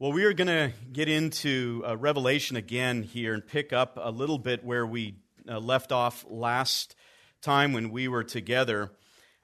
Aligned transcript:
Well, 0.00 0.12
we 0.12 0.24
are 0.24 0.32
going 0.32 0.48
to 0.48 0.72
get 0.94 1.10
into 1.10 1.84
uh, 1.86 1.94
Revelation 1.94 2.56
again 2.56 3.02
here 3.02 3.34
and 3.34 3.46
pick 3.46 3.70
up 3.70 3.98
a 4.00 4.10
little 4.10 4.38
bit 4.38 4.64
where 4.64 4.86
we 4.86 5.16
uh, 5.46 5.58
left 5.58 5.92
off 5.92 6.24
last 6.26 6.96
time 7.42 7.74
when 7.74 7.90
we 7.90 8.08
were 8.08 8.24
together. 8.24 8.92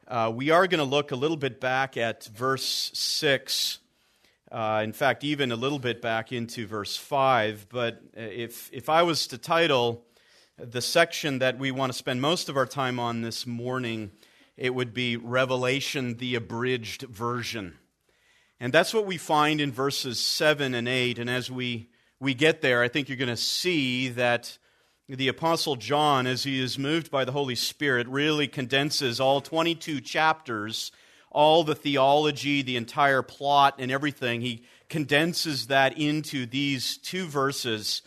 Uh, 0.09 0.33
we 0.35 0.49
are 0.49 0.67
going 0.67 0.79
to 0.79 0.85
look 0.85 1.13
a 1.13 1.15
little 1.15 1.37
bit 1.37 1.61
back 1.61 1.99
at 1.99 2.25
verse 2.25 2.91
6. 2.95 3.81
Uh, 4.51 4.81
in 4.83 4.95
fact, 4.95 5.25
even 5.25 5.53
a 5.53 5.57
little 5.57 5.79
bit 5.79 6.01
back 6.01 6.33
into 6.33 6.67
verse 6.67 6.97
5. 6.97 7.67
But 7.69 8.01
uh, 8.17 8.23
if, 8.23 8.71
if 8.73 8.89
I 8.89 9.03
was 9.03 9.27
to 9.27 9.37
title 9.37 10.07
the 10.57 10.81
section 10.81 11.41
that 11.41 11.59
we 11.59 11.71
want 11.71 11.93
to 11.93 11.99
spend 11.99 12.23
most 12.23 12.49
of 12.49 12.57
our 12.57 12.65
time 12.65 12.99
on 12.99 13.21
this 13.21 13.47
morning, 13.47 14.11
it 14.57 14.75
would 14.75 14.95
be 14.95 15.19
Revelation, 15.19 16.17
the 16.17 16.35
abridged 16.35 17.03
version. 17.03 17.75
And 18.59 18.73
that's 18.73 18.95
what 18.95 19.07
we 19.07 19.19
find 19.19 19.61
in 19.61 19.73
verses 19.73 20.19
7 20.19 20.75
and 20.75 20.89
8. 20.89 21.19
And 21.19 21.29
as 21.29 21.51
we, 21.51 21.91
we 22.21 22.33
get 22.33 22.63
there, 22.63 22.83
I 22.83 22.89
think 22.89 23.09
you're 23.09 23.19
going 23.19 23.29
to 23.29 23.37
see 23.37 24.09
that 24.11 24.57
the 25.09 25.29
Apostle 25.29 25.77
John, 25.77 26.27
as 26.27 26.45
he 26.45 26.61
is 26.61 26.79
moved 26.79 27.11
by 27.11 27.25
the 27.25 27.33
Holy 27.33 27.55
Spirit, 27.55 28.09
really 28.09 28.49
condenses 28.49 29.21
all 29.21 29.41
22 29.41 30.01
chapters, 30.01 30.91
all 31.31 31.65
the 31.65 31.75
theology, 31.75 32.63
the 32.63 32.77
entire 32.77 33.23
plot, 33.23 33.75
and 33.79 33.93
everything. 33.93 34.41
He 34.41 34.65
condenses 34.89 35.67
that 35.67 35.99
into 35.99 36.47
these 36.47 36.97
two 36.97 37.27
verses, 37.27 38.03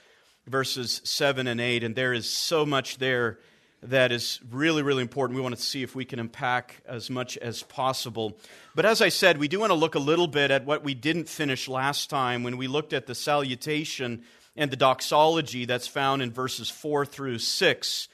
verses 0.47 1.00
7 1.03 1.47
and 1.47 1.61
8. 1.61 1.84
And 1.84 1.95
there 1.95 2.13
is 2.13 2.27
so 2.27 2.66
much 2.66 2.97
there 2.97 3.38
that 3.81 4.11
is 4.11 4.39
really, 4.49 4.81
really 4.81 5.01
important. 5.01 5.35
We 5.35 5.41
want 5.41 5.55
to 5.55 5.61
see 5.61 5.83
if 5.83 5.95
we 5.95 6.05
can 6.05 6.19
unpack 6.19 6.81
as 6.85 7.09
much 7.09 7.38
as 7.38 7.63
possible. 7.63 8.38
But 8.75 8.85
as 8.85 9.02
I 9.02 9.09
said, 9.09 9.38
we 9.38 9.47
do 9.47 9.59
want 9.59 9.69
to 9.71 9.75
look 9.75 9.95
a 9.95 9.99
little 9.99 10.27
bit 10.27 10.52
at 10.52 10.65
what 10.65 10.83
we 10.83 10.93
didn't 10.93 11.29
finish 11.29 11.67
last 11.67 12.09
time 12.09 12.43
when 12.43 12.57
we 12.57 12.67
looked 12.67 12.93
at 12.93 13.07
the 13.07 13.15
salutation 13.15 14.23
and 14.55 14.69
the 14.69 14.75
doxology 14.75 15.65
that's 15.65 15.88
found 15.88 16.21
in 16.21 16.31
verses 16.31 16.69
4 16.69 17.05
through 17.05 17.39
6. 17.39 18.08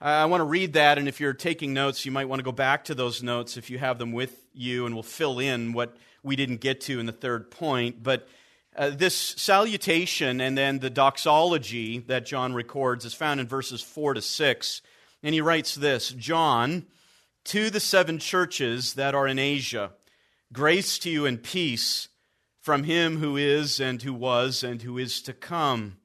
I 0.00 0.26
want 0.26 0.40
to 0.40 0.44
read 0.44 0.74
that, 0.74 0.98
and 0.98 1.08
if 1.08 1.20
you're 1.20 1.32
taking 1.32 1.72
notes, 1.72 2.04
you 2.04 2.12
might 2.12 2.28
want 2.28 2.40
to 2.40 2.44
go 2.44 2.52
back 2.52 2.84
to 2.84 2.94
those 2.94 3.22
notes 3.22 3.56
if 3.56 3.70
you 3.70 3.78
have 3.78 3.98
them 3.98 4.12
with 4.12 4.44
you, 4.52 4.84
and 4.84 4.94
we'll 4.94 5.02
fill 5.02 5.38
in 5.38 5.72
what 5.72 5.96
we 6.22 6.36
didn't 6.36 6.60
get 6.60 6.82
to 6.82 7.00
in 7.00 7.06
the 7.06 7.12
third 7.12 7.50
point. 7.50 8.02
But 8.02 8.28
uh, 8.76 8.90
this 8.90 9.16
salutation 9.16 10.40
and 10.42 10.58
then 10.58 10.80
the 10.80 10.90
doxology 10.90 12.00
that 12.08 12.26
John 12.26 12.52
records 12.52 13.06
is 13.06 13.14
found 13.14 13.40
in 13.40 13.46
verses 13.46 13.80
4 13.80 14.14
to 14.14 14.22
6. 14.22 14.82
And 15.26 15.34
he 15.34 15.40
writes 15.40 15.74
this 15.74 16.10
John, 16.10 16.86
to 17.46 17.68
the 17.68 17.80
seven 17.80 18.20
churches 18.20 18.94
that 18.94 19.12
are 19.12 19.26
in 19.26 19.40
Asia, 19.40 19.90
grace 20.52 21.00
to 21.00 21.10
you 21.10 21.26
and 21.26 21.42
peace 21.42 22.06
from 22.60 22.84
him 22.84 23.16
who 23.16 23.36
is, 23.36 23.80
and 23.80 24.00
who 24.00 24.14
was, 24.14 24.62
and 24.62 24.82
who 24.82 24.98
is 24.98 25.20
to 25.22 25.32
come, 25.32 25.96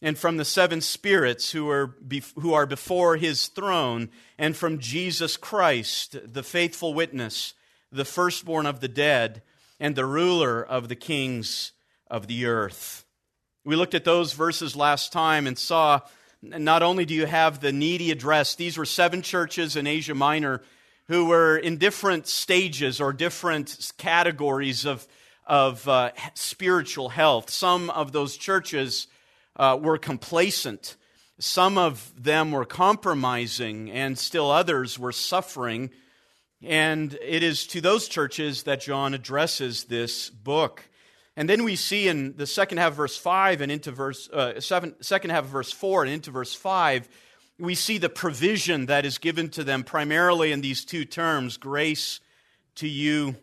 and 0.00 0.16
from 0.16 0.38
the 0.38 0.46
seven 0.46 0.80
spirits 0.80 1.52
who 1.52 1.68
are, 1.68 1.98
who 2.36 2.54
are 2.54 2.64
before 2.64 3.18
his 3.18 3.48
throne, 3.48 4.08
and 4.38 4.56
from 4.56 4.78
Jesus 4.78 5.36
Christ, 5.36 6.16
the 6.24 6.42
faithful 6.42 6.94
witness, 6.94 7.52
the 7.92 8.06
firstborn 8.06 8.64
of 8.64 8.80
the 8.80 8.88
dead, 8.88 9.42
and 9.78 9.94
the 9.94 10.06
ruler 10.06 10.62
of 10.64 10.88
the 10.88 10.96
kings 10.96 11.72
of 12.10 12.28
the 12.28 12.46
earth. 12.46 13.04
We 13.62 13.76
looked 13.76 13.94
at 13.94 14.04
those 14.04 14.32
verses 14.32 14.74
last 14.74 15.12
time 15.12 15.46
and 15.46 15.58
saw 15.58 16.00
not 16.50 16.82
only 16.82 17.04
do 17.04 17.14
you 17.14 17.26
have 17.26 17.60
the 17.60 17.72
needy 17.72 18.10
address, 18.10 18.54
these 18.54 18.76
were 18.76 18.84
seven 18.84 19.22
churches 19.22 19.76
in 19.76 19.86
Asia 19.86 20.14
Minor 20.14 20.62
who 21.08 21.26
were 21.26 21.56
in 21.56 21.76
different 21.76 22.26
stages 22.26 23.00
or 23.00 23.12
different 23.12 23.92
categories 23.98 24.86
of, 24.86 25.06
of 25.46 25.86
uh, 25.88 26.10
spiritual 26.34 27.10
health. 27.10 27.50
Some 27.50 27.90
of 27.90 28.12
those 28.12 28.36
churches 28.36 29.06
uh, 29.56 29.78
were 29.80 29.98
complacent, 29.98 30.96
some 31.38 31.76
of 31.76 32.12
them 32.16 32.52
were 32.52 32.64
compromising, 32.64 33.90
and 33.90 34.18
still 34.18 34.50
others 34.50 34.98
were 34.98 35.12
suffering. 35.12 35.90
And 36.62 37.18
it 37.20 37.42
is 37.42 37.66
to 37.68 37.80
those 37.80 38.08
churches 38.08 38.62
that 38.62 38.80
John 38.80 39.12
addresses 39.14 39.84
this 39.84 40.30
book. 40.30 40.88
And 41.36 41.48
then 41.48 41.64
we 41.64 41.74
see 41.74 42.06
in 42.06 42.36
the 42.36 42.46
second 42.46 42.78
half 42.78 42.92
of 42.92 42.96
verse 42.96 43.16
5 43.16 43.60
and 43.60 43.72
into 43.72 43.90
verse, 43.90 44.28
uh, 44.30 44.60
seven, 44.60 44.94
second 45.00 45.30
half 45.30 45.44
of 45.44 45.50
verse 45.50 45.72
4 45.72 46.04
and 46.04 46.12
into 46.12 46.30
verse 46.30 46.54
5, 46.54 47.08
we 47.58 47.74
see 47.74 47.98
the 47.98 48.08
provision 48.08 48.86
that 48.86 49.04
is 49.04 49.18
given 49.18 49.48
to 49.50 49.64
them 49.64 49.82
primarily 49.82 50.52
in 50.52 50.60
these 50.60 50.84
two 50.84 51.04
terms 51.04 51.56
grace 51.56 52.20
to 52.76 52.88
you 52.88 53.36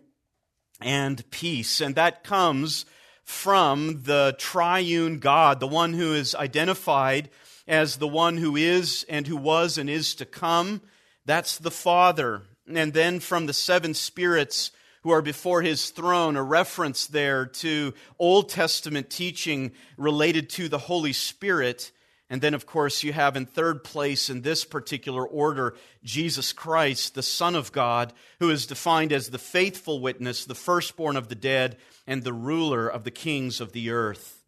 and 0.81 1.29
peace. 1.31 1.81
And 1.81 1.95
that 1.95 2.23
comes 2.23 2.85
from 3.23 4.03
the 4.03 4.35
triune 4.37 5.19
God, 5.19 5.59
the 5.59 5.67
one 5.67 5.93
who 5.93 6.13
is 6.13 6.35
identified 6.35 7.29
as 7.67 7.97
the 7.97 8.07
one 8.07 8.37
who 8.37 8.55
is 8.55 9.05
and 9.07 9.27
who 9.27 9.37
was 9.37 9.77
and 9.77 9.89
is 9.89 10.15
to 10.15 10.25
come. 10.25 10.81
That's 11.25 11.57
the 11.57 11.71
Father. 11.71 12.43
And 12.73 12.93
then 12.93 13.19
from 13.19 13.45
the 13.45 13.53
seven 13.53 13.93
spirits 13.93 14.71
who 15.03 15.09
are 15.09 15.21
before 15.21 15.61
his 15.61 15.89
throne, 15.89 16.35
a 16.35 16.43
reference 16.43 17.07
there 17.07 17.45
to 17.45 17.93
Old 18.19 18.49
Testament 18.49 19.09
teaching 19.09 19.71
related 19.97 20.49
to 20.51 20.69
the 20.69 20.77
Holy 20.77 21.13
Spirit. 21.13 21.91
And 22.29 22.41
then, 22.41 22.53
of 22.53 22.65
course, 22.65 23.03
you 23.03 23.11
have 23.11 23.35
in 23.35 23.45
third 23.45 23.83
place 23.83 24.29
in 24.29 24.41
this 24.41 24.63
particular 24.63 25.25
order 25.25 25.75
Jesus 26.03 26.53
Christ, 26.53 27.15
the 27.15 27.23
Son 27.23 27.55
of 27.55 27.71
God, 27.71 28.13
who 28.39 28.49
is 28.49 28.67
defined 28.67 29.11
as 29.11 29.29
the 29.29 29.37
faithful 29.37 29.99
witness, 29.99 30.45
the 30.45 30.55
firstborn 30.55 31.17
of 31.17 31.27
the 31.27 31.35
dead, 31.35 31.77
and 32.07 32.23
the 32.23 32.33
ruler 32.33 32.87
of 32.87 33.03
the 33.03 33.11
kings 33.11 33.59
of 33.59 33.73
the 33.73 33.89
earth. 33.89 34.43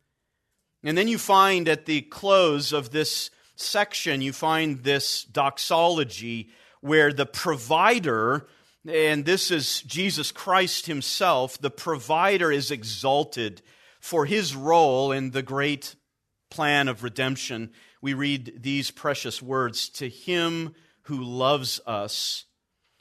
And 0.84 0.98
then 0.98 1.08
you 1.08 1.18
find 1.18 1.68
at 1.68 1.86
the 1.86 2.02
close 2.02 2.74
of 2.74 2.92
this 2.92 3.32
section, 3.56 4.22
you 4.22 4.34
find 4.34 4.84
this 4.84 5.24
doxology 5.24 6.50
where 6.82 7.14
the 7.14 7.26
provider 7.26 8.46
and 8.88 9.26
this 9.26 9.52
is 9.52 9.82
Jesus 9.84 10.32
Christ 10.32 10.88
himself, 10.88 11.58
the 11.60 11.70
provider 11.70 12.52
is 12.52 12.72
exalted 12.72 13.62
for 14.00 14.26
his 14.26 14.56
role 14.56 15.12
in 15.12 15.32
the 15.32 15.42
great 15.42 15.96
plan 16.50 16.88
of 16.88 17.04
redemption. 17.04 17.72
We 18.02 18.14
read 18.14 18.62
these 18.62 18.92
precious 18.92 19.42
words 19.42 19.90
To 19.90 20.10
him 20.10 20.76
who 21.04 21.24
loves 21.24 21.80
us 21.86 22.46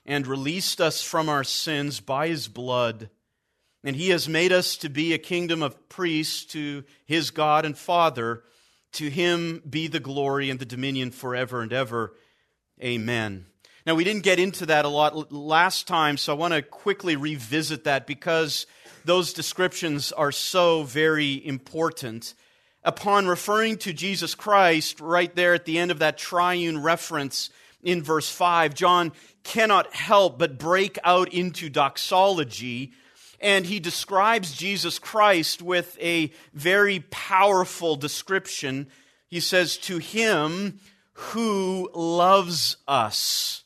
and 0.07 0.27
released 0.27 0.81
us 0.81 1.03
from 1.03 1.29
our 1.29 1.45
sins 1.45 2.01
by 2.01 2.29
his 2.29 2.49
blood, 2.49 3.11
and 3.85 3.97
he 3.97 4.11
has 4.11 4.29
made 4.29 4.53
us 4.53 4.77
to 4.79 4.89
be 4.89 5.13
a 5.13 5.19
kingdom 5.19 5.63
of 5.63 5.89
priests 5.89 6.45
to 6.47 6.85
his 7.05 7.31
God 7.31 7.65
and 7.65 7.77
Father. 7.77 8.45
To 8.93 9.09
him 9.09 9.63
be 9.69 9.89
the 9.89 10.01
glory 10.01 10.51
and 10.51 10.61
the 10.61 10.65
dominion 10.65 11.11
forever 11.11 11.63
and 11.63 11.73
ever. 11.73 12.15
Amen. 12.81 13.47
Now, 13.85 13.97
we 13.97 14.05
didn't 14.05 14.23
get 14.23 14.39
into 14.39 14.67
that 14.67 14.85
a 14.85 14.89
lot 14.89 15.33
last 15.33 15.89
time, 15.89 16.17
so 16.17 16.33
I 16.33 16.37
want 16.37 16.55
to 16.55 16.63
quickly 16.63 17.17
revisit 17.17 17.85
that 17.85 18.07
because 18.07 18.67
those 19.05 19.33
descriptions 19.33 20.13
are 20.13 20.31
so 20.31 20.85
very 20.85 21.45
important. 21.45 22.35
Upon 22.85 23.27
referring 23.27 23.79
to 23.79 23.93
Jesus 23.93 24.37
Christ, 24.37 25.01
right 25.01 25.35
there 25.35 25.55
at 25.55 25.65
the 25.65 25.79
end 25.79 25.91
of 25.91 25.99
that 25.99 26.17
triune 26.17 26.81
reference 26.81 27.51
in 27.83 28.05
verse 28.05 28.31
5, 28.31 28.75
John 28.75 29.11
cannot 29.43 29.93
help 29.93 30.39
but 30.39 30.59
break 30.59 30.97
out 31.03 31.33
into 31.33 31.69
doxology, 31.69 32.93
and 33.41 33.67
he 33.67 33.81
describes 33.81 34.55
Jesus 34.55 35.01
Christ 35.01 35.61
with 35.61 35.99
a 36.01 36.33
very 36.55 37.01
powerful 37.11 37.97
description. 37.97 38.87
He 39.27 39.41
says, 39.41 39.77
To 39.79 39.99
him 39.99 40.79
who 41.15 41.91
loves 41.95 42.77
us. 42.87 43.62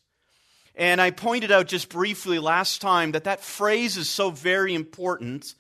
And 0.77 1.01
I 1.01 1.11
pointed 1.11 1.51
out 1.51 1.69
just 1.69 1.89
briefly 1.89 2.39
last 2.39 2.83
time 2.83 3.13
that 3.13 3.25
that 3.25 3.43
phrase 3.43 3.97
is 3.97 4.11
so 4.11 4.31
very 4.31 4.75
important 4.75 5.55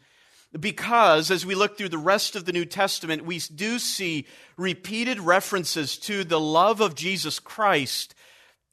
because 0.59 1.31
as 1.31 1.47
we 1.47 1.54
look 1.54 1.77
through 1.77 1.88
the 1.88 1.99
rest 1.99 2.37
of 2.37 2.44
the 2.44 2.53
New 2.53 2.66
Testament, 2.66 3.24
we 3.24 3.39
do 3.39 3.78
see 3.78 4.27
repeated 4.59 5.18
references 5.18 5.97
to 5.98 6.22
the 6.22 6.41
love 6.41 6.80
of 6.80 6.95
Jesus 6.95 7.39
Christ. 7.39 8.15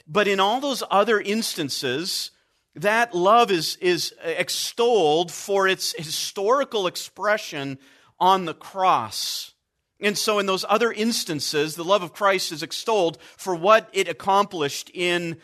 But 0.05 0.27
in 0.27 0.41
all 0.41 0.59
those 0.59 0.83
other 0.91 1.19
instances, 1.19 2.31
that 2.75 3.13
love 3.15 3.49
is, 3.49 3.77
is 3.77 4.13
extolled 4.21 5.31
for 5.31 5.67
its 5.67 5.93
historical 5.97 6.87
expression 6.87 7.77
on 8.19 8.45
the 8.45 8.53
cross. 8.53 9.53
And 9.99 10.17
so, 10.17 10.39
in 10.39 10.47
those 10.47 10.65
other 10.67 10.91
instances, 10.91 11.75
the 11.75 11.85
love 11.85 12.03
of 12.03 12.13
Christ 12.13 12.51
is 12.51 12.63
extolled 12.63 13.17
for 13.37 13.55
what 13.55 13.89
it 13.93 14.09
accomplished 14.09 14.91
in 14.93 15.37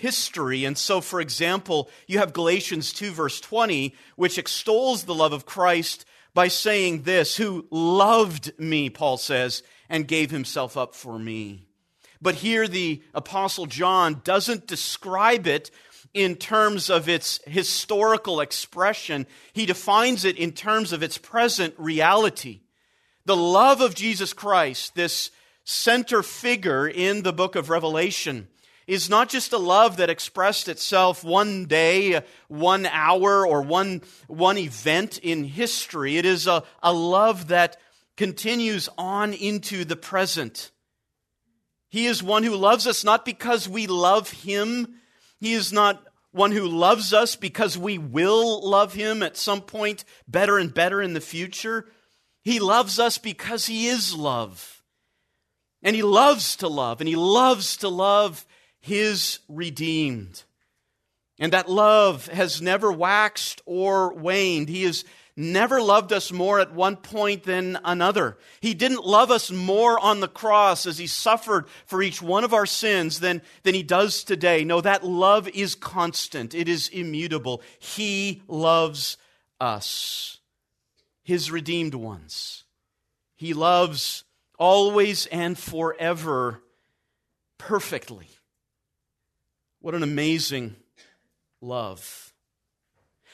history. 0.00 0.64
And 0.64 0.76
so, 0.76 1.00
for 1.00 1.20
example, 1.20 1.88
you 2.06 2.18
have 2.18 2.32
Galatians 2.32 2.92
2, 2.92 3.12
verse 3.12 3.40
20, 3.40 3.94
which 4.16 4.38
extols 4.38 5.04
the 5.04 5.14
love 5.14 5.32
of 5.32 5.46
Christ 5.46 6.04
by 6.34 6.48
saying 6.48 7.02
this 7.02 7.36
Who 7.36 7.66
loved 7.70 8.58
me, 8.58 8.90
Paul 8.90 9.16
says, 9.16 9.62
and 9.88 10.08
gave 10.08 10.30
himself 10.30 10.76
up 10.76 10.94
for 10.94 11.18
me. 11.18 11.66
But 12.20 12.36
here 12.36 12.66
the 12.66 13.02
Apostle 13.12 13.66
John 13.66 14.22
doesn't 14.24 14.66
describe 14.66 15.46
it 15.46 15.70
in 16.14 16.36
terms 16.36 16.90
of 16.90 17.08
its 17.08 17.40
historical 17.44 18.40
expression, 18.40 19.26
he 19.52 19.66
defines 19.66 20.24
it 20.24 20.36
in 20.36 20.52
terms 20.52 20.92
of 20.92 21.02
its 21.02 21.18
present 21.18 21.74
reality. 21.76 22.60
The 23.26 23.36
love 23.36 23.80
of 23.80 23.96
Jesus 23.96 24.32
Christ, 24.32 24.94
this 24.94 25.32
center 25.64 26.22
figure 26.22 26.86
in 26.86 27.22
the 27.22 27.32
book 27.32 27.56
of 27.56 27.68
Revelation, 27.68 28.46
is 28.86 29.08
not 29.08 29.28
just 29.28 29.52
a 29.52 29.58
love 29.58 29.96
that 29.96 30.10
expressed 30.10 30.68
itself 30.68 31.24
one 31.24 31.64
day, 31.64 32.22
one 32.48 32.86
hour, 32.86 33.46
or 33.46 33.62
one, 33.62 34.02
one 34.26 34.58
event 34.58 35.18
in 35.18 35.44
history. 35.44 36.16
It 36.16 36.26
is 36.26 36.46
a, 36.46 36.62
a 36.82 36.92
love 36.92 37.48
that 37.48 37.76
continues 38.16 38.88
on 38.98 39.32
into 39.32 39.84
the 39.84 39.96
present. 39.96 40.70
He 41.88 42.06
is 42.06 42.22
one 42.22 42.42
who 42.42 42.56
loves 42.56 42.86
us 42.86 43.04
not 43.04 43.24
because 43.24 43.68
we 43.68 43.86
love 43.86 44.30
him. 44.30 44.96
He 45.40 45.52
is 45.52 45.72
not 45.72 46.04
one 46.32 46.50
who 46.50 46.66
loves 46.66 47.12
us 47.12 47.36
because 47.36 47.78
we 47.78 47.96
will 47.96 48.68
love 48.68 48.92
him 48.92 49.22
at 49.22 49.36
some 49.36 49.60
point 49.60 50.04
better 50.26 50.58
and 50.58 50.74
better 50.74 51.00
in 51.00 51.14
the 51.14 51.20
future. 51.20 51.86
He 52.42 52.58
loves 52.58 52.98
us 52.98 53.16
because 53.18 53.66
he 53.66 53.86
is 53.86 54.14
love. 54.14 54.82
And 55.82 55.94
he 55.94 56.02
loves 56.02 56.56
to 56.56 56.68
love, 56.68 57.00
and 57.00 57.08
he 57.08 57.14
loves 57.14 57.76
to 57.78 57.88
love 57.88 58.46
his 58.84 59.38
redeemed. 59.48 60.42
And 61.38 61.54
that 61.54 61.70
love 61.70 62.26
has 62.26 62.60
never 62.60 62.92
waxed 62.92 63.62
or 63.64 64.12
waned. 64.12 64.68
He 64.68 64.82
has 64.82 65.06
never 65.34 65.80
loved 65.80 66.12
us 66.12 66.30
more 66.30 66.60
at 66.60 66.74
one 66.74 66.96
point 66.96 67.44
than 67.44 67.78
another. 67.82 68.36
He 68.60 68.74
didn't 68.74 69.06
love 69.06 69.30
us 69.30 69.50
more 69.50 69.98
on 69.98 70.20
the 70.20 70.28
cross 70.28 70.84
as 70.84 70.98
he 70.98 71.06
suffered 71.06 71.66
for 71.86 72.02
each 72.02 72.20
one 72.20 72.44
of 72.44 72.52
our 72.52 72.66
sins 72.66 73.20
than, 73.20 73.40
than 73.62 73.72
he 73.74 73.82
does 73.82 74.22
today. 74.22 74.64
No, 74.64 74.82
that 74.82 75.02
love 75.02 75.48
is 75.48 75.74
constant, 75.74 76.54
it 76.54 76.68
is 76.68 76.88
immutable. 76.88 77.62
He 77.78 78.42
loves 78.48 79.16
us, 79.58 80.40
his 81.22 81.50
redeemed 81.50 81.94
ones. 81.94 82.64
He 83.34 83.54
loves 83.54 84.24
always 84.58 85.24
and 85.24 85.56
forever 85.56 86.60
perfectly. 87.56 88.28
What 89.84 89.94
an 89.94 90.02
amazing 90.02 90.76
love. 91.60 92.32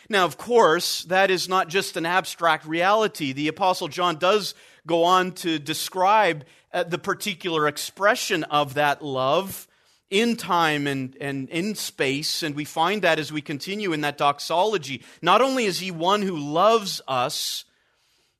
Now, 0.08 0.24
of 0.24 0.36
course, 0.36 1.04
that 1.04 1.30
is 1.30 1.48
not 1.48 1.68
just 1.68 1.96
an 1.96 2.04
abstract 2.04 2.66
reality. 2.66 3.32
The 3.32 3.46
Apostle 3.46 3.86
John 3.86 4.16
does 4.16 4.56
go 4.84 5.04
on 5.04 5.30
to 5.34 5.60
describe 5.60 6.44
uh, 6.72 6.82
the 6.82 6.98
particular 6.98 7.68
expression 7.68 8.42
of 8.42 8.74
that 8.74 9.00
love 9.00 9.68
in 10.10 10.34
time 10.34 10.88
and, 10.88 11.16
and 11.20 11.48
in 11.50 11.76
space, 11.76 12.42
and 12.42 12.56
we 12.56 12.64
find 12.64 13.02
that 13.02 13.20
as 13.20 13.30
we 13.30 13.42
continue 13.42 13.92
in 13.92 14.00
that 14.00 14.18
doxology. 14.18 15.04
Not 15.22 15.42
only 15.42 15.66
is 15.66 15.78
he 15.78 15.92
one 15.92 16.22
who 16.22 16.36
loves 16.36 17.00
us, 17.06 17.64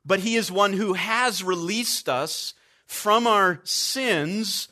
but 0.05 0.19
he 0.19 0.35
is 0.35 0.51
one 0.51 0.73
who 0.73 0.95
has 0.95 1.45
released 1.45 2.09
us 2.09 2.55
from 2.87 3.29
our 3.29 3.61
sins 3.63 4.67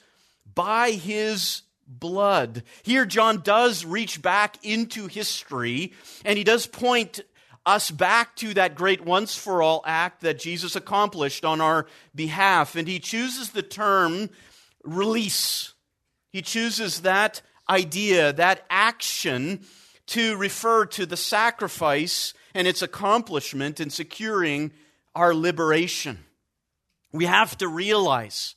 by 0.57 0.91
his 0.91 1.63
blood. 1.89 2.63
Here, 2.83 3.07
John 3.07 3.41
does 3.41 3.85
reach 3.85 4.21
back 4.21 4.65
into 4.65 5.07
history, 5.07 5.95
and 6.25 6.37
he 6.37 6.45
does 6.45 6.67
point 6.67 7.21
us 7.65 7.91
back 7.91 8.35
to 8.37 8.55
that 8.55 8.75
great 8.75 9.05
once 9.05 9.37
for 9.37 9.63
all 9.63 9.83
act 9.85 10.23
that 10.23 10.39
Jesus 10.39 10.77
accomplished 10.77 11.45
on 11.45 11.61
our 11.61 11.87
behalf. 12.15 12.77
And 12.77 12.89
he 12.89 12.99
chooses 12.99 13.51
the 13.51 13.63
term 13.63 14.31
release. 14.85 15.75
He 16.31 16.41
chooses 16.41 17.03
that 17.03 17.43
idea, 17.69 18.33
that 18.33 18.65
action, 18.71 19.61
to 20.07 20.37
refer 20.37 20.87
to 20.87 21.05
the 21.05 21.17
sacrifice 21.17 22.33
and 22.55 22.67
its 22.67 22.81
accomplishment 22.81 23.81
in 23.81 23.91
securing 23.91 24.73
our 25.15 25.35
liberation. 25.35 26.25
We 27.13 27.27
have 27.27 27.57
to 27.59 27.69
realize 27.69 28.55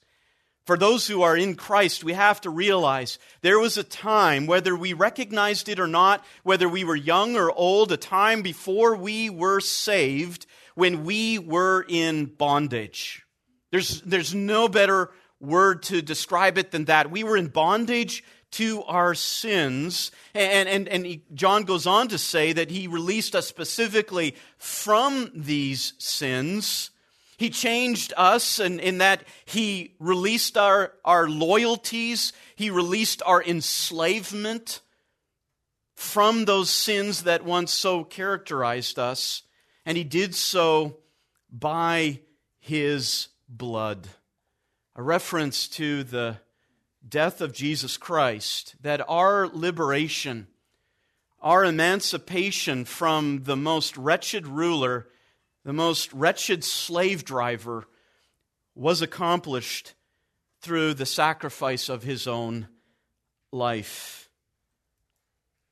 for 0.65 0.77
those 0.77 1.07
who 1.07 1.23
are 1.23 1.35
in 1.35 1.55
Christ, 1.55 2.03
we 2.03 2.13
have 2.13 2.39
to 2.41 2.49
realize 2.49 3.17
there 3.41 3.59
was 3.59 3.77
a 3.77 3.83
time, 3.83 4.45
whether 4.45 4.75
we 4.75 4.93
recognized 4.93 5.69
it 5.69 5.79
or 5.79 5.87
not, 5.87 6.23
whether 6.43 6.69
we 6.69 6.83
were 6.83 6.95
young 6.95 7.35
or 7.35 7.51
old, 7.51 7.91
a 7.91 7.97
time 7.97 8.41
before 8.41 8.95
we 8.95 9.29
were 9.29 9.59
saved 9.59 10.45
when 10.75 11.03
we 11.03 11.39
were 11.39 11.83
in 11.87 12.25
bondage. 12.25 13.23
There's, 13.71 14.01
there's 14.01 14.35
no 14.35 14.67
better 14.67 15.09
word 15.39 15.83
to 15.83 16.01
describe 16.01 16.59
it 16.59 16.71
than 16.71 16.85
that. 16.85 17.09
We 17.09 17.23
were 17.23 17.37
in 17.37 17.47
bondage 17.47 18.23
to 18.51 18.83
our 18.83 19.15
sins. 19.15 20.11
And, 20.35 20.69
and, 20.69 20.87
and 20.87 21.05
he, 21.05 21.23
John 21.33 21.63
goes 21.63 21.87
on 21.87 22.09
to 22.09 22.17
say 22.17 22.53
that 22.53 22.69
he 22.69 22.87
released 22.87 23.35
us 23.35 23.47
specifically 23.47 24.35
from 24.57 25.31
these 25.33 25.93
sins 25.97 26.90
he 27.41 27.49
changed 27.49 28.13
us 28.17 28.59
in, 28.59 28.79
in 28.79 28.99
that 28.99 29.23
He 29.45 29.95
released 29.97 30.59
our, 30.59 30.93
our 31.03 31.27
loyalties, 31.27 32.33
He 32.55 32.69
released 32.69 33.23
our 33.25 33.41
enslavement 33.41 34.81
from 35.95 36.45
those 36.45 36.69
sins 36.69 37.23
that 37.23 37.43
once 37.43 37.73
so 37.73 38.03
characterized 38.03 38.99
us, 38.99 39.41
and 39.87 39.97
He 39.97 40.03
did 40.03 40.35
so 40.35 40.97
by 41.51 42.19
His 42.59 43.29
blood. 43.49 44.07
A 44.95 45.01
reference 45.01 45.67
to 45.69 46.03
the 46.03 46.37
death 47.09 47.41
of 47.41 47.53
Jesus 47.53 47.97
Christ, 47.97 48.75
that 48.81 49.01
our 49.09 49.47
liberation, 49.47 50.45
our 51.41 51.65
emancipation 51.65 52.85
from 52.85 53.45
the 53.45 53.57
most 53.57 53.97
wretched 53.97 54.45
ruler 54.45 55.07
the 55.63 55.73
most 55.73 56.11
wretched 56.13 56.63
slave 56.63 57.23
driver, 57.23 57.87
was 58.75 59.01
accomplished 59.01 59.93
through 60.61 60.93
the 60.93 61.05
sacrifice 61.05 61.89
of 61.89 62.03
his 62.03 62.27
own 62.27 62.67
life. 63.51 64.29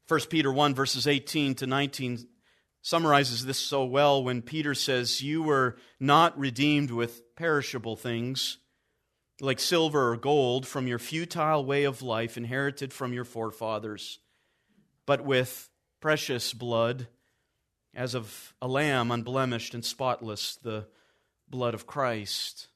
1 0.08 0.22
Peter 0.30 0.52
1, 0.52 0.74
verses 0.74 1.08
18 1.08 1.56
to 1.56 1.68
19 1.68 2.28
summarizes 2.82 3.46
this 3.46 3.60
so 3.60 3.86
well 3.86 4.24
when 4.24 4.42
Peter 4.42 4.74
says, 4.74 5.22
You 5.22 5.44
were 5.44 5.78
not 6.00 6.38
redeemed 6.38 6.92
with 6.92 7.36
perishable 7.36 7.96
things, 7.96 8.58
like 9.40 9.60
silver 9.60 10.12
or 10.12 10.18
gold, 10.18 10.68
from 10.68 10.88
your 10.88 11.00
futile 11.00 11.64
way 11.64 11.84
of 11.84 12.02
life 12.02 12.38
inherited 12.38 12.92
from 12.92 13.14
your 13.14 13.26
forefathers, 13.26 14.20
but 15.06 15.24
with 15.24 15.70
precious 16.00 16.54
blood 16.54 17.08
as 18.00 18.16
of 18.16 18.54
a 18.62 18.68
lamb 18.68 19.12
unblemished 19.12 19.74
and 19.74 19.84
spotless, 19.84 20.56
the 20.64 20.86
blood 21.50 21.74
of 21.74 21.86
Christ. 21.86 22.70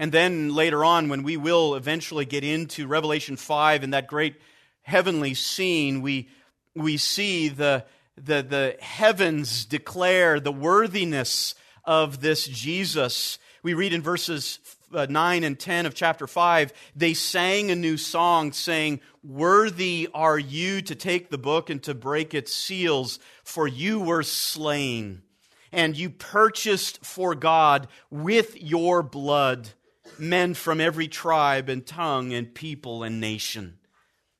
And 0.00 0.10
then 0.10 0.52
later 0.52 0.84
on, 0.84 1.08
when 1.08 1.22
we 1.22 1.36
will 1.36 1.76
eventually 1.76 2.24
get 2.24 2.42
into 2.42 2.88
Revelation 2.88 3.36
5 3.36 3.84
and 3.84 3.94
that 3.94 4.08
great 4.08 4.34
heavenly 4.82 5.34
scene, 5.34 6.02
we, 6.02 6.28
we 6.74 6.96
see 6.96 7.48
the, 7.48 7.84
the, 8.16 8.42
the 8.42 8.76
heavens 8.80 9.64
declare 9.64 10.40
the 10.40 10.50
worthiness 10.50 11.54
of 11.84 12.20
this 12.20 12.48
Jesus. 12.48 13.38
We 13.62 13.74
read 13.74 13.92
in 13.92 14.02
verses 14.02 14.58
uh, 14.92 15.06
9 15.08 15.44
and 15.44 15.58
10 15.58 15.86
of 15.86 15.94
chapter 15.94 16.26
5, 16.26 16.72
they 16.94 17.14
sang 17.14 17.70
a 17.70 17.76
new 17.76 17.96
song 17.96 18.52
saying, 18.52 19.00
Worthy 19.22 20.08
are 20.14 20.38
you 20.38 20.82
to 20.82 20.94
take 20.94 21.30
the 21.30 21.38
book 21.38 21.70
and 21.70 21.82
to 21.84 21.94
break 21.94 22.34
its 22.34 22.54
seals, 22.54 23.18
for 23.46 23.68
you 23.68 24.00
were 24.00 24.24
slain, 24.24 25.22
and 25.70 25.96
you 25.96 26.10
purchased 26.10 27.04
for 27.04 27.34
God 27.36 27.86
with 28.10 28.60
your 28.60 29.02
blood 29.04 29.70
men 30.18 30.52
from 30.52 30.80
every 30.80 31.06
tribe 31.06 31.68
and 31.68 31.86
tongue 31.86 32.32
and 32.32 32.54
people 32.54 33.04
and 33.04 33.20
nation. 33.20 33.78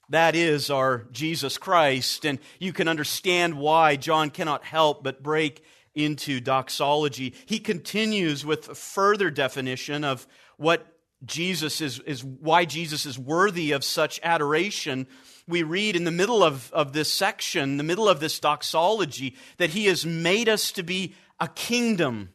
That 0.08 0.34
is 0.34 0.70
our 0.70 1.06
Jesus 1.12 1.56
Christ, 1.56 2.26
and 2.26 2.40
you 2.58 2.72
can 2.72 2.88
understand 2.88 3.58
why 3.58 3.94
John 3.94 4.30
cannot 4.30 4.64
help 4.64 5.04
but 5.04 5.22
break 5.22 5.64
into 5.94 6.40
doxology. 6.40 7.32
He 7.46 7.60
continues 7.60 8.44
with 8.44 8.68
a 8.68 8.74
further 8.74 9.30
definition 9.30 10.02
of 10.02 10.26
what 10.56 10.84
Jesus 11.24 11.80
is, 11.80 12.00
is 12.00 12.24
why 12.24 12.64
Jesus 12.64 13.06
is 13.06 13.18
worthy 13.18 13.70
of 13.70 13.84
such 13.84 14.18
adoration. 14.22 15.06
We 15.48 15.62
read 15.62 15.94
in 15.94 16.04
the 16.04 16.10
middle 16.10 16.42
of, 16.42 16.72
of 16.72 16.92
this 16.92 17.12
section, 17.12 17.76
the 17.76 17.84
middle 17.84 18.08
of 18.08 18.18
this 18.18 18.40
doxology, 18.40 19.36
that 19.58 19.70
he 19.70 19.86
has 19.86 20.04
made 20.04 20.48
us 20.48 20.72
to 20.72 20.82
be 20.82 21.14
a 21.38 21.48
kingdom, 21.48 22.30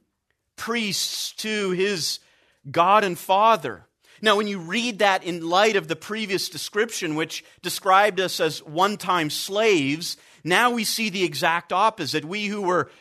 priests 0.55 1.33
to 1.33 1.71
his 1.71 2.19
God 2.69 3.03
and 3.03 3.17
Father. 3.17 3.85
Now, 4.21 4.37
when 4.37 4.47
you 4.47 4.59
read 4.59 4.99
that 4.99 5.23
in 5.23 5.49
light 5.49 5.75
of 5.75 5.87
the 5.87 5.95
previous 5.95 6.47
description, 6.47 7.15
which 7.15 7.43
described 7.61 8.19
us 8.19 8.39
as 8.39 8.63
one 8.63 8.97
time 8.97 9.29
slaves, 9.29 10.15
now 10.43 10.71
we 10.71 10.83
see 10.83 11.09
the 11.09 11.23
exact 11.23 11.73
opposite. 11.73 12.23
We 12.23 12.45
who 12.45 12.61
were 12.61 12.91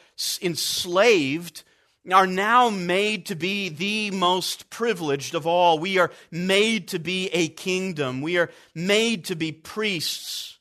enslaved 0.43 1.63
are 2.13 2.27
now 2.27 2.71
made 2.71 3.27
to 3.27 3.35
be 3.35 3.69
the 3.69 4.11
most 4.11 4.71
privileged 4.71 5.35
of 5.35 5.47
all. 5.47 5.79
We 5.79 5.99
are 5.99 6.11
made 6.31 6.89
to 6.89 6.99
be 6.99 7.29
a 7.29 7.49
kingdom. 7.49 8.23
We 8.23 8.39
are 8.39 8.51
made 8.75 9.27
to 9.27 9.37
be 9.37 9.53
priests. 9.53 10.59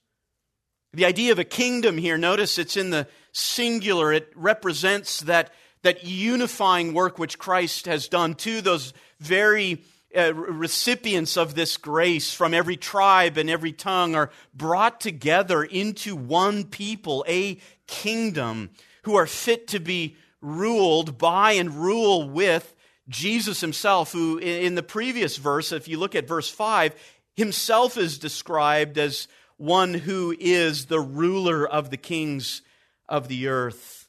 The 0.94 1.06
idea 1.06 1.32
of 1.32 1.40
a 1.40 1.44
kingdom 1.44 1.98
here, 1.98 2.18
notice 2.18 2.58
it's 2.58 2.78
in 2.78 2.90
the 2.90 3.08
singular. 3.32 4.12
It 4.12 4.32
represents 4.36 5.22
that, 5.22 5.54
that 5.84 6.04
unifying 6.04 6.94
work 6.94 7.20
which 7.20 7.38
Christ 7.38 7.86
has 7.86 8.08
done 8.08 8.34
to 8.36 8.62
those 8.62 8.94
very 9.20 9.84
uh, 10.18 10.34
recipients 10.34 11.38
of 11.38 11.54
this 11.54 11.78
grace 11.78 12.34
from 12.34 12.54
every 12.54 12.78
tribe 12.78 13.38
and 13.38 13.50
every 13.50 13.72
tongue 13.72 14.16
are 14.16 14.32
brought 14.56 15.00
together 15.00 15.64
into 15.64 16.16
one 16.16 16.64
people, 16.64 17.24
a 17.28 17.60
kingdom, 17.86 18.72
who 19.04 19.16
are 19.16 19.28
fit 19.28 19.68
to 19.68 19.80
be 19.80 20.18
ruled 20.42 21.18
by 21.18 21.54
and 21.54 21.76
rule 21.76 22.30
with 22.30 22.76
Jesus 23.08 23.62
himself, 23.62 24.12
who 24.12 24.38
in 24.38 24.76
the 24.76 24.84
previous 24.84 25.38
verse, 25.38 25.72
if 25.72 25.88
you 25.88 25.98
look 25.98 26.16
at 26.16 26.28
verse 26.28 26.50
5, 26.50 26.94
himself 27.36 27.98
is 27.98 28.20
described 28.20 28.98
as 28.98 29.28
one 29.58 29.94
who 29.94 30.36
is 30.40 30.86
the 30.86 31.00
ruler 31.00 31.68
of 31.68 31.90
the 31.90 31.98
kings 31.98 32.62
of 33.08 33.28
the 33.28 33.48
earth. 33.48 34.08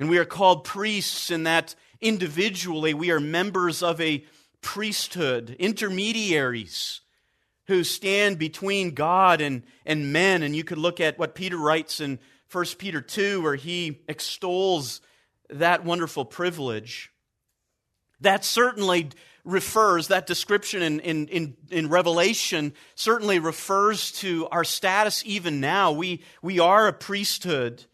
And 0.00 0.10
we 0.10 0.18
are 0.18 0.24
called 0.24 0.64
priests 0.64 1.30
in 1.30 1.44
that 1.44 1.74
individually 2.00 2.92
we 2.92 3.10
are 3.12 3.20
members 3.20 3.82
of 3.82 4.00
a 4.00 4.24
priesthood, 4.60 5.56
intermediaries 5.58 7.00
who 7.66 7.84
stand 7.84 8.38
between 8.38 8.94
God 8.94 9.40
and, 9.40 9.62
and 9.86 10.12
men. 10.12 10.42
And 10.42 10.54
you 10.56 10.64
could 10.64 10.78
look 10.78 11.00
at 11.00 11.18
what 11.18 11.34
Peter 11.34 11.56
writes 11.56 12.00
in 12.00 12.18
1 12.50 12.64
Peter 12.78 13.00
2, 13.00 13.40
where 13.40 13.54
he 13.54 14.00
extols 14.08 15.00
that 15.58 15.84
wonderful 15.84 16.24
privilege. 16.24 17.10
That 18.20 18.44
certainly 18.44 19.10
refers, 19.44 20.08
that 20.08 20.26
description 20.26 20.82
in, 20.82 21.00
in, 21.00 21.28
in, 21.28 21.56
in, 21.70 21.88
Revelation 21.88 22.72
certainly 22.94 23.38
refers 23.40 24.12
to 24.12 24.46
our 24.52 24.62
status 24.62 25.22
even 25.26 25.60
now. 25.60 25.90
We, 25.92 26.22
we 26.42 26.60
are 26.60 26.86
a 26.86 26.92
priesthood. 26.92 27.84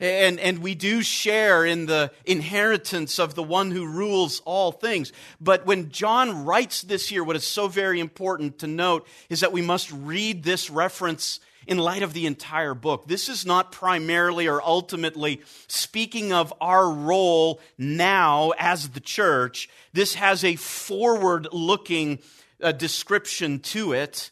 And, 0.00 0.40
and 0.40 0.58
we 0.58 0.74
do 0.74 1.02
share 1.02 1.64
in 1.64 1.86
the 1.86 2.10
inheritance 2.24 3.18
of 3.18 3.34
the 3.34 3.42
one 3.42 3.70
who 3.70 3.86
rules 3.86 4.40
all 4.44 4.72
things. 4.72 5.12
But 5.40 5.66
when 5.66 5.90
John 5.90 6.44
writes 6.44 6.82
this 6.82 7.08
here, 7.08 7.22
what 7.22 7.36
is 7.36 7.46
so 7.46 7.68
very 7.68 8.00
important 8.00 8.58
to 8.58 8.66
note 8.66 9.06
is 9.28 9.40
that 9.40 9.52
we 9.52 9.62
must 9.62 9.92
read 9.92 10.42
this 10.42 10.68
reference 10.68 11.38
in 11.66 11.78
light 11.78 12.02
of 12.02 12.12
the 12.12 12.26
entire 12.26 12.74
book. 12.74 13.06
This 13.06 13.28
is 13.28 13.46
not 13.46 13.72
primarily 13.72 14.48
or 14.48 14.62
ultimately 14.62 15.42
speaking 15.66 16.32
of 16.32 16.52
our 16.60 16.90
role 16.90 17.60
now 17.78 18.52
as 18.58 18.90
the 18.90 19.00
church. 19.00 19.68
This 19.92 20.14
has 20.14 20.44
a 20.44 20.56
forward 20.56 21.48
looking 21.52 22.18
uh, 22.62 22.72
description 22.72 23.60
to 23.60 23.92
it, 23.92 24.30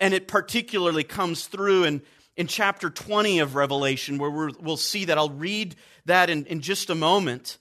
and 0.00 0.14
it 0.14 0.28
particularly 0.28 1.04
comes 1.04 1.46
through 1.46 1.84
in, 1.84 2.02
in 2.36 2.46
chapter 2.46 2.90
20 2.90 3.40
of 3.40 3.54
Revelation, 3.54 4.18
where 4.18 4.30
we 4.30 4.52
will 4.60 4.76
see 4.76 5.04
that. 5.06 5.18
I'll 5.18 5.30
read 5.30 5.76
that 6.06 6.30
in, 6.30 6.46
in 6.46 6.60
just 6.60 6.90
a 6.90 6.94
moment. 6.94 7.58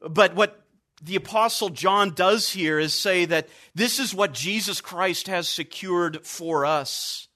But 0.00 0.34
what 0.34 0.64
the 1.02 1.16
Apostle 1.16 1.70
John 1.70 2.14
does 2.14 2.50
here 2.50 2.78
is 2.78 2.94
say 2.94 3.24
that 3.26 3.48
this 3.74 3.98
is 3.98 4.14
what 4.14 4.32
Jesus 4.32 4.80
Christ 4.80 5.28
has 5.28 5.48
secured 5.48 6.26
for 6.26 6.64
us. 6.64 7.28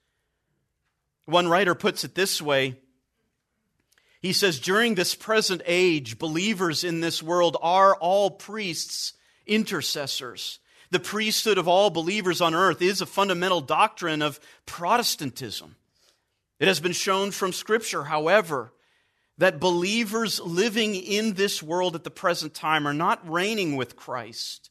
One 1.28 1.46
writer 1.46 1.74
puts 1.74 2.04
it 2.04 2.14
this 2.14 2.40
way 2.40 2.78
He 4.22 4.32
says, 4.32 4.58
During 4.58 4.94
this 4.94 5.14
present 5.14 5.60
age, 5.66 6.18
believers 6.18 6.84
in 6.84 7.00
this 7.00 7.22
world 7.22 7.58
are 7.60 7.94
all 7.96 8.30
priests, 8.30 9.12
intercessors. 9.46 10.58
The 10.90 10.98
priesthood 10.98 11.58
of 11.58 11.68
all 11.68 11.90
believers 11.90 12.40
on 12.40 12.54
earth 12.54 12.80
is 12.80 13.02
a 13.02 13.06
fundamental 13.06 13.60
doctrine 13.60 14.22
of 14.22 14.40
Protestantism. 14.64 15.76
It 16.60 16.66
has 16.66 16.80
been 16.80 16.92
shown 16.92 17.30
from 17.30 17.52
Scripture, 17.52 18.04
however, 18.04 18.72
that 19.36 19.60
believers 19.60 20.40
living 20.40 20.94
in 20.94 21.34
this 21.34 21.62
world 21.62 21.94
at 21.94 22.04
the 22.04 22.10
present 22.10 22.54
time 22.54 22.88
are 22.88 22.94
not 22.94 23.30
reigning 23.30 23.76
with 23.76 23.96
Christ. 23.96 24.70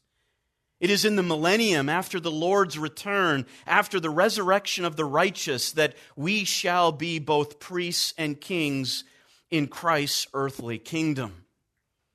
It 0.80 0.90
is 0.90 1.04
in 1.04 1.16
the 1.16 1.22
millennium, 1.24 1.88
after 1.88 2.20
the 2.20 2.30
Lord's 2.30 2.78
return, 2.78 3.46
after 3.66 3.98
the 3.98 4.10
resurrection 4.10 4.84
of 4.84 4.96
the 4.96 5.04
righteous, 5.04 5.72
that 5.72 5.96
we 6.14 6.44
shall 6.44 6.92
be 6.92 7.18
both 7.18 7.58
priests 7.58 8.14
and 8.16 8.40
kings 8.40 9.02
in 9.50 9.66
Christ's 9.66 10.28
earthly 10.34 10.78
kingdom. 10.78 11.44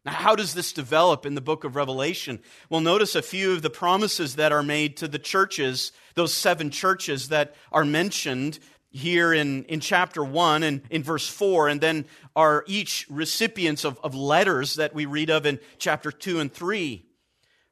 Now, 0.05 0.13
how 0.13 0.35
does 0.35 0.53
this 0.53 0.71
develop 0.71 1.25
in 1.25 1.35
the 1.35 1.41
book 1.41 1.63
of 1.63 1.75
Revelation? 1.75 2.39
Well, 2.69 2.81
notice 2.81 3.15
a 3.15 3.21
few 3.21 3.53
of 3.53 3.61
the 3.61 3.69
promises 3.69 4.35
that 4.35 4.51
are 4.51 4.63
made 4.63 4.97
to 4.97 5.07
the 5.07 5.19
churches, 5.19 5.91
those 6.15 6.33
seven 6.33 6.69
churches 6.69 7.29
that 7.29 7.55
are 7.71 7.85
mentioned 7.85 8.59
here 8.91 9.33
in, 9.33 9.63
in 9.65 9.79
chapter 9.79 10.23
1 10.23 10.63
and 10.63 10.81
in 10.89 11.03
verse 11.03 11.27
4, 11.27 11.67
and 11.67 11.81
then 11.81 12.05
are 12.35 12.63
each 12.67 13.07
recipients 13.09 13.83
of, 13.83 13.99
of 14.03 14.13
letters 14.13 14.75
that 14.75 14.93
we 14.93 15.05
read 15.05 15.29
of 15.29 15.45
in 15.45 15.59
chapter 15.79 16.11
2 16.11 16.39
and 16.39 16.53
3. 16.53 17.05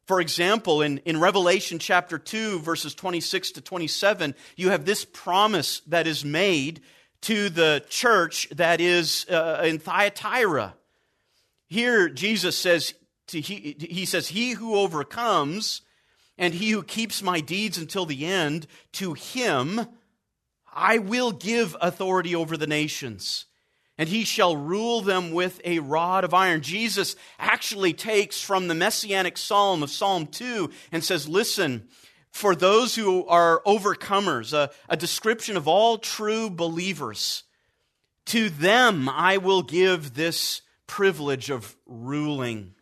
For 0.05 0.19
example, 0.19 0.81
in, 0.81 0.97
in 0.99 1.19
Revelation 1.19 1.79
chapter 1.79 2.17
2, 2.17 2.59
verses 2.59 2.95
26 2.95 3.51
to 3.51 3.61
27, 3.61 4.35
you 4.55 4.69
have 4.69 4.85
this 4.85 5.05
promise 5.05 5.81
that 5.87 6.07
is 6.07 6.25
made 6.25 6.81
to 7.21 7.49
the 7.49 7.83
church 7.87 8.49
that 8.51 8.81
is 8.81 9.25
uh, 9.29 9.61
in 9.63 9.79
Thyatira. 9.79 10.73
Here, 11.67 12.09
Jesus 12.09 12.57
says, 12.57 12.93
to, 13.27 13.39
he, 13.39 13.75
he 13.79 14.05
says, 14.05 14.27
He 14.27 14.51
who 14.51 14.75
overcomes 14.75 15.81
and 16.37 16.53
he 16.53 16.71
who 16.71 16.83
keeps 16.83 17.21
my 17.21 17.39
deeds 17.39 17.77
until 17.77 18.05
the 18.05 18.25
end, 18.25 18.65
to 18.93 19.13
him 19.13 19.85
I 20.73 20.97
will 20.97 21.31
give 21.31 21.75
authority 21.81 22.35
over 22.35 22.57
the 22.57 22.67
nations 22.67 23.45
and 24.01 24.09
he 24.09 24.23
shall 24.23 24.55
rule 24.55 25.01
them 25.01 25.31
with 25.31 25.61
a 25.63 25.77
rod 25.77 26.23
of 26.23 26.33
iron. 26.33 26.63
Jesus 26.63 27.15
actually 27.37 27.93
takes 27.93 28.41
from 28.41 28.67
the 28.67 28.73
messianic 28.73 29.37
psalm 29.37 29.83
of 29.83 29.91
Psalm 29.91 30.25
2 30.25 30.71
and 30.91 31.03
says, 31.03 31.29
Listen, 31.29 31.87
for 32.31 32.55
those 32.55 32.95
who 32.95 33.27
are 33.27 33.61
overcomers, 33.63 34.53
a, 34.53 34.71
a 34.89 34.97
description 34.97 35.55
of 35.55 35.67
all 35.67 35.99
true 35.99 36.49
believers, 36.49 37.43
to 38.25 38.49
them 38.49 39.07
I 39.07 39.37
will 39.37 39.61
give 39.61 40.15
this 40.15 40.63
privilege 40.87 41.51
of 41.51 41.75
ruling. 41.85 42.73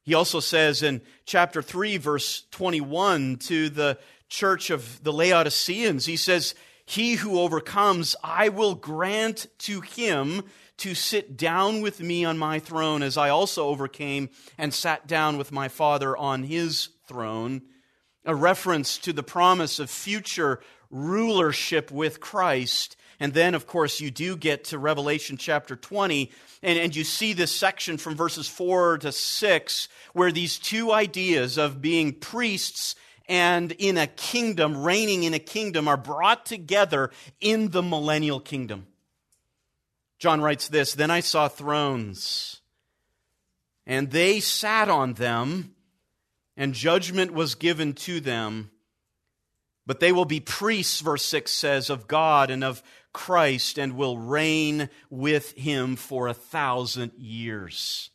He 0.00 0.14
also 0.14 0.40
says 0.40 0.82
in 0.82 1.02
chapter 1.26 1.60
3, 1.60 1.98
verse 1.98 2.44
21, 2.52 3.36
to 3.36 3.68
the 3.68 3.98
church 4.30 4.70
of 4.70 5.04
the 5.04 5.12
Laodiceans, 5.12 6.06
he 6.06 6.16
says, 6.16 6.54
he 6.84 7.14
who 7.14 7.40
overcomes, 7.40 8.14
I 8.22 8.50
will 8.50 8.74
grant 8.74 9.46
to 9.60 9.80
him 9.80 10.42
to 10.78 10.94
sit 10.94 11.36
down 11.36 11.80
with 11.80 12.00
me 12.00 12.24
on 12.24 12.36
my 12.36 12.58
throne, 12.58 13.02
as 13.02 13.16
I 13.16 13.30
also 13.30 13.68
overcame 13.68 14.28
and 14.58 14.74
sat 14.74 15.06
down 15.06 15.38
with 15.38 15.52
my 15.52 15.68
Father 15.68 16.16
on 16.16 16.42
his 16.42 16.90
throne. 17.06 17.62
A 18.24 18.34
reference 18.34 18.98
to 18.98 19.12
the 19.12 19.22
promise 19.22 19.78
of 19.78 19.88
future 19.88 20.60
rulership 20.90 21.90
with 21.90 22.20
Christ. 22.20 22.96
And 23.20 23.32
then, 23.32 23.54
of 23.54 23.66
course, 23.66 24.00
you 24.00 24.10
do 24.10 24.36
get 24.36 24.64
to 24.64 24.78
Revelation 24.78 25.36
chapter 25.36 25.76
20, 25.76 26.30
and, 26.62 26.78
and 26.78 26.96
you 26.96 27.04
see 27.04 27.32
this 27.32 27.52
section 27.52 27.96
from 27.96 28.16
verses 28.16 28.48
4 28.48 28.98
to 28.98 29.12
6, 29.12 29.88
where 30.12 30.32
these 30.32 30.58
two 30.58 30.92
ideas 30.92 31.56
of 31.56 31.80
being 31.80 32.12
priests 32.12 32.96
and 33.28 33.72
in 33.72 33.96
a 33.96 34.06
kingdom, 34.06 34.82
reigning 34.82 35.24
in 35.24 35.34
a 35.34 35.38
kingdom, 35.38 35.88
are 35.88 35.96
brought 35.96 36.44
together 36.46 37.10
in 37.40 37.70
the 37.70 37.82
millennial 37.82 38.40
kingdom. 38.40 38.86
John 40.18 40.40
writes 40.40 40.68
this 40.68 40.94
Then 40.94 41.10
I 41.10 41.20
saw 41.20 41.48
thrones, 41.48 42.60
and 43.86 44.10
they 44.10 44.40
sat 44.40 44.88
on 44.88 45.14
them, 45.14 45.74
and 46.56 46.74
judgment 46.74 47.32
was 47.32 47.54
given 47.54 47.94
to 47.94 48.20
them. 48.20 48.70
But 49.86 50.00
they 50.00 50.12
will 50.12 50.24
be 50.24 50.40
priests, 50.40 51.00
verse 51.00 51.24
6 51.26 51.52
says, 51.52 51.90
of 51.90 52.08
God 52.08 52.50
and 52.50 52.64
of 52.64 52.82
Christ, 53.12 53.78
and 53.78 53.96
will 53.96 54.16
reign 54.16 54.88
with 55.10 55.52
him 55.52 55.96
for 55.96 56.26
a 56.26 56.34
thousand 56.34 57.12
years. 57.18 58.08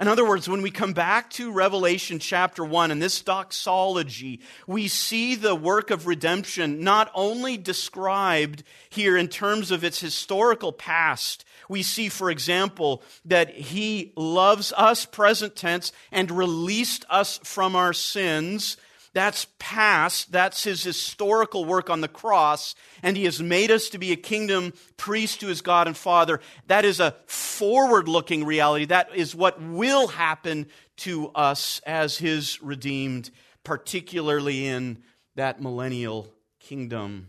In 0.00 0.08
other 0.08 0.26
words, 0.26 0.48
when 0.48 0.62
we 0.62 0.70
come 0.70 0.94
back 0.94 1.28
to 1.32 1.52
Revelation 1.52 2.20
chapter 2.20 2.64
1 2.64 2.90
and 2.90 3.02
this 3.02 3.20
doxology, 3.20 4.40
we 4.66 4.88
see 4.88 5.34
the 5.34 5.54
work 5.54 5.90
of 5.90 6.06
redemption 6.06 6.82
not 6.82 7.10
only 7.14 7.58
described 7.58 8.62
here 8.88 9.18
in 9.18 9.28
terms 9.28 9.70
of 9.70 9.84
its 9.84 10.00
historical 10.00 10.72
past. 10.72 11.44
We 11.68 11.82
see, 11.82 12.08
for 12.08 12.30
example, 12.30 13.02
that 13.26 13.50
he 13.50 14.14
loves 14.16 14.72
us, 14.74 15.04
present 15.04 15.54
tense, 15.54 15.92
and 16.10 16.30
released 16.30 17.04
us 17.10 17.38
from 17.44 17.76
our 17.76 17.92
sins 17.92 18.78
that's 19.12 19.48
past. 19.58 20.30
That's 20.30 20.62
his 20.62 20.84
historical 20.84 21.64
work 21.64 21.90
on 21.90 22.00
the 22.00 22.08
cross. 22.08 22.74
And 23.02 23.16
he 23.16 23.24
has 23.24 23.42
made 23.42 23.70
us 23.70 23.88
to 23.90 23.98
be 23.98 24.12
a 24.12 24.16
kingdom 24.16 24.72
priest 24.96 25.40
to 25.40 25.48
his 25.48 25.62
God 25.62 25.88
and 25.88 25.96
Father. 25.96 26.40
That 26.68 26.84
is 26.84 27.00
a 27.00 27.16
forward 27.26 28.08
looking 28.08 28.44
reality. 28.44 28.84
That 28.86 29.14
is 29.14 29.34
what 29.34 29.60
will 29.60 30.08
happen 30.08 30.68
to 30.98 31.30
us 31.30 31.80
as 31.86 32.18
his 32.18 32.62
redeemed, 32.62 33.30
particularly 33.64 34.66
in 34.66 35.02
that 35.34 35.60
millennial 35.60 36.28
kingdom. 36.60 37.28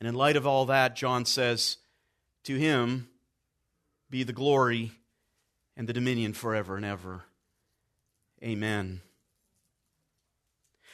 And 0.00 0.08
in 0.08 0.14
light 0.14 0.36
of 0.36 0.46
all 0.46 0.66
that, 0.66 0.96
John 0.96 1.26
says, 1.26 1.76
To 2.44 2.56
him 2.56 3.08
be 4.08 4.22
the 4.22 4.32
glory 4.32 4.92
and 5.76 5.86
the 5.86 5.92
dominion 5.92 6.32
forever 6.32 6.76
and 6.76 6.84
ever. 6.84 7.22
Amen. 8.42 9.02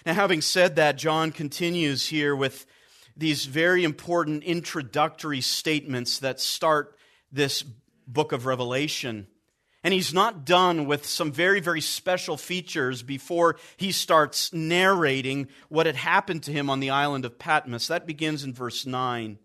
Now, 0.08 0.14
having 0.14 0.40
said 0.40 0.76
that, 0.76 0.96
John 0.96 1.32
continues 1.32 2.06
here 2.06 2.34
with 2.34 2.64
these 3.14 3.44
very 3.44 3.84
important 3.84 4.42
introductory 4.42 5.42
statements 5.42 6.20
that 6.20 6.40
start 6.40 6.96
this 7.30 7.62
book 8.06 8.32
of 8.32 8.46
Revelation. 8.46 9.26
And 9.84 9.92
he's 9.92 10.14
not 10.14 10.46
done 10.46 10.86
with 10.86 11.04
some 11.04 11.30
very, 11.30 11.60
very 11.60 11.82
special 11.82 12.38
features 12.38 13.02
before 13.02 13.56
he 13.76 13.92
starts 13.92 14.50
narrating 14.50 15.48
what 15.68 15.84
had 15.84 15.96
happened 15.96 16.42
to 16.44 16.52
him 16.52 16.70
on 16.70 16.80
the 16.80 16.88
island 16.88 17.26
of 17.26 17.38
Patmos. 17.38 17.88
That 17.88 18.06
begins 18.06 18.44
in 18.44 18.54
verse 18.54 18.86
9. 18.86 19.38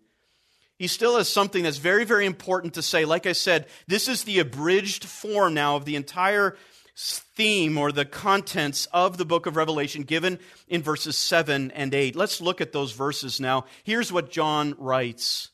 He 0.78 0.86
still 0.86 1.18
has 1.18 1.28
something 1.28 1.64
that's 1.64 1.76
very, 1.76 2.04
very 2.04 2.24
important 2.24 2.72
to 2.74 2.82
say. 2.82 3.04
Like 3.04 3.26
I 3.26 3.32
said, 3.32 3.66
this 3.86 4.08
is 4.08 4.24
the 4.24 4.38
abridged 4.38 5.04
form 5.04 5.52
now 5.52 5.76
of 5.76 5.84
the 5.84 5.96
entire 5.96 6.56
theme 6.96 7.76
or 7.76 7.90
the 7.90 8.04
contents 8.04 8.86
of 8.92 9.16
the 9.16 9.24
book 9.24 9.46
of 9.46 9.56
Revelation 9.56 10.02
given 10.02 10.38
in 10.68 10.82
verses 10.82 11.16
7 11.16 11.70
and 11.72 11.92
8. 11.92 12.14
Let's 12.14 12.40
look 12.40 12.60
at 12.60 12.72
those 12.72 12.92
verses 12.92 13.40
now. 13.40 13.64
Here's 13.82 14.12
what 14.12 14.30
John 14.30 14.74
writes 14.78 15.50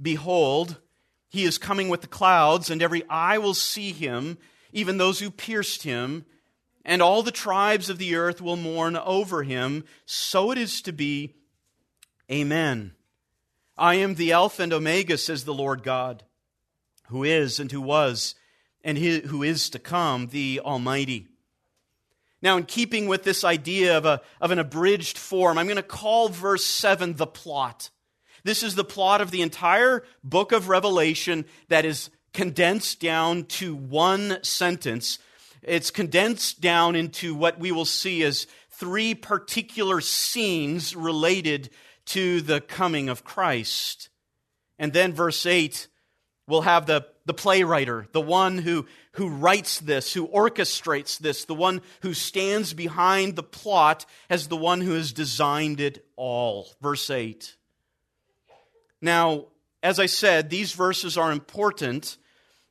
Behold, 0.00 0.80
he 1.28 1.44
is 1.44 1.58
coming 1.58 1.88
with 1.88 2.00
the 2.00 2.08
clouds, 2.08 2.70
and 2.70 2.82
every 2.82 3.02
eye 3.08 3.38
will 3.38 3.54
see 3.54 3.92
him, 3.92 4.38
even 4.72 4.98
those 4.98 5.20
who 5.20 5.30
pierced 5.30 5.84
him, 5.84 6.24
and 6.84 7.00
all 7.00 7.22
the 7.22 7.30
tribes 7.30 7.88
of 7.88 7.98
the 7.98 8.16
earth 8.16 8.40
will 8.40 8.56
mourn 8.56 8.96
over 8.96 9.42
him. 9.42 9.84
So 10.06 10.50
it 10.50 10.58
is 10.58 10.82
to 10.82 10.92
be. 10.92 11.34
Amen. 12.30 12.92
I 13.76 13.96
am 13.96 14.14
the 14.14 14.32
Alpha 14.32 14.62
and 14.62 14.72
Omega, 14.72 15.18
says 15.18 15.44
the 15.44 15.54
Lord 15.54 15.82
God, 15.82 16.24
who 17.08 17.24
is 17.24 17.58
and 17.60 17.70
who 17.70 17.80
was 17.80 18.34
and 18.84 18.98
who 18.98 19.42
is 19.42 19.70
to 19.70 19.78
come, 19.78 20.28
the 20.28 20.60
Almighty. 20.64 21.26
Now, 22.42 22.58
in 22.58 22.64
keeping 22.64 23.08
with 23.08 23.24
this 23.24 23.42
idea 23.42 23.96
of, 23.96 24.04
a, 24.04 24.20
of 24.38 24.50
an 24.50 24.58
abridged 24.58 25.16
form, 25.16 25.56
I'm 25.56 25.66
going 25.66 25.76
to 25.76 25.82
call 25.82 26.28
verse 26.28 26.64
7 26.64 27.14
the 27.14 27.26
plot. 27.26 27.88
This 28.44 28.62
is 28.62 28.74
the 28.74 28.84
plot 28.84 29.22
of 29.22 29.30
the 29.30 29.40
entire 29.40 30.04
book 30.22 30.52
of 30.52 30.68
Revelation 30.68 31.46
that 31.68 31.86
is 31.86 32.10
condensed 32.34 33.00
down 33.00 33.44
to 33.44 33.74
one 33.74 34.38
sentence. 34.42 35.18
It's 35.62 35.90
condensed 35.90 36.60
down 36.60 36.94
into 36.94 37.34
what 37.34 37.58
we 37.58 37.72
will 37.72 37.86
see 37.86 38.22
as 38.22 38.46
three 38.68 39.14
particular 39.14 40.02
scenes 40.02 40.94
related 40.94 41.70
to 42.06 42.42
the 42.42 42.60
coming 42.60 43.08
of 43.08 43.24
Christ. 43.24 44.10
And 44.78 44.92
then 44.92 45.14
verse 45.14 45.46
8 45.46 45.88
will 46.46 46.62
have 46.62 46.86
the, 46.86 47.06
the 47.24 47.34
playwriter, 47.34 48.10
the 48.12 48.20
one 48.20 48.58
who, 48.58 48.86
who 49.12 49.28
writes 49.28 49.80
this, 49.80 50.12
who 50.12 50.28
orchestrates 50.28 51.18
this, 51.18 51.44
the 51.44 51.54
one 51.54 51.80
who 52.02 52.12
stands 52.12 52.74
behind 52.74 53.36
the 53.36 53.42
plot 53.42 54.04
as 54.28 54.48
the 54.48 54.56
one 54.56 54.80
who 54.80 54.92
has 54.92 55.12
designed 55.12 55.80
it 55.80 56.04
all. 56.16 56.68
Verse 56.82 57.08
8. 57.08 57.56
Now, 59.00 59.46
as 59.82 59.98
I 59.98 60.06
said, 60.06 60.50
these 60.50 60.72
verses 60.72 61.16
are 61.16 61.32
important 61.32 62.16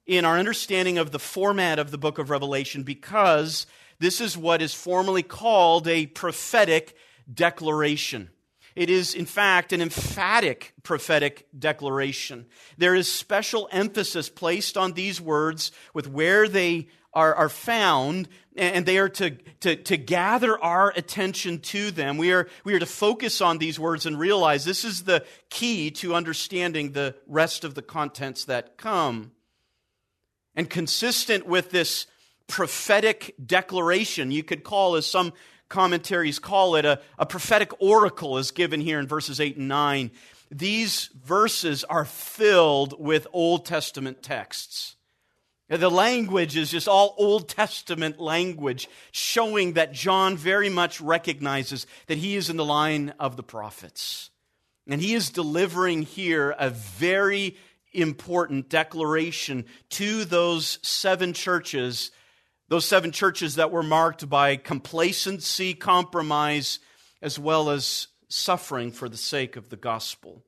in 0.06 0.26
our 0.26 0.38
understanding 0.38 0.98
of 0.98 1.12
the 1.12 1.20
format 1.20 1.80
of 1.80 1.92
the 1.92 1.98
book 1.98 2.18
of 2.18 2.30
Revelation 2.30 2.84
because 2.84 3.66
this 4.00 4.20
is 4.20 4.38
what 4.38 4.62
is 4.62 4.74
formally 4.74 5.24
called 5.24 5.88
a 5.88 6.08
prophetic 6.08 6.96
declaration. 7.32 8.30
It 8.76 8.90
is, 8.90 9.14
in 9.14 9.26
fact, 9.26 9.72
an 9.72 9.82
emphatic 9.82 10.74
prophetic 10.82 11.48
declaration. 11.58 12.48
There 12.78 12.96
is 12.96 13.12
special 13.12 13.70
emphasis 13.72 14.30
placed 14.30 14.78
on 14.78 14.94
these 14.94 15.22
words 15.22 15.72
with 15.94 16.08
where 16.08 16.48
they 16.48 16.88
are, 17.14 17.36
are 17.36 17.50
found, 17.50 18.28
and 18.56 18.86
they 18.86 18.98
are 18.98 19.10
to, 19.10 19.32
to, 19.62 19.76
to 19.76 19.98
gather 19.98 20.62
our 20.64 20.92
attention 20.96 21.60
to 21.60 21.92
them. 21.92 22.18
We 22.18 22.32
are, 22.32 22.48
we 22.64 22.74
are 22.74 22.80
to 22.80 22.86
focus 22.86 23.42
on 23.42 23.60
these 23.60 23.80
words 23.80 24.06
and 24.06 24.18
realize 24.18 24.66
this 24.66 24.84
is 24.84 25.04
the 25.04 25.24
key 25.50 25.92
to 25.92 26.16
understanding 26.16 26.92
the 26.92 27.16
rest 27.28 27.64
of 27.64 27.76
the 27.76 27.84
contents 27.84 28.46
that 28.46 28.78
come. 28.78 29.32
And 30.56 30.70
consistent 30.70 31.48
with 31.48 31.70
this 31.72 32.08
prophetic 32.48 33.36
declaration, 33.44 34.32
you 34.32 34.44
could 34.44 34.64
call, 34.64 34.96
as 34.96 35.06
some 35.06 35.34
commentaries 35.74 36.38
call 36.38 36.76
it, 36.76 36.86
a, 36.86 37.02
a 37.18 37.26
prophetic 37.26 37.72
oracle 37.82 38.38
is 38.38 38.52
given 38.52 38.80
here 38.80 39.00
in 39.00 39.08
verses 39.08 39.40
8 39.40 39.58
and 39.58 39.68
9. 39.68 40.12
These 40.52 41.10
verses 41.26 41.84
are 41.86 42.06
filled 42.06 43.04
with 43.04 43.26
Old 43.34 43.66
Testament 43.66 44.22
texts. 44.22 44.96
The 45.70 45.90
language 45.90 46.56
is 46.56 46.70
just 46.70 46.88
all 46.88 47.16
Old 47.18 47.50
Testament 47.50 48.20
language, 48.20 48.88
showing 49.12 49.74
that 49.74 49.94
John 49.94 50.38
very 50.38 50.70
much 50.70 51.02
recognizes 51.02 51.88
that 52.06 52.20
he 52.20 52.36
is 52.36 52.52
in 52.52 52.58
the 52.58 52.66
line 52.66 53.12
of 53.20 53.36
the 53.36 53.44
prophets. 53.44 54.30
And 54.88 55.02
he 55.02 55.16
is 55.16 55.32
delivering 55.32 56.04
here 56.04 56.54
a 56.60 56.70
very 56.70 57.58
important 57.94 58.70
declaration 58.70 59.66
to 59.90 60.24
those 60.26 60.78
seven 60.84 61.34
churches, 61.34 62.12
those 62.70 62.86
seven 62.86 63.12
churches 63.12 63.56
that 63.56 63.72
were 63.72 63.84
marked 63.84 64.28
by 64.30 64.56
complacency, 64.56 65.74
compromise, 65.74 66.80
as 67.22 67.38
well 67.38 67.70
as 67.70 68.08
suffering 68.30 68.92
for 68.92 69.08
the 69.08 69.18
sake 69.18 69.56
of 69.56 69.70
the 69.70 69.78
gospel. 69.78 70.44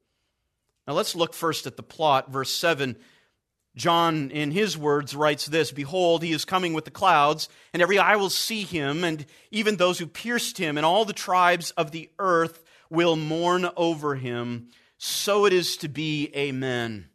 Now 0.87 0.93
let's 0.93 1.15
look 1.15 1.33
first 1.33 1.67
at 1.67 1.77
the 1.77 1.83
plot. 1.83 2.31
Verse 2.31 2.53
7 2.53 2.97
John, 3.75 4.31
in 4.31 4.51
his 4.51 4.77
words, 4.77 5.15
writes 5.15 5.45
this 5.45 5.71
Behold, 5.71 6.23
he 6.23 6.31
is 6.31 6.45
coming 6.45 6.73
with 6.73 6.85
the 6.85 6.91
clouds, 6.91 7.49
and 7.73 7.81
every 7.81 7.99
eye 7.99 8.15
will 8.15 8.29
see 8.29 8.63
him, 8.63 9.03
and 9.03 9.25
even 9.51 9.75
those 9.75 9.99
who 9.99 10.07
pierced 10.07 10.57
him, 10.57 10.77
and 10.77 10.85
all 10.85 11.03
the 11.03 11.13
tribes 11.13 11.71
of 11.71 11.91
the 11.91 12.09
earth 12.17 12.63
will 12.89 13.17
mourn 13.17 13.67
over 13.75 14.15
him. 14.15 14.69
So 14.97 15.45
it 15.45 15.51
is 15.51 15.75
to 15.77 15.89
be. 15.89 16.31
Amen. 16.35 17.09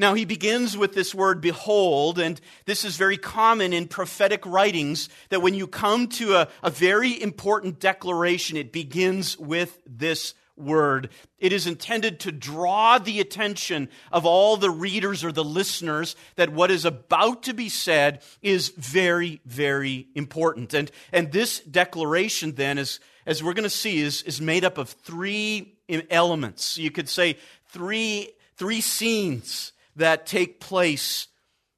Now, 0.00 0.14
he 0.14 0.24
begins 0.24 0.78
with 0.78 0.94
this 0.94 1.14
word 1.14 1.42
behold, 1.42 2.18
and 2.18 2.40
this 2.64 2.86
is 2.86 2.96
very 2.96 3.18
common 3.18 3.74
in 3.74 3.86
prophetic 3.86 4.46
writings 4.46 5.10
that 5.28 5.42
when 5.42 5.52
you 5.52 5.66
come 5.66 6.08
to 6.08 6.36
a, 6.36 6.48
a 6.62 6.70
very 6.70 7.20
important 7.20 7.80
declaration, 7.80 8.56
it 8.56 8.72
begins 8.72 9.36
with 9.36 9.78
this 9.86 10.32
word. 10.56 11.10
It 11.38 11.52
is 11.52 11.66
intended 11.66 12.18
to 12.20 12.32
draw 12.32 12.96
the 12.96 13.20
attention 13.20 13.90
of 14.10 14.24
all 14.24 14.56
the 14.56 14.70
readers 14.70 15.22
or 15.22 15.32
the 15.32 15.44
listeners 15.44 16.16
that 16.36 16.48
what 16.48 16.70
is 16.70 16.86
about 16.86 17.42
to 17.42 17.52
be 17.52 17.68
said 17.68 18.22
is 18.40 18.70
very, 18.70 19.42
very 19.44 20.06
important. 20.14 20.72
And, 20.72 20.90
and 21.12 21.30
this 21.30 21.60
declaration, 21.60 22.54
then, 22.54 22.78
is, 22.78 23.00
as 23.26 23.42
we're 23.42 23.52
going 23.52 23.64
to 23.64 23.68
see, 23.68 23.98
is, 23.98 24.22
is 24.22 24.40
made 24.40 24.64
up 24.64 24.78
of 24.78 24.88
three 24.88 25.74
elements. 26.08 26.78
You 26.78 26.90
could 26.90 27.10
say 27.10 27.36
three, 27.68 28.30
three 28.56 28.80
scenes 28.80 29.72
that 29.96 30.26
take 30.26 30.60
place 30.60 31.28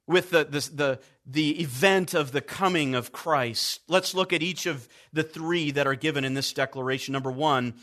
with 0.07 0.31
the, 0.31 0.43
the, 0.45 0.69
the, 0.73 0.99
the 1.25 1.61
event 1.61 2.13
of 2.13 2.31
the 2.31 2.41
coming 2.41 2.95
of 2.95 3.11
Christ. 3.11 3.81
Let's 3.87 4.13
look 4.13 4.33
at 4.33 4.43
each 4.43 4.65
of 4.65 4.87
the 5.11 5.23
three 5.23 5.71
that 5.71 5.87
are 5.87 5.95
given 5.95 6.25
in 6.25 6.33
this 6.33 6.53
declaration. 6.53 7.13
Number 7.13 7.31
one, 7.31 7.75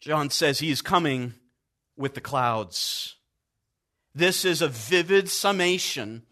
John 0.00 0.30
says 0.30 0.58
he 0.58 0.70
is 0.70 0.82
coming 0.82 1.34
with 1.96 2.14
the 2.14 2.20
clouds. 2.20 3.16
This 4.14 4.44
is 4.44 4.62
a 4.62 4.68
vivid 4.68 5.28
summation 5.28 6.22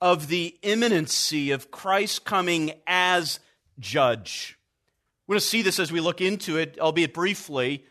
of 0.00 0.28
the 0.28 0.56
imminency 0.62 1.50
of 1.50 1.70
Christ 1.70 2.24
coming 2.24 2.72
as 2.86 3.40
judge. 3.78 4.58
We're 5.26 5.34
going 5.34 5.40
to 5.40 5.46
see 5.46 5.62
this 5.62 5.78
as 5.78 5.90
we 5.90 6.00
look 6.00 6.20
into 6.20 6.58
it, 6.58 6.78
albeit 6.78 7.14
briefly. 7.14 7.84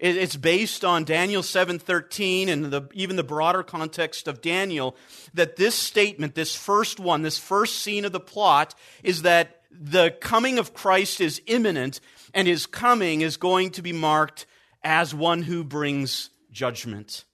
It's 0.00 0.36
based 0.36 0.82
on 0.82 1.04
Daniel 1.04 1.42
7:13 1.42 2.48
and 2.48 2.64
the, 2.66 2.88
even 2.94 3.16
the 3.16 3.22
broader 3.22 3.62
context 3.62 4.28
of 4.28 4.40
Daniel 4.40 4.96
that 5.34 5.56
this 5.56 5.74
statement, 5.74 6.34
this 6.34 6.56
first 6.56 6.98
one, 6.98 7.20
this 7.20 7.38
first 7.38 7.82
scene 7.82 8.06
of 8.06 8.12
the 8.12 8.18
plot 8.18 8.74
is 9.02 9.22
that 9.22 9.60
the 9.70 10.10
coming 10.20 10.58
of 10.58 10.72
Christ 10.72 11.20
is 11.20 11.42
imminent 11.46 12.00
and 12.32 12.48
his 12.48 12.64
coming 12.64 13.20
is 13.20 13.36
going 13.36 13.70
to 13.72 13.82
be 13.82 13.92
marked 13.92 14.46
as 14.82 15.14
one 15.14 15.42
who 15.42 15.62
brings 15.62 16.30
judgment. 16.50 17.24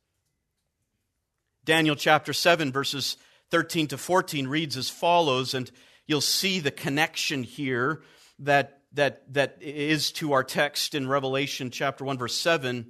Daniel 1.65 1.97
chapter 1.97 2.33
7, 2.33 2.73
verses 2.73 3.17
13 3.51 3.89
to 3.89 3.99
14 3.99 4.49
reads 4.49 4.77
as 4.77 4.91
follows, 4.91 5.55
and 5.55 5.71
you'll 6.07 6.21
see 6.21 6.61
the 6.61 6.71
connection 6.71 7.43
here 7.43 8.03
that, 8.41 8.76
that, 8.97 9.33
that 9.33 9.59
is 9.61 10.11
to 10.13 10.33
our 10.33 10.45
text 10.45 10.95
in 10.95 11.09
Revelation 11.09 11.71
chapter 11.71 12.05
1, 12.05 12.19
verse 12.19 12.37
7. 12.37 12.87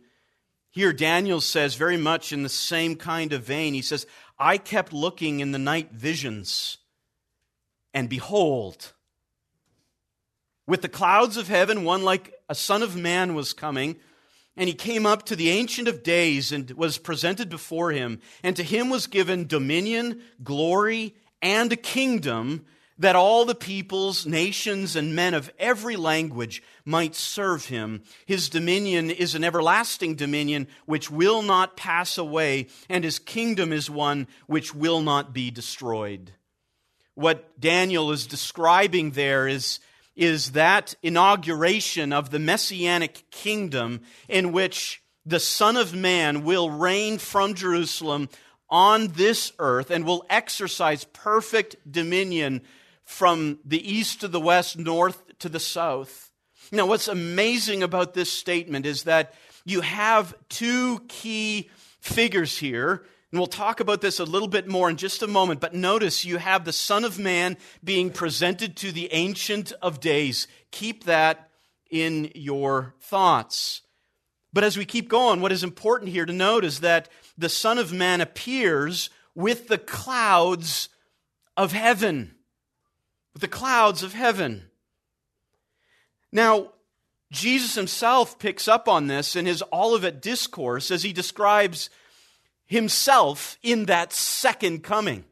Here, 0.71 0.92
Daniel 0.92 1.40
says, 1.40 1.75
very 1.75 1.97
much 1.97 2.33
in 2.33 2.42
the 2.42 2.49
same 2.49 2.97
kind 2.97 3.33
of 3.33 3.45
vein, 3.45 3.75
he 3.75 3.83
says, 3.83 4.07
I 4.38 4.59
kept 4.59 4.92
looking 4.92 5.40
in 5.40 5.53
the 5.53 5.59
night 5.59 5.92
visions, 5.92 6.79
and 7.95 8.09
behold, 8.09 8.92
with 10.66 10.83
the 10.83 10.88
clouds 10.88 11.37
of 11.37 11.49
heaven, 11.49 11.85
one 11.85 12.03
like 12.03 12.35
a 12.49 12.55
son 12.55 12.83
of 12.83 12.97
man 12.97 13.35
was 13.35 13.53
coming. 13.53 13.97
And 14.57 14.69
he 14.69 14.75
came 14.75 15.07
up 15.07 15.25
to 15.27 15.37
the 15.37 15.51
Ancient 15.51 15.87
of 15.87 16.03
Days 16.03 16.51
and 16.51 16.71
was 16.73 16.99
presented 16.99 17.49
before 17.49 17.92
him. 17.92 18.21
And 18.42 18.57
to 18.57 18.62
him 18.62 18.90
was 18.90 19.07
given 19.07 19.47
dominion, 19.47 20.23
glory, 20.42 21.14
and 21.40 21.73
a 21.73 21.77
kingdom 21.77 22.64
that 22.99 23.17
all 23.17 23.45
the 23.45 23.55
peoples, 23.55 24.27
nations, 24.27 24.97
and 24.97 25.15
men 25.15 25.35
of 25.35 25.53
every 25.59 25.97
language 25.97 26.63
might 26.85 27.15
serve 27.15 27.67
him. 27.67 28.03
His 28.25 28.49
dominion 28.49 29.11
is 29.11 29.35
an 29.35 29.45
everlasting 29.45 30.15
dominion 30.15 30.67
which 30.87 31.11
will 31.11 31.43
not 31.43 31.77
pass 31.77 32.17
away, 32.17 32.69
and 32.89 33.05
his 33.05 33.19
kingdom 33.19 33.73
is 33.73 33.91
one 33.91 34.27
which 34.47 34.75
will 34.75 35.03
not 35.03 35.35
be 35.35 35.51
destroyed. 35.51 36.33
What 37.15 37.61
Daniel 37.61 38.13
is 38.13 38.27
describing 38.27 39.13
there 39.13 39.47
is 39.47 39.81
is 40.15 40.53
that 40.53 40.95
inauguration 41.03 42.11
of 42.11 42.31
the 42.31 42.39
messianic 42.39 43.31
kingdom 43.31 44.01
in 44.29 44.51
which 44.51 45.03
the 45.27 45.39
Son 45.41 45.77
of 45.77 45.95
Man 45.95 46.43
will 46.43 46.71
reign 46.71 47.19
from 47.19 47.53
Jerusalem 47.53 48.31
on 48.71 49.09
this 49.09 49.53
earth 49.59 49.91
and 49.91 50.07
will 50.07 50.25
exercise 50.31 51.05
perfect 51.05 51.77
dominion 51.91 52.63
from 53.07 53.59
the 53.64 53.90
east 53.90 54.21
to 54.21 54.29
the 54.29 54.40
west, 54.40 54.77
north 54.77 55.38
to 55.38 55.49
the 55.49 55.61
south. 55.61 56.31
Now, 56.71 56.85
what's 56.85 57.09
amazing 57.09 57.83
about 57.83 58.12
this 58.12 58.31
statement 58.31 58.85
is 58.85 59.05
that 59.05 59.33
you 59.64 59.81
have 59.81 60.35
two 60.51 61.01
key 61.09 61.71
figures 62.01 62.59
here 62.59 63.07
and 63.33 63.40
we'll 63.40 63.49
talk 63.49 63.81
about 63.81 64.01
this 64.01 64.21
a 64.21 64.25
little 64.25 64.49
bit 64.49 64.69
more 64.69 64.88
in 64.88 64.97
just 64.97 65.23
a 65.23 65.27
moment, 65.27 65.61
but 65.61 65.75
notice 65.75 66.25
you 66.25 66.38
have 66.38 66.64
the 66.64 66.73
Son 66.73 67.05
of 67.05 67.19
Man 67.19 67.57
being 67.83 68.11
presented 68.11 68.77
to 68.77 68.92
the 68.92 69.12
Ancient 69.12 69.73
of 69.83 69.99
Days. 70.01 70.47
Keep 70.71 71.05
that 71.05 71.51
in 71.90 72.31
your 72.35 72.95
thoughts. 73.01 73.83
But 74.53 74.62
as 74.64 74.79
we 74.79 74.85
keep 74.85 75.09
going, 75.09 75.40
what 75.40 75.53
is 75.53 75.64
important 75.64 76.12
here 76.12 76.25
to 76.25 76.33
note 76.33 76.64
is 76.64 76.81
that 76.81 77.09
the 77.37 77.49
Son 77.49 77.79
of 77.79 77.92
Man 77.92 78.21
appears 78.21 79.11
with 79.35 79.69
the 79.69 79.77
clouds 79.77 80.88
of 81.57 81.73
heaven. 81.73 82.36
With 83.37 83.42
the 83.42 83.49
clouds 83.49 84.03
of 84.03 84.14
heaven. 84.14 84.62
Now, 86.33 86.72
Jesus 87.31 87.75
himself 87.75 88.38
picks 88.38 88.66
up 88.66 88.88
on 88.88 89.09
this 89.09 89.37
in 89.37 89.44
his 89.44 89.62
Olivet 89.70 90.22
Discourse 90.22 90.90
as 90.90 91.03
he 91.03 91.12
describes 91.12 91.90
himself 92.64 93.59
in 93.62 93.85
that 93.85 94.14
second 94.14 94.85
coming. 94.85 95.27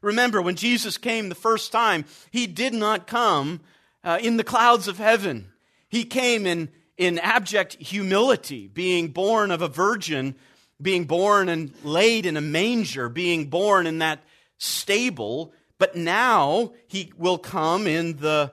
Remember, 0.00 0.40
when 0.40 0.56
Jesus 0.56 0.96
came 0.96 1.28
the 1.28 1.34
first 1.34 1.72
time, 1.72 2.06
he 2.30 2.46
did 2.46 2.72
not 2.72 3.06
come 3.06 3.60
uh, 4.02 4.18
in 4.22 4.38
the 4.38 4.44
clouds 4.44 4.88
of 4.88 4.96
heaven. 4.96 5.52
He 5.90 6.04
came 6.04 6.46
in, 6.46 6.70
in 6.96 7.18
abject 7.18 7.74
humility, 7.74 8.66
being 8.66 9.08
born 9.08 9.50
of 9.50 9.60
a 9.60 9.68
virgin, 9.68 10.36
being 10.80 11.04
born 11.04 11.50
and 11.50 11.74
laid 11.84 12.24
in 12.24 12.38
a 12.38 12.40
manger, 12.40 13.10
being 13.10 13.50
born 13.50 13.86
in 13.86 13.98
that 13.98 14.20
stable. 14.56 15.52
But 15.78 15.96
now 15.96 16.72
he 16.86 17.12
will 17.16 17.38
come 17.38 17.86
in 17.86 18.18
the, 18.18 18.52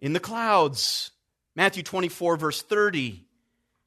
in 0.00 0.12
the 0.12 0.20
clouds. 0.20 1.12
Matthew 1.54 1.82
24, 1.82 2.36
verse 2.36 2.62
30. 2.62 3.24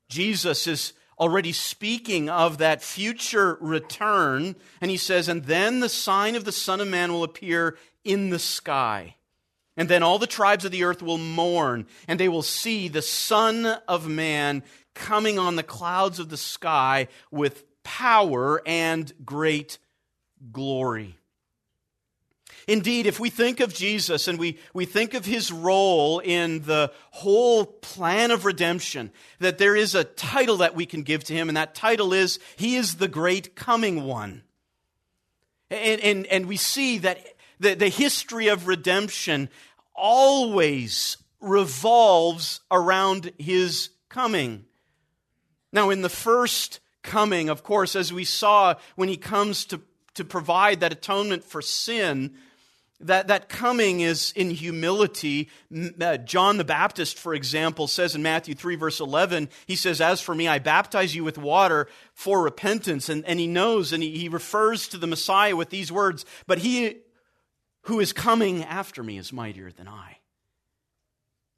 Jesus 0.08 0.66
is 0.68 0.94
already 1.20 1.52
speaking 1.52 2.30
of 2.30 2.58
that 2.60 2.82
future 2.82 3.58
return. 3.60 4.56
And 4.82 4.90
he 4.90 4.98
says, 4.98 5.28
And 5.28 5.46
then 5.46 5.80
the 5.80 5.90
sign 5.90 6.36
of 6.36 6.46
the 6.46 6.52
Son 6.52 6.80
of 6.82 6.88
Man 6.88 7.12
will 7.12 7.24
appear 7.24 7.78
in 8.04 8.30
the 8.30 8.40
sky. 8.40 9.16
And 9.78 9.88
then 9.88 10.04
all 10.04 10.20
the 10.20 10.28
tribes 10.28 10.66
of 10.66 10.72
the 10.72 10.84
earth 10.84 11.02
will 11.02 11.18
mourn, 11.18 11.88
and 12.06 12.20
they 12.20 12.28
will 12.28 12.42
see 12.42 12.90
the 12.90 13.02
Son 13.02 13.66
of 13.88 14.10
Man 14.10 14.64
coming 14.94 15.40
on 15.40 15.56
the 15.56 15.64
clouds 15.64 16.20
of 16.20 16.28
the 16.28 16.38
sky 16.38 17.08
with 17.32 17.64
power 17.84 18.62
and 18.66 19.14
great 19.24 19.78
glory. 20.52 21.19
Indeed, 22.70 23.08
if 23.08 23.20
we 23.20 23.32
think 23.32 23.62
of 23.62 23.74
Jesus 23.74 24.28
and 24.28 24.38
we, 24.38 24.60
we 24.76 24.86
think 24.86 25.16
of 25.16 25.26
his 25.26 25.52
role 25.52 26.20
in 26.20 26.62
the 26.62 26.92
whole 27.10 27.66
plan 27.66 28.30
of 28.30 28.46
redemption, 28.46 29.12
that 29.40 29.58
there 29.58 29.76
is 29.76 29.96
a 29.96 30.04
title 30.04 30.58
that 30.58 30.76
we 30.76 30.86
can 30.86 31.02
give 31.02 31.24
to 31.24 31.34
him, 31.34 31.50
and 31.50 31.58
that 31.58 31.74
title 31.74 32.14
is 32.14 32.38
He 32.58 32.76
is 32.76 32.98
the 32.98 33.08
Great 33.08 33.56
Coming 33.56 34.04
One. 34.04 34.44
And, 35.72 36.00
and, 36.02 36.26
and 36.28 36.46
we 36.46 36.58
see 36.58 37.00
that 37.00 37.18
the, 37.60 37.74
the 37.74 37.90
history 37.90 38.50
of 38.50 38.68
redemption 38.68 39.50
always 39.96 41.18
revolves 41.42 42.60
around 42.70 43.32
his 43.40 43.90
coming. 44.10 44.66
Now, 45.74 45.90
in 45.90 46.04
the 46.04 46.08
first 46.08 46.82
coming, 47.02 47.50
of 47.50 47.64
course, 47.64 47.96
as 47.96 48.14
we 48.14 48.26
saw 48.26 48.76
when 48.96 49.10
he 49.10 49.18
comes 49.18 49.66
to, 49.66 49.82
to 50.14 50.24
provide 50.24 50.82
that 50.82 50.94
atonement 50.94 51.44
for 51.44 51.64
sin, 51.64 52.36
that, 53.02 53.28
that 53.28 53.48
coming 53.50 54.02
is 54.02 54.34
in 54.36 54.50
humility. 54.50 55.50
Uh, 56.02 56.18
John 56.18 56.58
the 56.58 56.64
Baptist, 56.64 57.18
for 57.18 57.34
example, 57.34 57.88
says 57.88 58.16
in 58.16 58.22
Matthew 58.22 58.56
3, 58.56 58.76
verse 58.76 59.00
11, 59.00 59.50
he 59.68 59.76
says, 59.76 60.02
As 60.02 60.20
for 60.20 60.36
me, 60.36 60.48
I 60.48 60.60
baptize 60.60 61.16
you 61.16 61.24
with 61.24 61.38
water 61.38 61.88
for 62.14 62.42
repentance. 62.42 63.08
And, 63.08 63.26
and 63.26 63.40
he 63.40 63.48
knows, 63.48 63.94
and 63.94 64.04
he, 64.04 64.18
he 64.18 64.30
refers 64.30 64.88
to 64.90 64.98
the 64.98 65.08
Messiah 65.08 65.56
with 65.56 65.70
these 65.70 65.92
words, 65.92 66.26
But 66.46 66.60
he 66.60 66.98
who 67.84 68.00
is 68.00 68.12
coming 68.12 68.64
after 68.64 69.02
me 69.02 69.18
is 69.18 69.32
mightier 69.32 69.72
than 69.72 69.88
I. 69.88 70.18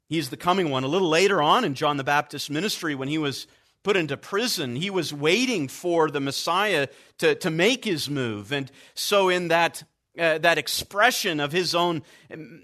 He 0.08 0.18
is 0.18 0.30
the 0.30 0.36
coming 0.36 0.70
one. 0.70 0.84
A 0.84 0.88
little 0.88 1.08
later 1.08 1.42
on 1.42 1.64
in 1.64 1.74
John 1.74 1.96
the 1.96 2.04
Baptist's 2.04 2.50
ministry, 2.50 2.94
when 2.94 3.08
he 3.08 3.18
was 3.18 3.46
put 3.82 3.96
into 3.96 4.16
prison, 4.16 4.76
he 4.76 4.90
was 4.90 5.12
waiting 5.12 5.68
for 5.68 6.10
the 6.10 6.20
Messiah 6.20 6.88
to, 7.18 7.34
to 7.36 7.50
make 7.50 7.84
his 7.84 8.08
move. 8.08 8.52
And 8.52 8.70
so, 8.94 9.28
in 9.28 9.48
that 9.48 9.82
uh, 10.18 10.38
that 10.38 10.58
expression 10.58 11.40
of 11.40 11.52
his 11.52 11.74
own, 11.74 12.02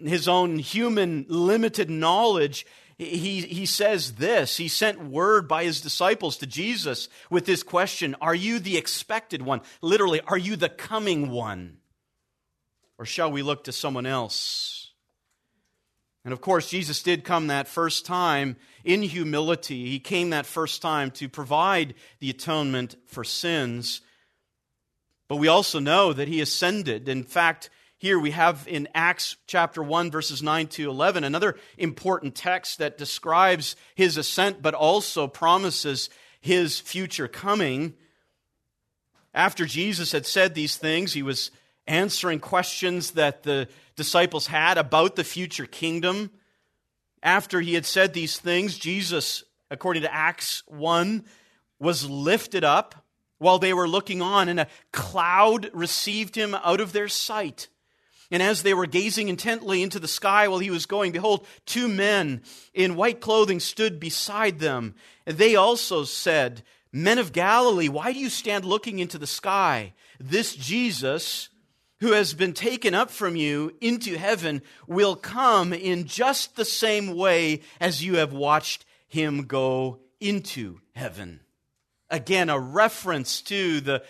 his 0.03 0.29
own 0.29 0.59
human 0.59 1.25
limited 1.29 1.89
knowledge, 1.89 2.67
he, 2.99 3.43
he 3.43 3.65
says 3.65 4.15
this. 4.15 4.57
He 4.57 4.69
sent 4.69 5.05
word 5.05 5.47
by 5.47 5.65
his 5.65 5.81
disciples 5.81 6.37
to 6.39 6.47
Jesus 6.47 7.09
with 7.31 7.47
this 7.47 7.63
question 7.63 8.17
Are 8.21 8.35
you 8.35 8.59
the 8.59 8.77
expected 8.77 9.43
one? 9.43 9.61
Literally, 9.81 10.21
are 10.27 10.39
you 10.39 10.57
the 10.57 10.69
coming 10.69 11.31
one? 11.31 11.79
Or 12.99 13.07
shall 13.07 13.31
we 13.31 13.43
look 13.43 13.65
to 13.65 13.73
someone 13.73 14.07
else? 14.07 14.91
And 16.25 16.33
of 16.33 16.41
course, 16.41 16.69
Jesus 16.69 17.03
did 17.03 17.25
come 17.25 17.47
that 17.47 17.69
first 17.69 18.05
time 18.05 18.57
in 18.85 19.03
humility. 19.03 19.87
He 19.87 20.01
came 20.01 20.31
that 20.31 20.45
first 20.45 20.83
time 20.83 21.13
to 21.13 21.29
provide 21.29 21.95
the 22.19 22.29
atonement 22.29 22.97
for 23.07 23.23
sins. 23.23 24.01
But 25.29 25.37
we 25.37 25.49
also 25.49 25.79
know 25.79 26.13
that 26.13 26.29
he 26.29 26.41
ascended. 26.41 27.09
In 27.09 27.23
fact, 27.23 27.71
here 27.99 28.19
we 28.19 28.31
have 28.31 28.67
in 28.69 28.89
Acts 28.95 29.37
chapter 29.47 29.83
1, 29.83 30.11
verses 30.11 30.43
9 30.43 30.69
to 30.69 30.89
11, 30.89 31.25
another 31.25 31.57
important 31.77 32.35
text 32.35 32.79
that 32.79 32.97
describes 32.97 33.77
his 33.95 34.17
ascent, 34.17 34.63
but 34.63 34.75
also 34.75 35.27
promises 35.27 36.09
his 36.41 36.81
future 36.81 37.29
coming. 37.29 37.95
After 39.35 39.67
Jesus 39.67 40.13
had 40.13 40.27
said 40.27 40.55
these 40.55 40.77
things, 40.77 41.13
he 41.13 41.23
was 41.23 41.51
answering 41.87 42.39
questions 42.39 43.13
that 43.13 43.43
the 43.43 43.69
disciples 43.97 44.47
had 44.47 44.79
about 44.79 45.17
the 45.17 45.25
future 45.25 45.67
kingdom. 45.67 46.31
After 47.23 47.61
he 47.61 47.75
had 47.75 47.85
said 47.85 48.15
these 48.15 48.39
things, 48.39 48.79
Jesus, 48.79 49.43
according 49.71 50.03
to 50.03 50.15
Acts 50.15 50.63
1, 50.69 51.25
was 51.81 52.09
lifted 52.09 52.63
up 52.63 52.95
while 53.39 53.59
they 53.59 53.73
were 53.73 53.89
looking 53.89 54.21
on, 54.21 54.49
and 54.49 54.61
a 54.61 54.69
cloud 54.93 55.71
received 55.73 56.37
him 56.37 56.55
out 56.55 56.81
of 56.81 56.93
their 56.93 57.09
sight. 57.09 57.69
And 58.31 58.43
as 58.43 58.63
they 58.63 58.75
were 58.75 58.87
gazing 58.87 59.29
intently 59.29 59.83
into 59.83 59.99
the 59.99 60.09
sky 60.09 60.49
while 60.49 60.59
he 60.59 60.71
was 60.71 60.85
going, 60.85 61.13
behold, 61.13 61.47
two 61.65 61.89
men 61.89 62.43
in 62.75 62.97
white 62.97 63.21
clothing 63.21 63.59
stood 63.59 63.99
beside 63.99 64.59
them. 64.59 64.95
And 65.25 65.39
they 65.39 65.57
also 65.57 66.05
said, 66.05 66.63
Men 66.93 67.19
of 67.19 67.33
Galilee, 67.33 67.89
why 67.89 68.13
do 68.13 68.19
you 68.19 68.29
stand 68.31 68.65
looking 68.65 68.99
into 68.99 69.19
the 69.19 69.27
sky? 69.27 69.95
This 70.19 70.55
Jesus, 70.55 71.49
who 72.01 72.13
has 72.13 72.35
been 72.35 72.53
taken 72.53 72.95
up 72.95 73.11
from 73.11 73.37
you 73.37 73.75
into 73.81 74.17
heaven, 74.19 74.63
will 74.87 75.17
come 75.17 75.73
in 75.73 76.05
just 76.05 76.57
the 76.57 76.65
same 76.65 77.15
way 77.15 77.61
as 77.81 78.05
you 78.05 78.17
have 78.17 78.33
watched 78.33 78.85
him 79.07 79.45
go 79.45 80.01
into 80.21 80.81
heaven. 80.95 81.41
Again, 82.11 82.51
a 82.51 82.59
reference 82.59 83.43
to 83.43 83.81
the 83.81 84.03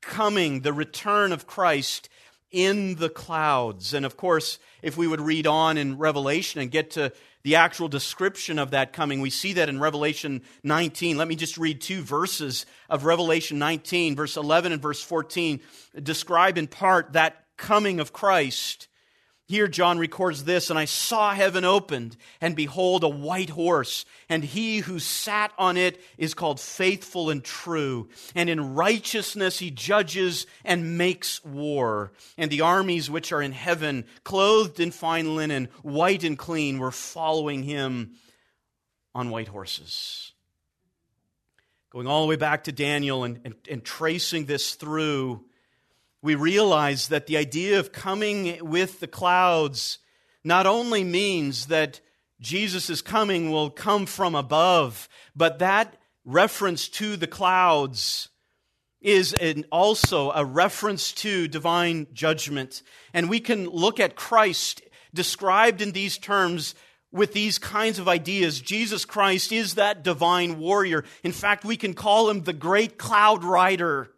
coming, 0.00 0.60
the 0.60 0.72
return 0.72 1.32
of 1.32 1.46
Christ 1.46 2.08
in 2.50 2.94
the 2.94 3.08
clouds. 3.10 3.92
And 3.92 4.06
of 4.06 4.16
course, 4.16 4.58
if 4.82 4.96
we 4.96 5.06
would 5.06 5.20
read 5.20 5.46
on 5.46 5.76
in 5.76 5.98
Revelation 5.98 6.60
and 6.60 6.70
get 6.70 6.92
to 6.92 7.12
the 7.42 7.56
actual 7.56 7.88
description 7.88 8.58
of 8.58 8.70
that 8.70 8.92
coming, 8.92 9.20
we 9.20 9.30
see 9.30 9.52
that 9.54 9.68
in 9.68 9.80
Revelation 9.80 10.42
19. 10.62 11.16
Let 11.16 11.28
me 11.28 11.36
just 11.36 11.58
read 11.58 11.80
two 11.80 12.02
verses 12.02 12.66
of 12.88 13.04
Revelation 13.04 13.58
19, 13.58 14.16
verse 14.16 14.36
11 14.36 14.72
and 14.72 14.82
verse 14.82 15.02
14, 15.02 15.60
describe 16.02 16.58
in 16.58 16.66
part 16.66 17.12
that 17.12 17.44
coming 17.56 18.00
of 18.00 18.12
Christ. 18.12 18.88
Here, 19.48 19.68
John 19.68 19.98
records 19.98 20.42
this 20.42 20.70
And 20.70 20.78
I 20.78 20.86
saw 20.86 21.32
heaven 21.32 21.64
opened, 21.64 22.16
and 22.40 22.56
behold, 22.56 23.04
a 23.04 23.08
white 23.08 23.50
horse, 23.50 24.04
and 24.28 24.42
he 24.42 24.78
who 24.78 24.98
sat 24.98 25.52
on 25.56 25.76
it 25.76 26.00
is 26.18 26.34
called 26.34 26.58
faithful 26.58 27.30
and 27.30 27.44
true. 27.44 28.08
And 28.34 28.50
in 28.50 28.74
righteousness 28.74 29.60
he 29.60 29.70
judges 29.70 30.46
and 30.64 30.98
makes 30.98 31.44
war. 31.44 32.12
And 32.36 32.50
the 32.50 32.62
armies 32.62 33.08
which 33.08 33.32
are 33.32 33.40
in 33.40 33.52
heaven, 33.52 34.04
clothed 34.24 34.80
in 34.80 34.90
fine 34.90 35.36
linen, 35.36 35.68
white 35.82 36.24
and 36.24 36.36
clean, 36.36 36.78
were 36.78 36.90
following 36.90 37.62
him 37.62 38.16
on 39.14 39.30
white 39.30 39.48
horses. 39.48 40.32
Going 41.90 42.08
all 42.08 42.22
the 42.22 42.28
way 42.28 42.36
back 42.36 42.64
to 42.64 42.72
Daniel 42.72 43.22
and, 43.22 43.40
and, 43.44 43.54
and 43.70 43.84
tracing 43.84 44.46
this 44.46 44.74
through 44.74 45.45
we 46.26 46.34
realize 46.34 47.06
that 47.06 47.28
the 47.28 47.36
idea 47.36 47.78
of 47.78 47.92
coming 47.92 48.58
with 48.60 48.98
the 48.98 49.06
clouds 49.06 49.98
not 50.42 50.66
only 50.66 51.04
means 51.04 51.66
that 51.66 52.00
Jesus' 52.40 53.00
coming 53.00 53.52
will 53.52 53.70
come 53.70 54.06
from 54.06 54.34
above, 54.34 55.08
but 55.36 55.60
that 55.60 55.96
reference 56.24 56.88
to 56.88 57.16
the 57.16 57.28
clouds 57.28 58.28
is 59.00 59.34
an, 59.34 59.66
also 59.70 60.32
a 60.32 60.44
reference 60.44 61.12
to 61.12 61.46
divine 61.46 62.08
judgment. 62.12 62.82
And 63.14 63.30
we 63.30 63.38
can 63.38 63.68
look 63.68 64.00
at 64.00 64.16
Christ 64.16 64.82
described 65.14 65.80
in 65.80 65.92
these 65.92 66.18
terms 66.18 66.74
with 67.12 67.34
these 67.34 67.56
kinds 67.56 68.00
of 68.00 68.08
ideas. 68.08 68.60
Jesus 68.60 69.04
Christ 69.04 69.52
is 69.52 69.76
that 69.76 70.02
divine 70.02 70.58
warrior. 70.58 71.04
In 71.22 71.30
fact, 71.30 71.64
we 71.64 71.76
can 71.76 71.94
call 71.94 72.28
him 72.28 72.42
the 72.42 72.52
great 72.52 72.98
cloud 72.98 73.44
rider. 73.44 74.10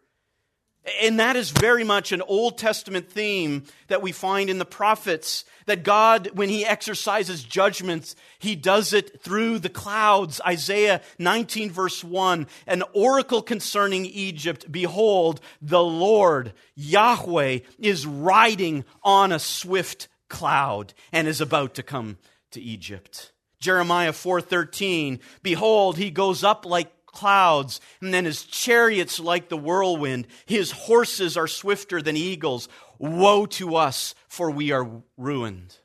And 1.01 1.21
that 1.21 1.37
is 1.37 1.51
very 1.51 1.85
much 1.85 2.13
an 2.13 2.23
Old 2.23 2.59
Testament 2.59 3.11
theme 3.11 3.65
that 3.89 4.03
we 4.03 4.13
find 4.13 4.51
in 4.51 4.59
the 4.59 4.65
prophets 4.65 5.45
that 5.67 5.83
God, 5.83 6.31
when 6.35 6.49
He 6.49 6.65
exercises 6.65 7.43
judgments, 7.43 8.17
He 8.39 8.57
does 8.57 8.93
it 8.93 9.21
through 9.23 9.59
the 9.59 9.69
clouds. 9.69 10.41
Isaiah 10.47 11.01
19, 11.19 11.71
verse 11.71 12.03
1 12.03 12.47
An 12.67 12.83
oracle 12.93 13.43
concerning 13.43 14.07
Egypt 14.07 14.71
Behold, 14.71 15.41
the 15.61 15.83
Lord, 15.83 16.53
Yahweh, 16.75 17.61
is 17.79 18.07
riding 18.07 18.85
on 19.03 19.33
a 19.33 19.39
swift 19.39 20.09
cloud 20.29 20.95
and 21.13 21.27
is 21.27 21.41
about 21.41 21.75
to 21.75 21.83
come 21.83 22.19
to 22.53 22.61
Egypt. 22.61 23.33
Jeremiah 23.61 24.13
4:13 24.13 25.21
Behold 25.43 25.97
he 25.97 26.11
goes 26.11 26.45
up 26.45 26.65
like 26.65 26.93
clouds, 27.19 27.81
and 28.01 28.15
then 28.15 28.25
his 28.25 28.45
chariots 28.45 29.19
like 29.19 29.49
the 29.49 29.57
whirlwind. 29.57 30.29
His 30.47 30.71
horses 30.71 31.37
are 31.37 31.49
swifter 31.49 32.01
than 32.01 32.17
eagles. 32.17 32.69
Woe 32.99 33.45
to 33.47 33.75
us, 33.75 34.15
for 34.29 34.53
we 34.53 34.71
are 34.71 34.89
ruined. 35.17 35.77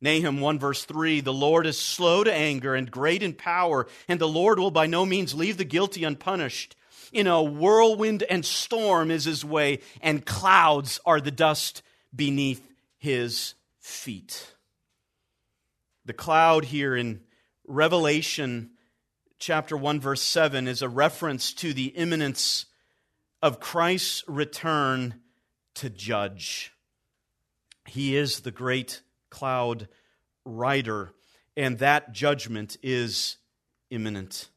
Nahum 0.00 0.40
1 0.40 0.58
verse 0.58 0.86
3 0.86 1.20
The 1.20 1.34
Lord 1.34 1.66
is 1.66 1.78
slow 1.78 2.24
to 2.24 2.32
anger 2.32 2.74
and 2.74 2.90
great 2.90 3.22
in 3.22 3.34
power, 3.34 3.86
and 4.08 4.18
the 4.18 4.26
Lord 4.26 4.58
will 4.58 4.70
by 4.70 4.86
no 4.86 5.04
means 5.04 5.34
leave 5.34 5.58
the 5.58 5.64
guilty 5.64 6.02
unpunished. 6.02 6.74
In 7.12 7.26
a 7.26 7.42
whirlwind 7.42 8.22
and 8.22 8.42
storm 8.42 9.10
is 9.10 9.26
his 9.26 9.44
way, 9.44 9.80
and 10.00 10.24
clouds 10.24 10.98
are 11.04 11.20
the 11.20 11.30
dust 11.30 11.82
beneath 12.14 12.66
his 12.96 13.52
feet. 13.80 14.54
The 16.06 16.14
cloud 16.14 16.64
here 16.64 16.96
in 16.96 17.20
Revelation 17.66 18.70
chapter 19.38 19.76
1 19.76 20.00
verse 20.00 20.22
7 20.22 20.66
is 20.66 20.82
a 20.82 20.88
reference 20.88 21.52
to 21.54 21.72
the 21.72 21.86
imminence 21.86 22.66
of 23.42 23.60
Christ's 23.60 24.24
return 24.26 25.20
to 25.74 25.90
judge. 25.90 26.72
He 27.86 28.16
is 28.16 28.40
the 28.40 28.50
great 28.50 29.02
cloud 29.30 29.88
rider 30.44 31.12
and 31.56 31.78
that 31.78 32.12
judgment 32.12 32.76
is 32.82 33.36
imminent. 33.90 34.48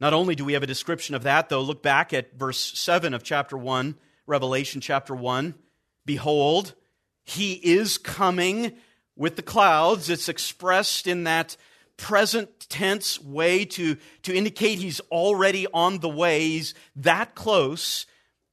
Not 0.00 0.12
only 0.12 0.34
do 0.34 0.44
we 0.44 0.54
have 0.54 0.62
a 0.62 0.66
description 0.66 1.14
of 1.14 1.22
that, 1.22 1.48
though, 1.48 1.62
look 1.62 1.82
back 1.82 2.12
at 2.12 2.34
verse 2.36 2.58
7 2.78 3.14
of 3.14 3.22
chapter 3.22 3.56
1, 3.56 3.96
Revelation 4.26 4.80
chapter 4.80 5.14
1. 5.14 5.54
Behold, 6.04 6.74
he 7.22 7.52
is 7.52 7.98
coming 7.98 8.72
with 9.14 9.36
the 9.36 9.42
clouds. 9.42 10.10
It's 10.10 10.28
expressed 10.28 11.06
in 11.06 11.24
that 11.24 11.56
present 11.96 12.68
tense 12.68 13.20
way 13.20 13.64
to, 13.64 13.96
to 14.22 14.34
indicate 14.34 14.78
he's 14.78 15.00
already 15.10 15.66
on 15.72 15.98
the 15.98 16.08
way. 16.08 16.40
He's 16.40 16.74
that 16.96 17.34
close. 17.34 18.06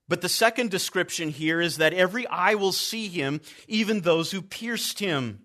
But 0.07 0.21
the 0.21 0.29
second 0.29 0.71
description 0.71 1.29
here 1.29 1.61
is 1.61 1.77
that 1.77 1.93
every 1.93 2.25
eye 2.27 2.55
will 2.55 2.71
see 2.71 3.07
him, 3.07 3.41
even 3.67 4.01
those 4.01 4.31
who 4.31 4.41
pierced 4.41 4.99
him. 4.99 5.41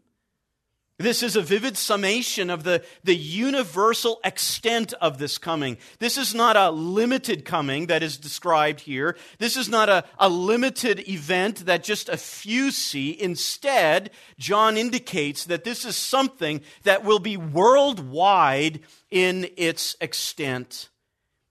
This 0.99 1.25
is 1.25 1.35
a 1.35 1.43
vivid 1.43 1.77
summation 1.77 2.51
of 2.51 2.63
the, 2.63 2.85
the 3.03 3.17
universal 3.17 4.21
extent 4.23 4.93
of 5.01 5.19
this 5.19 5.39
coming. 5.39 5.77
This 5.99 6.17
is 6.17 6.37
not 6.37 6.57
a 6.57 6.71
limited 6.71 7.45
coming 7.45 7.87
that 7.87 8.05
is 8.05 8.17
described 8.17 8.81
here. 8.81 9.17
This 9.39 9.57
is 9.57 9.69
not 9.69 9.89
a, 9.89 10.05
a 10.19 10.29
limited 10.29 11.09
event 11.09 11.67
that 11.67 11.83
just 11.83 12.09
a 12.09 12.17
few 12.17 12.71
see. 12.71 13.21
Instead, 13.21 14.13
John 14.39 14.77
indicates 14.77 15.47
that 15.47 15.65
this 15.65 15.85
is 15.85 15.97
something 15.97 16.61
that 16.85 17.03
will 17.03 17.19
be 17.19 17.37
worldwide 17.37 18.81
in 19.11 19.49
its 19.57 19.97
extent. 20.01 20.91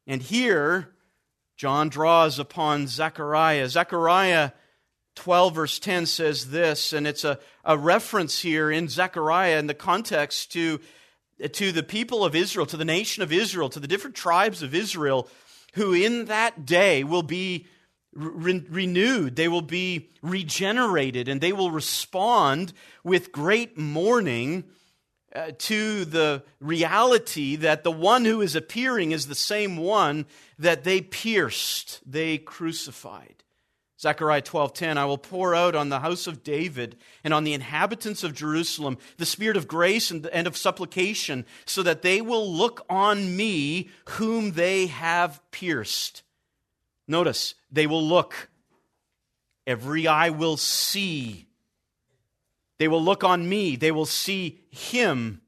And 0.08 0.21
here, 0.21 0.93
John 1.58 1.89
draws 1.89 2.39
upon 2.39 2.88
Zechariah. 2.88 3.67
Zechariah 3.67 4.51
12, 5.15 5.56
verse 5.56 5.79
10 5.79 6.06
says 6.06 6.49
this, 6.49 6.93
and 6.93 7.06
it's 7.06 7.23
a, 7.23 7.39
a 7.63 7.78
reference 7.78 8.39
here 8.39 8.71
in 8.71 8.88
Zechariah 8.88 9.58
in 9.58 9.67
the 9.67 9.73
context 9.73 10.52
to, 10.54 10.80
to 11.52 11.71
the 11.71 11.84
people 11.84 12.26
of 12.26 12.36
Israel, 12.36 12.65
to 12.67 12.78
the 12.78 12.86
nation 12.86 13.23
of 13.23 13.32
Israel, 13.32 13.69
to 13.69 13.80
the 13.80 13.88
different 13.88 14.15
tribes 14.15 14.62
of 14.62 14.76
Israel, 14.76 15.30
who 15.73 15.93
in 15.93 16.26
that 16.26 16.65
day 16.65 17.04
will 17.04 17.23
be 17.23 17.67
re- 18.13 18.65
renewed, 18.69 19.36
they 19.36 19.47
will 19.47 19.62
be 19.62 20.10
regenerated, 20.21 21.28
and 21.28 21.41
they 21.41 21.54
will 21.54 21.71
respond 21.71 22.73
with 23.04 23.32
great 23.32 23.78
mourning. 23.78 24.65
Uh, 25.36 25.49
to 25.58 26.06
the 26.06 26.43
reality 26.60 27.56
that 27.56 27.84
the 27.84 27.89
one 27.89 28.23
who 28.23 28.39
is 28.39 28.56
appearing 28.56 29.12
is 29.12 29.26
the 29.26 29.34
same 29.34 29.78
one 29.78 30.28
that 30.60 30.84
they 30.84 31.02
pierced, 31.02 31.99
they 32.06 32.38
crucified. 32.38 33.42
Zechariah 34.04 34.42
12:10 34.42 34.98
I 34.98 35.06
will 35.06 35.18
pour 35.18 35.56
out 35.56 35.76
on 35.76 35.88
the 35.88 36.02
house 36.02 36.28
of 36.28 36.44
David 36.44 36.98
and 37.24 37.34
on 37.34 37.46
the 37.46 37.54
inhabitants 37.54 38.22
of 38.22 38.36
Jerusalem 38.36 38.98
the 39.16 39.26
spirit 39.26 39.56
of 39.56 39.66
grace 39.66 40.12
and, 40.12 40.26
of 40.46 40.58
supplication 40.58 41.46
so 41.66 41.82
that 41.84 42.02
they 42.02 42.20
will 42.20 42.52
look 42.54 42.86
on 42.89 43.38
me 43.38 43.89
whom 44.10 44.52
they 44.52 44.88
have 44.88 45.39
pierced. 45.52 46.22
Notice, 47.08 47.56
they 47.72 47.88
will 47.88 48.06
look. 48.06 48.50
Every 49.66 50.06
eye 50.06 50.32
will 50.32 50.58
see. 50.58 51.48
They 52.80 52.89
will 52.89 53.02
look 53.02 53.24
on 53.24 53.48
me. 53.48 53.78
They 53.78 53.92
will 53.92 54.06
see 54.06 54.66
him. 54.70 55.39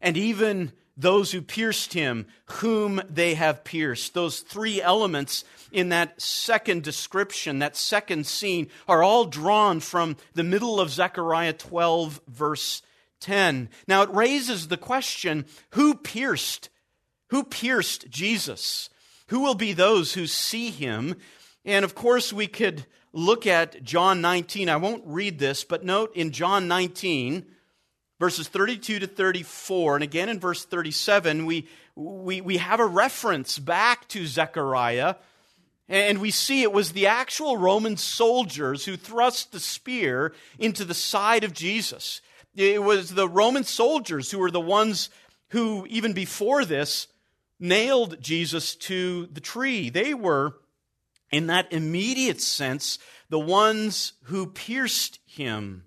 And 0.00 0.16
even 0.16 0.72
those 1.00 1.32
who 1.32 1.40
pierced 1.40 1.94
him, 1.94 2.26
whom 2.46 3.00
they 3.08 3.34
have 3.34 3.64
pierced. 3.64 4.12
Those 4.12 4.40
three 4.40 4.82
elements 4.82 5.44
in 5.72 5.88
that 5.88 6.20
second 6.20 6.82
description, 6.82 7.60
that 7.60 7.76
second 7.76 8.26
scene, 8.26 8.68
are 8.86 9.02
all 9.02 9.24
drawn 9.24 9.80
from 9.80 10.16
the 10.34 10.44
middle 10.44 10.80
of 10.80 10.90
Zechariah 10.90 11.54
12, 11.54 12.20
verse 12.28 12.82
10. 13.20 13.68
Now 13.88 14.02
it 14.02 14.10
raises 14.10 14.68
the 14.68 14.76
question 14.76 15.46
who 15.70 15.94
pierced? 15.94 16.68
Who 17.28 17.44
pierced 17.44 18.10
Jesus? 18.10 18.90
Who 19.28 19.40
will 19.40 19.54
be 19.54 19.72
those 19.72 20.14
who 20.14 20.26
see 20.26 20.70
him? 20.70 21.16
And 21.64 21.84
of 21.84 21.94
course, 21.94 22.32
we 22.32 22.46
could 22.46 22.84
look 23.12 23.46
at 23.46 23.82
John 23.82 24.20
19. 24.20 24.68
I 24.68 24.76
won't 24.76 25.04
read 25.06 25.38
this, 25.38 25.64
but 25.64 25.84
note 25.84 26.14
in 26.14 26.32
John 26.32 26.68
19, 26.68 27.46
verses 28.20 28.48
32 28.48 28.98
to 28.98 29.06
34, 29.06 29.96
and 29.96 30.04
again 30.04 30.28
in 30.28 30.38
verse 30.38 30.66
37, 30.66 31.46
we, 31.46 31.66
we, 31.96 32.42
we 32.42 32.58
have 32.58 32.78
a 32.78 32.86
reference 32.86 33.58
back 33.58 34.06
to 34.08 34.26
Zechariah, 34.26 35.14
and 35.88 36.20
we 36.20 36.30
see 36.30 36.62
it 36.62 36.70
was 36.70 36.92
the 36.92 37.06
actual 37.06 37.56
Roman 37.56 37.96
soldiers 37.96 38.84
who 38.84 38.96
thrust 38.98 39.52
the 39.52 39.58
spear 39.58 40.34
into 40.58 40.84
the 40.84 40.94
side 40.94 41.44
of 41.44 41.54
Jesus. 41.54 42.20
It 42.54 42.82
was 42.82 43.14
the 43.14 43.26
Roman 43.26 43.64
soldiers 43.64 44.30
who 44.30 44.38
were 44.38 44.50
the 44.50 44.60
ones 44.60 45.08
who, 45.48 45.86
even 45.88 46.12
before 46.12 46.66
this, 46.66 47.08
nailed 47.58 48.20
Jesus 48.20 48.76
to 48.76 49.26
the 49.32 49.40
tree. 49.40 49.88
They 49.88 50.12
were, 50.12 50.58
in 51.32 51.46
that 51.46 51.72
immediate 51.72 52.42
sense, 52.42 52.98
the 53.30 53.40
ones 53.40 54.12
who 54.24 54.46
pierced 54.46 55.20
him. 55.26 55.84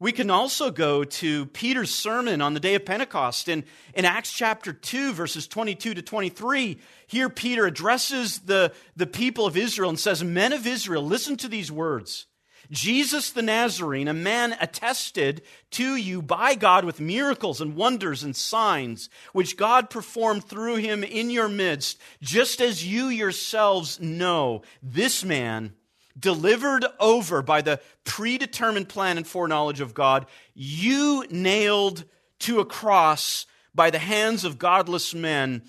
We 0.00 0.12
can 0.12 0.30
also 0.30 0.70
go 0.70 1.04
to 1.04 1.44
Peter's 1.44 1.94
sermon 1.94 2.40
on 2.40 2.54
the 2.54 2.60
day 2.60 2.74
of 2.74 2.86
Pentecost 2.86 3.50
in, 3.50 3.64
in 3.94 4.06
Acts 4.06 4.32
chapter 4.32 4.72
2, 4.72 5.12
verses 5.12 5.46
22 5.46 5.92
to 5.92 6.00
23. 6.00 6.78
Here, 7.06 7.28
Peter 7.28 7.66
addresses 7.66 8.38
the, 8.38 8.72
the 8.96 9.06
people 9.06 9.44
of 9.44 9.58
Israel 9.58 9.90
and 9.90 10.00
says, 10.00 10.24
Men 10.24 10.54
of 10.54 10.66
Israel, 10.66 11.04
listen 11.04 11.36
to 11.36 11.48
these 11.48 11.70
words. 11.70 12.26
Jesus 12.70 13.30
the 13.30 13.42
Nazarene, 13.42 14.08
a 14.08 14.14
man 14.14 14.56
attested 14.58 15.42
to 15.72 15.96
you 15.96 16.22
by 16.22 16.54
God 16.54 16.86
with 16.86 16.98
miracles 16.98 17.60
and 17.60 17.76
wonders 17.76 18.22
and 18.22 18.34
signs, 18.34 19.10
which 19.34 19.58
God 19.58 19.90
performed 19.90 20.44
through 20.44 20.76
him 20.76 21.04
in 21.04 21.28
your 21.28 21.48
midst, 21.48 22.00
just 22.22 22.62
as 22.62 22.86
you 22.86 23.08
yourselves 23.08 24.00
know, 24.00 24.62
this 24.82 25.24
man 25.24 25.74
delivered 26.18 26.84
over 26.98 27.42
by 27.42 27.62
the 27.62 27.80
predetermined 28.04 28.88
plan 28.88 29.16
and 29.16 29.26
foreknowledge 29.26 29.80
of 29.80 29.94
God, 29.94 30.26
you 30.54 31.24
nailed 31.30 32.04
to 32.40 32.60
a 32.60 32.64
cross 32.64 33.46
by 33.74 33.90
the 33.90 33.98
hands 33.98 34.44
of 34.44 34.58
godless 34.58 35.14
men 35.14 35.62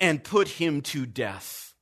and 0.00 0.24
put 0.24 0.48
him 0.48 0.80
to 0.82 1.06
death. 1.06 1.74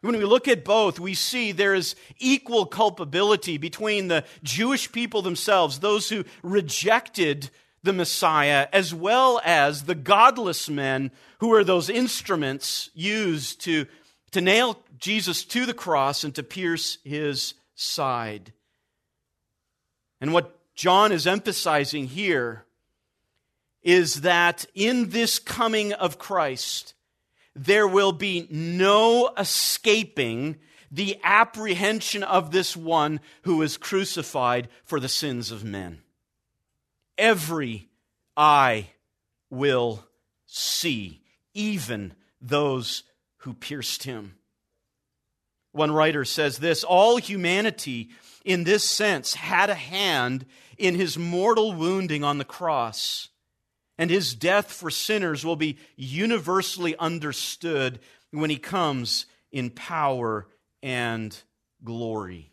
When 0.00 0.18
we 0.18 0.24
look 0.24 0.48
at 0.48 0.64
both, 0.64 1.00
we 1.00 1.14
see 1.14 1.50
there 1.50 1.74
is 1.74 1.96
equal 2.18 2.66
culpability 2.66 3.56
between 3.56 4.08
the 4.08 4.24
Jewish 4.42 4.92
people 4.92 5.22
themselves, 5.22 5.80
those 5.80 6.10
who 6.10 6.24
rejected 6.42 7.48
the 7.82 7.94
Messiah, 7.94 8.68
as 8.72 8.94
well 8.94 9.40
as 9.44 9.84
the 9.84 9.94
godless 9.94 10.68
men 10.68 11.10
who 11.38 11.54
are 11.54 11.64
those 11.64 11.88
instruments 11.88 12.90
used 12.94 13.62
to, 13.62 13.86
to 14.32 14.42
nail 14.42 14.78
Jesus 15.04 15.44
to 15.44 15.66
the 15.66 15.74
cross 15.74 16.24
and 16.24 16.34
to 16.34 16.42
pierce 16.42 16.96
his 17.04 17.52
side. 17.74 18.54
And 20.18 20.32
what 20.32 20.58
John 20.74 21.12
is 21.12 21.26
emphasizing 21.26 22.06
here 22.06 22.64
is 23.82 24.22
that 24.22 24.64
in 24.74 25.10
this 25.10 25.38
coming 25.38 25.92
of 25.92 26.16
Christ, 26.16 26.94
there 27.54 27.86
will 27.86 28.12
be 28.12 28.48
no 28.50 29.30
escaping 29.36 30.56
the 30.90 31.20
apprehension 31.22 32.22
of 32.22 32.50
this 32.50 32.74
one 32.74 33.20
who 33.42 33.60
is 33.60 33.76
crucified 33.76 34.68
for 34.86 34.98
the 34.98 35.08
sins 35.08 35.50
of 35.50 35.64
men. 35.64 36.00
Every 37.18 37.90
eye 38.38 38.86
will 39.50 40.02
see, 40.46 41.20
even 41.52 42.14
those 42.40 43.02
who 43.38 43.52
pierced 43.52 44.04
him. 44.04 44.36
One 45.74 45.90
writer 45.90 46.24
says 46.24 46.58
this 46.58 46.84
All 46.84 47.16
humanity, 47.16 48.10
in 48.44 48.62
this 48.62 48.84
sense, 48.84 49.34
had 49.34 49.70
a 49.70 49.74
hand 49.74 50.46
in 50.78 50.94
his 50.94 51.18
mortal 51.18 51.72
wounding 51.72 52.22
on 52.22 52.38
the 52.38 52.44
cross, 52.44 53.28
and 53.98 54.08
his 54.08 54.34
death 54.34 54.72
for 54.72 54.88
sinners 54.88 55.44
will 55.44 55.56
be 55.56 55.78
universally 55.96 56.96
understood 56.96 57.98
when 58.30 58.50
he 58.50 58.56
comes 58.56 59.26
in 59.50 59.68
power 59.70 60.46
and 60.80 61.36
glory. 61.82 62.52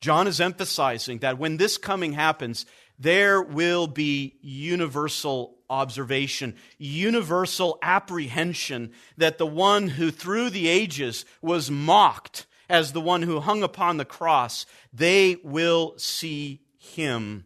John 0.00 0.26
is 0.26 0.40
emphasizing 0.40 1.18
that 1.18 1.38
when 1.38 1.58
this 1.58 1.78
coming 1.78 2.14
happens, 2.14 2.66
there 3.00 3.40
will 3.40 3.86
be 3.86 4.36
universal 4.42 5.56
observation, 5.70 6.54
universal 6.78 7.78
apprehension 7.82 8.92
that 9.16 9.38
the 9.38 9.46
one 9.46 9.88
who 9.88 10.10
through 10.10 10.50
the 10.50 10.68
ages 10.68 11.24
was 11.40 11.70
mocked 11.70 12.46
as 12.68 12.92
the 12.92 13.00
one 13.00 13.22
who 13.22 13.40
hung 13.40 13.62
upon 13.62 13.96
the 13.96 14.04
cross, 14.04 14.66
they 14.92 15.36
will 15.42 15.94
see 15.96 16.60
him. 16.76 17.44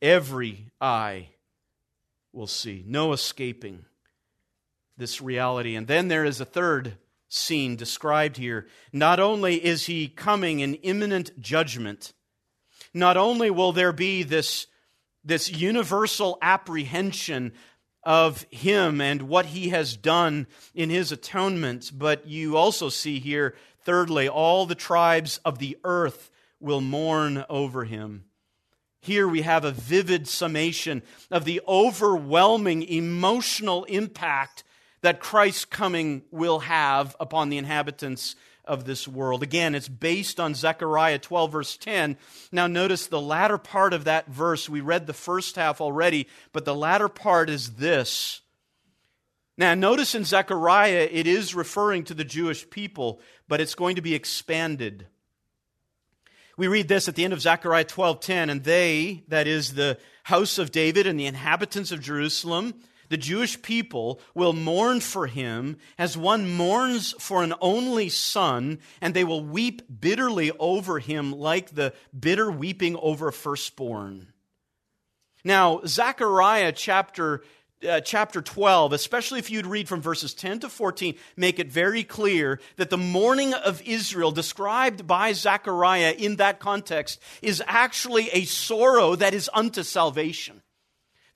Every 0.00 0.70
eye 0.80 1.30
will 2.32 2.46
see. 2.46 2.84
No 2.86 3.12
escaping 3.12 3.84
this 4.96 5.20
reality. 5.20 5.74
And 5.74 5.86
then 5.88 6.08
there 6.08 6.24
is 6.24 6.40
a 6.40 6.44
third 6.44 6.96
scene 7.28 7.76
described 7.76 8.36
here. 8.36 8.66
Not 8.92 9.18
only 9.18 9.62
is 9.64 9.86
he 9.86 10.08
coming 10.08 10.60
in 10.60 10.74
imminent 10.76 11.40
judgment, 11.40 12.12
not 12.94 13.16
only 13.16 13.50
will 13.50 13.72
there 13.72 13.92
be 13.92 14.22
this, 14.22 14.66
this 15.24 15.50
universal 15.50 16.38
apprehension 16.42 17.52
of 18.02 18.46
him 18.50 19.00
and 19.00 19.22
what 19.22 19.46
he 19.46 19.68
has 19.70 19.96
done 19.96 20.46
in 20.74 20.90
his 20.90 21.12
atonement, 21.12 21.90
but 21.94 22.26
you 22.26 22.56
also 22.56 22.88
see 22.88 23.18
here, 23.18 23.54
thirdly, 23.84 24.28
all 24.28 24.66
the 24.66 24.74
tribes 24.74 25.38
of 25.44 25.58
the 25.58 25.76
earth 25.84 26.30
will 26.60 26.80
mourn 26.80 27.44
over 27.48 27.84
him. 27.84 28.24
Here 29.00 29.28
we 29.28 29.42
have 29.42 29.64
a 29.64 29.70
vivid 29.70 30.26
summation 30.26 31.02
of 31.30 31.44
the 31.44 31.60
overwhelming 31.68 32.82
emotional 32.82 33.84
impact 33.84 34.64
that 35.02 35.20
Christ's 35.20 35.64
coming 35.64 36.22
will 36.30 36.60
have 36.60 37.14
upon 37.20 37.48
the 37.48 37.58
inhabitants 37.58 38.34
of 38.68 38.84
this 38.84 39.08
world. 39.08 39.42
Again, 39.42 39.74
it's 39.74 39.88
based 39.88 40.38
on 40.38 40.54
Zechariah 40.54 41.18
12, 41.18 41.50
verse 41.52 41.76
10. 41.76 42.16
Now, 42.52 42.66
notice 42.66 43.06
the 43.06 43.20
latter 43.20 43.58
part 43.58 43.92
of 43.92 44.04
that 44.04 44.28
verse. 44.28 44.68
We 44.68 44.80
read 44.80 45.06
the 45.06 45.12
first 45.12 45.56
half 45.56 45.80
already, 45.80 46.28
but 46.52 46.64
the 46.64 46.74
latter 46.74 47.08
part 47.08 47.50
is 47.50 47.74
this. 47.74 48.42
Now, 49.56 49.74
notice 49.74 50.14
in 50.14 50.24
Zechariah, 50.24 51.08
it 51.10 51.26
is 51.26 51.54
referring 51.54 52.04
to 52.04 52.14
the 52.14 52.24
Jewish 52.24 52.68
people, 52.70 53.20
but 53.48 53.60
it's 53.60 53.74
going 53.74 53.96
to 53.96 54.02
be 54.02 54.14
expanded. 54.14 55.08
We 56.56 56.68
read 56.68 56.88
this 56.88 57.08
at 57.08 57.14
the 57.14 57.24
end 57.24 57.32
of 57.32 57.40
Zechariah 57.40 57.84
12:10, 57.84 58.50
and 58.50 58.64
they, 58.64 59.24
that 59.28 59.46
is 59.46 59.74
the 59.74 59.98
house 60.24 60.58
of 60.58 60.70
David 60.70 61.06
and 61.06 61.18
the 61.18 61.26
inhabitants 61.26 61.92
of 61.92 62.00
Jerusalem, 62.00 62.74
the 63.08 63.16
Jewish 63.16 63.60
people 63.62 64.20
will 64.34 64.52
mourn 64.52 65.00
for 65.00 65.26
him 65.26 65.76
as 65.98 66.16
one 66.16 66.50
mourns 66.50 67.14
for 67.18 67.42
an 67.42 67.54
only 67.60 68.08
son, 68.08 68.78
and 69.00 69.14
they 69.14 69.24
will 69.24 69.44
weep 69.44 69.82
bitterly 70.00 70.52
over 70.58 70.98
him 70.98 71.32
like 71.32 71.74
the 71.74 71.94
bitter 72.18 72.50
weeping 72.50 72.96
over 72.96 73.28
a 73.28 73.32
firstborn. 73.32 74.32
Now, 75.44 75.80
Zechariah 75.86 76.72
chapter 76.72 77.42
uh, 77.88 78.00
chapter 78.00 78.42
12, 78.42 78.92
especially 78.92 79.38
if 79.38 79.50
you'd 79.50 79.66
read 79.66 79.88
from 79.88 80.00
verses 80.00 80.34
10 80.34 80.60
to 80.60 80.68
14, 80.68 81.14
make 81.36 81.58
it 81.58 81.70
very 81.70 82.02
clear 82.02 82.60
that 82.76 82.90
the 82.90 82.98
mourning 82.98 83.54
of 83.54 83.80
Israel 83.82 84.32
described 84.32 85.06
by 85.06 85.32
Zechariah 85.32 86.14
in 86.18 86.36
that 86.36 86.58
context 86.58 87.20
is 87.40 87.62
actually 87.66 88.30
a 88.30 88.44
sorrow 88.44 89.14
that 89.14 89.34
is 89.34 89.48
unto 89.54 89.82
salvation. 89.82 90.60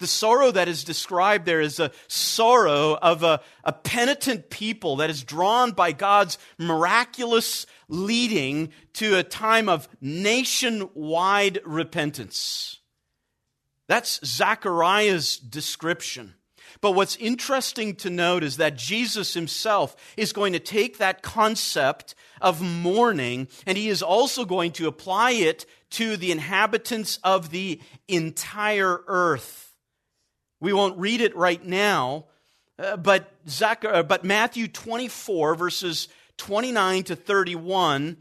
The 0.03 0.09
sorrow 0.09 0.51
that 0.51 0.67
is 0.67 0.83
described 0.83 1.47
there 1.47 1.61
is 1.61 1.79
a 1.79 1.93
sorrow 2.09 2.99
of 3.01 3.23
a, 3.23 3.41
a 3.63 3.73
penitent 3.73 4.51
people 4.51 4.97
that 4.97 5.11
is 5.11 5.23
drawn 5.23 5.71
by 5.71 5.93
God's 5.93 6.39
miraculous 6.59 7.67
leading 7.87 8.71
to 8.95 9.17
a 9.17 9.23
time 9.23 9.69
of 9.69 9.89
nationwide 10.01 11.61
repentance. 11.65 12.81
That's 13.87 14.19
Zechariah's 14.27 15.37
description. 15.37 16.35
But 16.81 16.97
what's 16.97 17.15
interesting 17.15 17.95
to 17.97 18.11
note 18.11 18.43
is 18.43 18.57
that 18.57 18.77
Jesus 18.77 19.35
himself 19.35 19.95
is 20.17 20.33
going 20.33 20.53
to 20.55 20.59
take 20.59 20.99
that 20.99 21.23
concept 21.23 22.17
of 22.41 22.61
mourning 22.61 23.47
and 23.67 23.79
he 23.79 23.89
is 23.89 24.03
also 24.03 24.45
going 24.45 24.73
to 24.73 24.89
apply 24.89 25.31
it 25.31 25.65
to 25.91 26.17
the 26.17 26.33
inhabitants 26.33 27.21
of 27.23 27.51
the 27.51 27.81
entire 28.09 29.05
earth. 29.07 29.72
We 30.63 30.73
won't 30.73 30.97
read 30.97 31.21
it 31.21 31.35
right 31.35 31.63
now, 31.67 32.27
uh, 32.79 32.97
but, 32.97 33.35
Zach, 33.49 33.85
uh, 33.85 34.05
but 34.05 34.23
Matthew 34.23 34.69
24, 34.69 35.57
verses 35.57 36.07
29 36.37 37.03
to 37.03 37.17
31, 37.17 38.17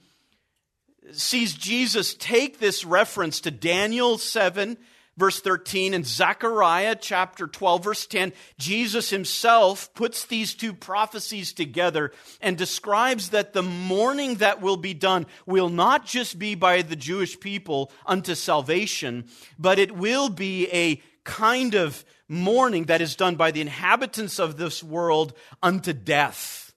sees 1.12 1.54
Jesus 1.54 2.15
take 2.15 2.58
this 2.58 2.84
reference 2.84 3.41
to 3.41 3.51
Daniel 3.51 4.17
7, 4.17 4.75
verse 5.17 5.39
13, 5.39 5.93
and 5.93 6.04
Zechariah 6.04 6.95
chapter 6.99 7.45
12, 7.45 7.84
verse 7.84 8.08
10. 8.08 8.34
Jesus 8.58 9.12
himself 9.12 9.93
puts 9.93 10.25
these 10.25 10.56
two 10.56 10.73
prophecies 10.73 11.54
together 11.54 12.12
and 12.41 12.58
describes 12.58 13.30
that 13.30 13.54
the 13.54 13.62
mourning 13.62 14.38
that 14.38 14.62
will 14.62 14.77
be 14.77 14.95
done 14.95 15.27
will 15.45 15.69
not 15.69 16.08
just 16.08 16.39
be 16.39 16.56
by 16.56 16.82
the 16.82 16.95
Jewish 16.95 17.39
people 17.39 17.91
unto 18.04 18.34
salvation, 18.34 19.25
but 19.60 19.77
it 19.77 19.95
will 19.95 20.30
be 20.30 20.67
a 20.71 21.04
kind 21.24 21.76
of 21.76 22.04
mourning 22.28 22.86
that 22.86 23.02
is 23.02 23.15
done 23.15 23.36
by 23.36 23.52
the 23.52 23.62
inhabitants 23.62 24.40
of 24.40 24.58
this 24.58 24.84
world 24.84 25.34
unto 25.62 25.94
death. 25.94 26.74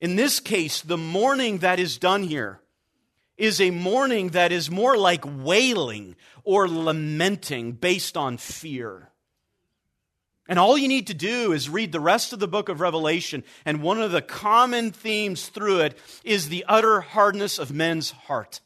In 0.00 0.16
this 0.16 0.40
case, 0.40 0.82
the 0.82 0.98
mourning 0.98 1.58
that 1.58 1.80
is 1.80 1.98
done 1.98 2.22
here 2.22 2.60
is 3.36 3.60
a 3.60 3.70
mourning 3.70 4.30
that 4.30 4.52
is 4.52 4.70
more 4.70 4.96
like 4.96 5.24
wailing 5.24 6.16
or 6.44 6.68
lamenting 6.68 7.72
based 7.72 8.16
on 8.16 8.36
fear. 8.36 9.10
And 10.48 10.58
all 10.58 10.78
you 10.78 10.86
need 10.86 11.08
to 11.08 11.14
do 11.14 11.52
is 11.52 11.68
read 11.68 11.92
the 11.92 12.00
rest 12.00 12.32
of 12.32 12.38
the 12.38 12.46
book 12.46 12.68
of 12.68 12.80
Revelation, 12.80 13.42
and 13.64 13.82
one 13.82 14.00
of 14.00 14.12
the 14.12 14.22
common 14.22 14.92
themes 14.92 15.48
through 15.48 15.80
it 15.80 15.98
is 16.24 16.48
the 16.48 16.64
utter 16.68 17.00
hardness 17.00 17.58
of 17.58 17.72
men's 17.72 18.12
heart. 18.12 18.60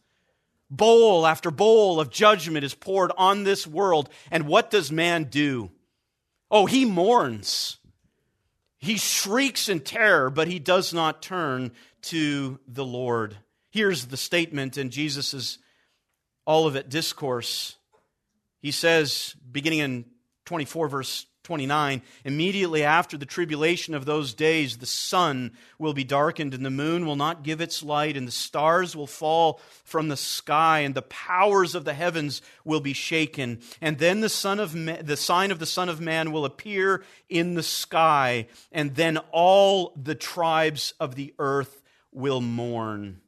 Bowl 0.71 1.27
after 1.27 1.51
bowl 1.51 2.01
of 2.01 2.11
judgment 2.11 2.65
is 2.65 2.75
poured 2.75 3.13
on 3.19 3.45
this 3.45 3.67
world. 3.67 4.09
And 4.31 4.47
what 4.47 4.71
does 4.71 4.93
man 4.93 5.25
do? 5.25 5.71
Oh, 6.51 6.67
he 6.67 6.85
mourns. 6.85 7.79
He 8.79 8.97
shrieks 8.97 9.69
in 9.69 9.81
terror, 9.81 10.31
but 10.31 10.49
he 10.49 10.59
does 10.59 10.95
not 10.95 11.23
turn 11.23 11.73
to 12.03 12.59
the 12.67 12.85
Lord. 12.85 13.37
Here's 13.71 14.07
the 14.07 14.17
statement 14.17 14.79
in 14.79 14.91
Jesus' 14.91 15.59
Olivet 16.47 16.89
discourse. 16.89 17.77
He 18.61 18.71
says, 18.71 19.35
beginning 19.51 19.81
in 19.81 20.05
24, 20.47 20.89
verse 20.89 21.27
29 21.51 22.03
Immediately 22.25 22.85
after 22.85 23.19
the 23.19 23.27
tribulation 23.27 23.93
of 23.93 24.05
those 24.05 24.35
days, 24.35 24.77
the 24.77 24.87
sun 24.87 25.51
will 25.81 25.93
be 25.93 26.05
darkened, 26.05 26.55
and 26.55 26.65
the 26.65 26.71
moon 26.71 27.05
will 27.05 27.17
not 27.17 27.43
give 27.43 27.61
its 27.61 27.83
light, 27.83 28.17
and 28.17 28.29
the 28.29 28.31
stars 28.31 28.95
will 28.95 29.09
fall 29.09 29.61
from 29.83 30.07
the 30.07 30.17
sky, 30.17 30.79
and 30.79 30.95
the 30.95 31.03
powers 31.03 31.75
of 31.75 31.85
the 31.85 31.93
heavens 31.93 32.41
will 32.65 32.79
be 32.79 32.93
shaken. 32.93 33.59
And 33.81 33.99
then 33.99 34.21
the, 34.21 34.29
son 34.29 34.61
of 34.61 34.75
the 34.75 35.17
sign 35.17 35.51
of 35.51 35.59
the 35.59 35.67
Son 35.67 35.89
of 35.89 36.01
Man 36.01 36.31
will 36.31 36.45
appear 36.45 37.03
in 37.29 37.55
the 37.55 37.65
sky, 37.65 38.47
and 38.71 38.95
then 38.95 39.19
all 39.33 39.93
the 40.01 40.15
tribes 40.15 40.95
of 41.01 41.17
the 41.17 41.35
earth 41.41 41.83
will 42.13 42.41
mourn. 42.41 43.23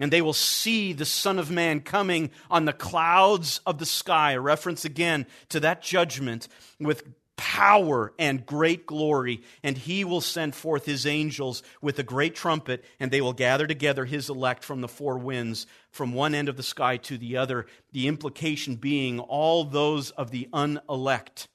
And 0.00 0.10
they 0.10 0.22
will 0.22 0.32
see 0.32 0.94
the 0.94 1.04
Son 1.04 1.38
of 1.38 1.50
Man 1.50 1.80
coming 1.80 2.30
on 2.50 2.64
the 2.64 2.72
clouds 2.72 3.60
of 3.66 3.78
the 3.78 3.86
sky. 3.86 4.32
A 4.32 4.40
reference 4.40 4.86
again 4.86 5.26
to 5.50 5.60
that 5.60 5.82
judgment 5.82 6.48
with 6.80 7.04
power 7.40 8.12
and 8.18 8.44
great 8.44 8.86
glory, 8.86 9.40
and 9.62 9.78
he 9.78 10.04
will 10.04 10.20
send 10.20 10.54
forth 10.54 10.84
his 10.84 11.06
angels 11.06 11.62
with 11.80 11.98
a 11.98 12.02
great 12.02 12.34
trumpet, 12.34 12.84
and 13.00 13.10
they 13.10 13.22
will 13.22 13.32
gather 13.32 13.66
together 13.66 14.04
his 14.04 14.28
elect 14.28 14.62
from 14.62 14.82
the 14.82 14.88
four 14.88 15.16
winds, 15.16 15.66
from 15.90 16.12
one 16.12 16.34
end 16.34 16.50
of 16.50 16.58
the 16.58 16.62
sky 16.62 16.98
to 16.98 17.16
the 17.16 17.38
other. 17.38 17.64
The 17.92 18.08
implication 18.08 18.76
being 18.76 19.20
all 19.20 19.64
those 19.64 20.10
of 20.10 20.30
the 20.30 20.50
unelect 20.52 21.48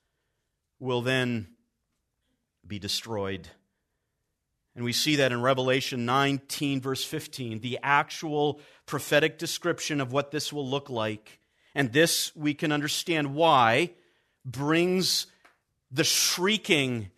will 0.79 1.03
then 1.03 1.49
be 2.65 2.79
destroyed. 2.79 3.47
And 4.75 4.83
we 4.83 4.91
see 4.91 5.17
that 5.17 5.31
in 5.31 5.39
Revelation 5.43 6.07
19, 6.07 6.81
verse 6.81 7.03
15, 7.03 7.59
the 7.59 7.77
actual 7.83 8.59
prophetic 8.87 9.37
description 9.37 10.01
of 10.01 10.11
what 10.11 10.31
this 10.31 10.51
will 10.51 10.67
look 10.67 10.89
like. 10.89 11.39
And 11.75 11.93
this, 11.93 12.35
we 12.35 12.55
can 12.55 12.71
understand 12.71 13.35
why, 13.35 13.91
brings 14.43 15.27
the 15.95 16.03
shrieking, 16.03 17.09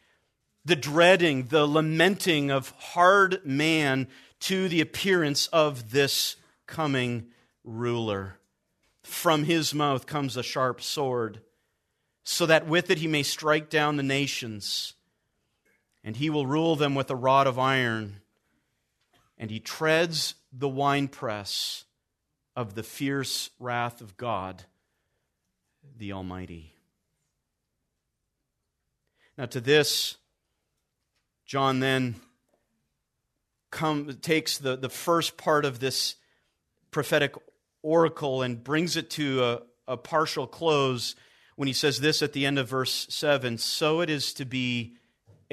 the 0.64 0.76
dreading, 0.76 1.48
the 1.48 1.66
lamenting 1.66 2.52
of 2.52 2.70
hard 2.78 3.44
man 3.44 4.08
to 4.40 4.70
the 4.70 4.82
appearance 4.82 5.48
of 5.48 5.92
this 5.92 6.36
coming 6.68 7.26
ruler. 7.64 8.38
From 9.02 9.46
his 9.46 9.74
mouth 9.74 10.06
comes 10.06 10.38
a 10.38 10.44
sharp 10.44 10.82
sword, 10.82 11.42
so 12.24 12.46
that 12.46 12.68
with 12.68 12.92
it 12.92 13.00
he 13.00 13.08
may 13.08 13.24
strike 13.24 13.70
down 13.70 13.98
the 13.98 14.04
nations, 14.04 14.94
and 16.04 16.16
he 16.16 16.30
will 16.30 16.46
rule 16.46 16.76
them 16.76 16.94
with 16.94 17.10
a 17.10 17.16
rod 17.16 17.48
of 17.48 17.58
iron, 17.58 18.22
and 19.40 19.50
he 19.50 19.60
treads 19.60 20.36
the 20.54 20.70
winepress 20.70 21.86
of 22.56 22.76
the 22.76 22.84
fierce 22.84 23.50
wrath 23.60 24.02
of 24.02 24.18
God, 24.18 24.66
the 25.98 26.14
Almighty. 26.14 26.77
Now, 29.38 29.46
to 29.46 29.62
this, 29.62 30.18
John 31.46 31.80
then 31.80 32.16
come, 33.70 34.12
takes 34.22 34.58
the, 34.58 34.76
the 34.76 34.90
first 34.90 35.38
part 35.38 35.64
of 35.64 35.80
this 35.80 36.16
prophetic 36.90 37.36
oracle 37.84 38.42
and 38.42 38.64
brings 38.64 38.98
it 38.98 39.12
to 39.12 39.44
a, 39.44 39.62
a 39.88 39.98
partial 39.98 40.48
close 40.48 41.16
when 41.56 41.68
he 41.68 41.74
says 41.74 42.00
this 42.00 42.24
at 42.24 42.34
the 42.34 42.48
end 42.48 42.58
of 42.58 42.68
verse 42.68 43.06
7 43.10 43.60
So 43.60 44.02
it 44.02 44.10
is 44.10 44.34
to 44.34 44.46
be, 44.46 44.96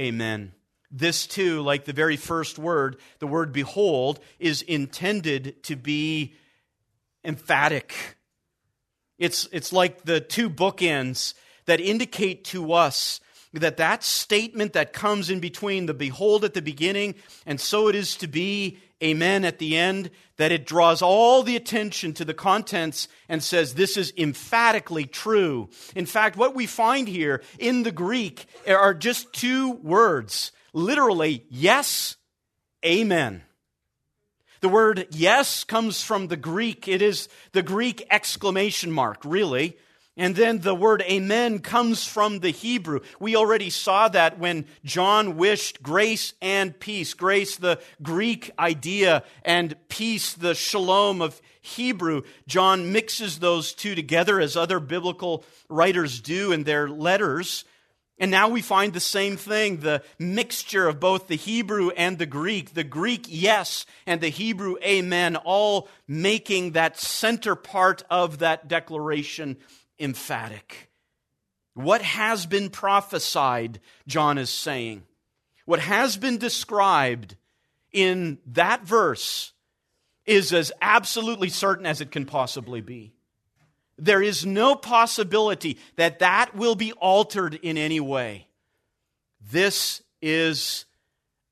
Amen. 0.01 0.53
This 0.91 1.26
too, 1.26 1.61
like 1.61 1.85
the 1.85 1.93
very 1.93 2.16
first 2.16 2.59
word, 2.59 2.97
the 3.18 3.26
word 3.26 3.53
behold, 3.53 4.20
is 4.39 4.62
intended 4.62 5.62
to 5.64 5.76
be 5.76 6.35
emphatic. 7.24 8.16
It's, 9.18 9.49
it's 9.53 9.72
like 9.72 10.05
the 10.05 10.20
two 10.20 10.49
bookends 10.49 11.35
that 11.66 11.80
indicate 11.80 12.45
to 12.47 12.72
us 12.72 13.20
that 13.61 13.76
that 13.76 14.02
statement 14.02 14.72
that 14.72 14.92
comes 14.92 15.30
in 15.30 15.40
between 15.40 15.86
the 15.86 15.94
behold 15.94 16.44
at 16.44 16.55
the 16.55 16.62
beginning 16.62 17.14
and 17.46 17.61
so 17.61 17.88
it 17.88 17.94
is 17.94 18.16
to 18.16 18.26
be 18.26 18.78
amen 19.02 19.44
at 19.44 19.59
the 19.59 19.76
end 19.76 20.11
that 20.36 20.52
it 20.52 20.66
draws 20.66 21.02
all 21.02 21.42
the 21.42 21.57
attention 21.57 22.12
to 22.12 22.24
the 22.24 22.34
contents 22.34 23.09
and 23.28 23.42
says 23.42 23.74
this 23.74 23.96
is 23.96 24.12
emphatically 24.16 25.05
true 25.05 25.68
in 25.94 26.07
fact 26.07 26.36
what 26.36 26.55
we 26.55 26.66
find 26.66 27.09
here 27.09 27.42
in 27.59 27.82
the 27.82 27.92
greek 27.92 28.46
are 28.66 28.94
just 28.94 29.32
two 29.32 29.72
words 29.72 30.52
literally 30.72 31.44
yes 31.48 32.16
amen 32.84 33.42
the 34.61 34.68
word 34.70 35.09
yes 35.11 35.62
comes 35.62 36.02
from 36.02 36.28
the 36.28 36.38
Greek. 36.38 36.88
It 36.88 37.02
is 37.02 37.28
the 37.52 37.62
Greek 37.62 38.07
exclamation 38.11 38.90
mark, 38.90 39.22
really. 39.22 39.76
And 40.16 40.36
then 40.36 40.60
the 40.60 40.76
word 40.76 41.02
amen 41.02 41.58
comes 41.58 42.06
from 42.06 42.38
the 42.38 42.50
Hebrew. 42.50 43.00
We 43.18 43.34
already 43.34 43.68
saw 43.68 44.08
that 44.08 44.38
when 44.38 44.66
John 44.84 45.36
wished 45.36 45.82
grace 45.82 46.34
and 46.40 46.78
peace. 46.78 47.14
Grace, 47.14 47.56
the 47.56 47.80
Greek 48.00 48.52
idea, 48.56 49.24
and 49.44 49.74
peace, 49.88 50.32
the 50.32 50.54
shalom 50.54 51.20
of 51.20 51.42
Hebrew. 51.60 52.22
John 52.46 52.92
mixes 52.92 53.40
those 53.40 53.72
two 53.72 53.96
together 53.96 54.38
as 54.38 54.56
other 54.56 54.78
biblical 54.78 55.44
writers 55.68 56.20
do 56.20 56.52
in 56.52 56.62
their 56.62 56.88
letters. 56.88 57.64
And 58.16 58.30
now 58.30 58.48
we 58.48 58.62
find 58.62 58.92
the 58.92 59.00
same 59.00 59.36
thing 59.36 59.78
the 59.78 60.00
mixture 60.20 60.86
of 60.86 61.00
both 61.00 61.26
the 61.26 61.36
Hebrew 61.36 61.90
and 61.90 62.18
the 62.18 62.26
Greek, 62.26 62.74
the 62.74 62.84
Greek 62.84 63.26
yes 63.28 63.84
and 64.06 64.20
the 64.20 64.28
Hebrew 64.28 64.76
amen, 64.84 65.34
all 65.34 65.88
making 66.06 66.72
that 66.72 67.00
center 67.00 67.56
part 67.56 68.04
of 68.08 68.38
that 68.38 68.68
declaration 68.68 69.56
emphatic. 69.99 70.90
What 71.74 72.03
has 72.03 72.47
been 72.47 72.70
prophesied, 72.70 73.80
John 74.07 74.38
is 74.38 74.51
saying, 74.51 75.03
what 75.64 75.80
has 75.80 76.16
been 76.16 76.38
described 76.38 77.36
in 77.92 78.38
that 78.47 78.84
verse 78.84 79.53
is 80.26 80.53
as 80.53 80.72
absolutely 80.80 81.49
certain 81.49 81.86
as 81.86 82.01
it 82.01 82.11
can 82.11 82.26
possibly 82.26 82.80
be. 82.80 83.12
There 83.97 84.22
is 84.22 84.45
no 84.45 84.74
possibility 84.74 85.78
that 85.97 86.18
that 86.18 86.55
will 86.55 86.74
be 86.74 86.92
altered 86.92 87.55
in 87.55 87.78
any 87.78 88.01
way. 88.01 88.49
This 89.40 90.03
is 90.20 90.86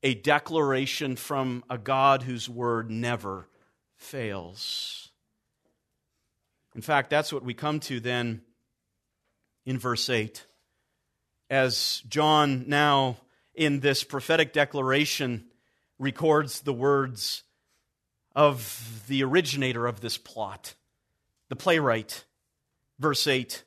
a 0.02 0.14
declaration 0.14 1.14
from 1.14 1.62
a 1.70 1.78
God 1.78 2.22
whose 2.22 2.48
word 2.48 2.90
never 2.90 3.46
fails. 3.96 5.11
In 6.74 6.82
fact, 6.82 7.10
that's 7.10 7.32
what 7.32 7.44
we 7.44 7.54
come 7.54 7.80
to 7.80 8.00
then 8.00 8.42
in 9.66 9.78
verse 9.78 10.08
8. 10.08 10.46
As 11.50 12.02
John 12.08 12.64
now, 12.66 13.18
in 13.54 13.80
this 13.80 14.04
prophetic 14.04 14.52
declaration, 14.52 15.44
records 15.98 16.60
the 16.60 16.72
words 16.72 17.42
of 18.34 19.04
the 19.08 19.22
originator 19.22 19.86
of 19.86 20.00
this 20.00 20.16
plot, 20.16 20.74
the 21.48 21.56
playwright. 21.56 22.24
Verse 22.98 23.26
8 23.26 23.62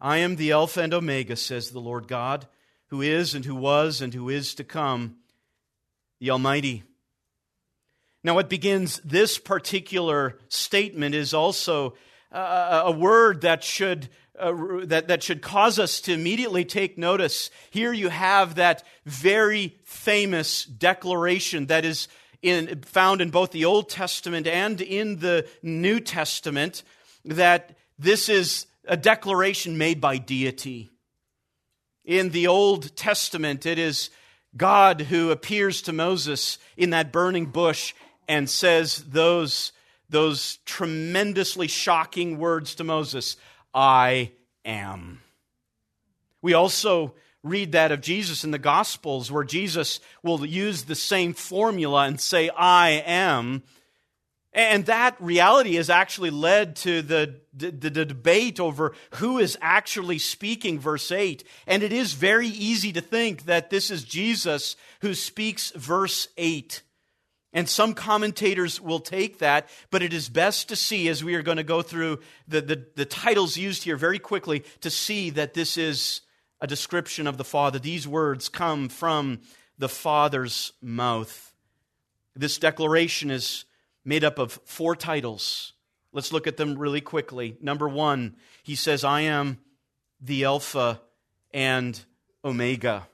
I 0.00 0.18
am 0.18 0.36
the 0.36 0.52
Alpha 0.52 0.82
and 0.82 0.92
Omega, 0.92 1.36
says 1.36 1.70
the 1.70 1.80
Lord 1.80 2.08
God, 2.08 2.46
who 2.88 3.00
is 3.00 3.34
and 3.34 3.44
who 3.44 3.54
was 3.54 4.02
and 4.02 4.12
who 4.12 4.28
is 4.28 4.54
to 4.56 4.64
come, 4.64 5.16
the 6.20 6.30
Almighty. 6.30 6.82
Now, 8.22 8.34
what 8.34 8.50
begins 8.50 9.00
this 9.04 9.38
particular 9.38 10.38
statement 10.48 11.14
is 11.14 11.32
also 11.32 11.94
uh, 12.32 12.82
a 12.86 12.92
word 12.92 13.42
that 13.42 13.62
should 13.62 14.08
uh, 14.38 14.52
that, 14.84 15.08
that 15.08 15.22
should 15.22 15.40
cause 15.40 15.78
us 15.78 16.00
to 16.02 16.12
immediately 16.12 16.64
take 16.64 16.98
notice. 16.98 17.50
Here 17.70 17.92
you 17.92 18.10
have 18.10 18.56
that 18.56 18.82
very 19.06 19.78
famous 19.84 20.64
declaration 20.64 21.66
that 21.66 21.86
is 21.86 22.08
in, 22.42 22.82
found 22.82 23.22
in 23.22 23.30
both 23.30 23.50
the 23.50 23.64
Old 23.64 23.88
Testament 23.88 24.46
and 24.46 24.80
in 24.80 25.20
the 25.20 25.48
New 25.62 26.00
Testament 26.00 26.82
that 27.24 27.76
this 27.98 28.28
is 28.28 28.66
a 28.86 28.96
declaration 28.96 29.78
made 29.78 30.00
by 30.00 30.18
deity. 30.18 30.90
In 32.04 32.30
the 32.30 32.46
Old 32.46 32.94
Testament, 32.94 33.66
it 33.66 33.78
is 33.78 34.10
God 34.56 35.00
who 35.00 35.30
appears 35.30 35.82
to 35.82 35.92
Moses 35.92 36.58
in 36.76 36.90
that 36.90 37.12
burning 37.12 37.46
bush 37.46 37.94
and 38.28 38.48
says 38.48 39.02
those 39.08 39.72
those 40.08 40.58
tremendously 40.64 41.68
shocking 41.68 42.38
words 42.38 42.74
to 42.76 42.84
Moses 42.84 43.36
I 43.74 44.32
am. 44.64 45.20
We 46.42 46.54
also 46.54 47.14
read 47.42 47.72
that 47.72 47.92
of 47.92 48.00
Jesus 48.00 48.44
in 48.44 48.50
the 48.50 48.58
Gospels, 48.58 49.30
where 49.30 49.44
Jesus 49.44 50.00
will 50.22 50.44
use 50.44 50.84
the 50.84 50.94
same 50.94 51.32
formula 51.32 52.06
and 52.06 52.20
say, 52.20 52.48
I 52.50 53.02
am. 53.06 53.62
And 54.52 54.86
that 54.86 55.20
reality 55.20 55.74
has 55.74 55.90
actually 55.90 56.30
led 56.30 56.76
to 56.76 57.02
the, 57.02 57.40
the, 57.52 57.70
the, 57.70 58.06
debate 58.06 58.58
over 58.58 58.94
who 59.16 59.38
is 59.38 59.58
actually 59.60 60.18
speaking 60.18 60.78
verse 60.80 61.12
8. 61.12 61.44
And 61.66 61.82
it 61.82 61.92
is 61.92 62.14
very 62.14 62.48
easy 62.48 62.90
to 62.94 63.02
think 63.02 63.44
that 63.44 63.68
this 63.68 63.90
is 63.90 64.02
Jesus 64.02 64.76
who 65.02 65.12
speaks 65.12 65.72
verse 65.72 66.28
8. 66.38 66.80
And 67.56 67.66
some 67.70 67.94
commentators 67.94 68.82
will 68.82 69.00
take 69.00 69.38
that, 69.38 69.70
but 69.90 70.02
it 70.02 70.12
is 70.12 70.28
best 70.28 70.68
to 70.68 70.76
see, 70.76 71.08
as 71.08 71.24
we 71.24 71.34
are 71.36 71.42
going 71.42 71.56
to 71.56 71.62
go 71.62 71.80
through 71.80 72.20
the, 72.46 72.60
the, 72.60 72.86
the 72.96 73.06
titles 73.06 73.56
used 73.56 73.84
here 73.84 73.96
very 73.96 74.18
quickly, 74.18 74.62
to 74.82 74.90
see 74.90 75.30
that 75.30 75.54
this 75.54 75.78
is 75.78 76.20
a 76.60 76.66
description 76.66 77.26
of 77.26 77.38
the 77.38 77.44
Father. 77.44 77.78
These 77.78 78.06
words 78.06 78.50
come 78.50 78.90
from 78.90 79.40
the 79.78 79.88
Father's 79.88 80.74
mouth. 80.82 81.54
This 82.34 82.58
declaration 82.58 83.30
is 83.30 83.64
made 84.04 84.22
up 84.22 84.38
of 84.38 84.60
four 84.66 84.94
titles. 84.94 85.72
Let's 86.12 86.34
look 86.34 86.46
at 86.46 86.58
them 86.58 86.78
really 86.78 87.00
quickly. 87.00 87.56
Number 87.62 87.88
one, 87.88 88.36
he 88.64 88.74
says, 88.74 89.02
I 89.02 89.22
am 89.22 89.60
the 90.20 90.44
Alpha 90.44 91.00
and 91.54 91.98
Omega. 92.44 93.08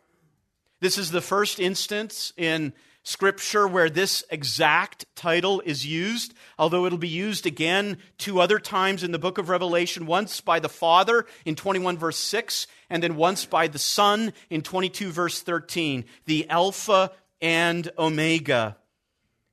This 0.80 0.98
is 0.98 1.12
the 1.12 1.20
first 1.20 1.60
instance 1.60 2.32
in 2.36 2.72
Scripture 3.04 3.66
where 3.66 3.90
this 3.90 4.24
exact 4.30 5.06
title 5.16 5.60
is 5.64 5.84
used, 5.84 6.34
although 6.58 6.86
it'll 6.86 6.98
be 6.98 7.08
used 7.08 7.46
again 7.46 7.98
two 8.16 8.40
other 8.40 8.60
times 8.60 9.02
in 9.02 9.10
the 9.10 9.18
book 9.18 9.38
of 9.38 9.48
Revelation 9.48 10.06
once 10.06 10.40
by 10.40 10.60
the 10.60 10.68
Father 10.68 11.26
in 11.44 11.56
21 11.56 11.98
verse 11.98 12.18
6, 12.18 12.68
and 12.88 13.02
then 13.02 13.16
once 13.16 13.44
by 13.44 13.66
the 13.66 13.78
Son 13.78 14.32
in 14.50 14.62
22 14.62 15.10
verse 15.10 15.40
13. 15.42 16.04
The 16.26 16.48
Alpha 16.48 17.10
and 17.40 17.90
Omega. 17.98 18.76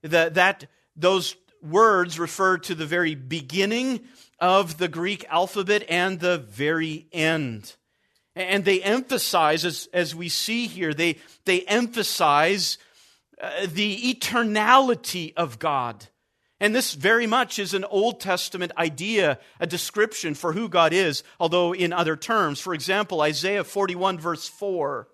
The, 0.03 0.29
that, 0.33 0.67
those 0.95 1.35
words 1.61 2.19
refer 2.19 2.59
to 2.59 2.75
the 2.75 2.85
very 2.85 3.15
beginning 3.15 4.01
of 4.39 4.77
the 4.77 4.87
Greek 4.87 5.25
alphabet 5.29 5.83
and 5.89 6.19
the 6.19 6.37
very 6.37 7.07
end. 7.11 7.75
And 8.35 8.63
they 8.63 8.81
emphasize, 8.81 9.65
as, 9.65 9.89
as 9.91 10.15
we 10.15 10.29
see 10.29 10.67
here, 10.67 10.93
they, 10.93 11.17
they 11.45 11.61
emphasize 11.61 12.77
uh, 13.41 13.67
the 13.67 14.13
eternality 14.13 15.33
of 15.35 15.59
God. 15.59 16.07
And 16.59 16.75
this 16.75 16.93
very 16.93 17.25
much 17.25 17.57
is 17.57 17.73
an 17.73 17.85
Old 17.85 18.19
Testament 18.19 18.73
idea, 18.77 19.39
a 19.59 19.67
description 19.67 20.33
for 20.33 20.51
who 20.51 20.67
God 20.67 20.91
is, 20.91 21.23
although 21.39 21.73
in 21.73 21.93
other 21.93 22.17
terms. 22.17 22.59
For 22.59 22.73
example, 22.73 23.21
Isaiah 23.21 23.63
41, 23.63 24.19
verse 24.19 24.47
4. 24.47 25.07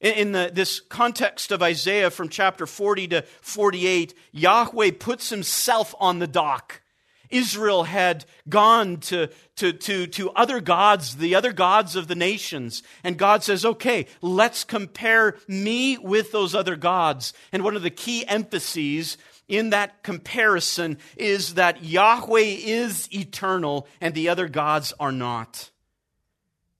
In 0.00 0.32
the, 0.32 0.50
this 0.52 0.80
context 0.80 1.50
of 1.50 1.62
Isaiah 1.62 2.10
from 2.10 2.28
chapter 2.28 2.66
40 2.66 3.08
to 3.08 3.22
48, 3.40 4.14
Yahweh 4.32 4.92
puts 5.00 5.30
himself 5.30 5.94
on 5.98 6.18
the 6.18 6.26
dock. 6.26 6.82
Israel 7.30 7.84
had 7.84 8.24
gone 8.48 8.98
to, 8.98 9.28
to, 9.56 9.72
to, 9.72 10.06
to 10.06 10.30
other 10.30 10.60
gods, 10.60 11.16
the 11.16 11.34
other 11.34 11.52
gods 11.52 11.96
of 11.96 12.08
the 12.08 12.14
nations. 12.14 12.82
And 13.02 13.16
God 13.16 13.42
says, 13.42 13.64
okay, 13.64 14.06
let's 14.20 14.64
compare 14.64 15.36
me 15.48 15.98
with 15.98 16.32
those 16.32 16.54
other 16.54 16.76
gods. 16.76 17.32
And 17.52 17.62
one 17.62 17.76
of 17.76 17.82
the 17.82 17.90
key 17.90 18.26
emphases 18.26 19.18
in 19.48 19.70
that 19.70 20.02
comparison 20.02 20.98
is 21.16 21.54
that 21.54 21.84
Yahweh 21.84 22.40
is 22.40 23.08
eternal 23.12 23.86
and 24.00 24.14
the 24.14 24.28
other 24.28 24.48
gods 24.48 24.92
are 24.98 25.12
not. 25.12 25.70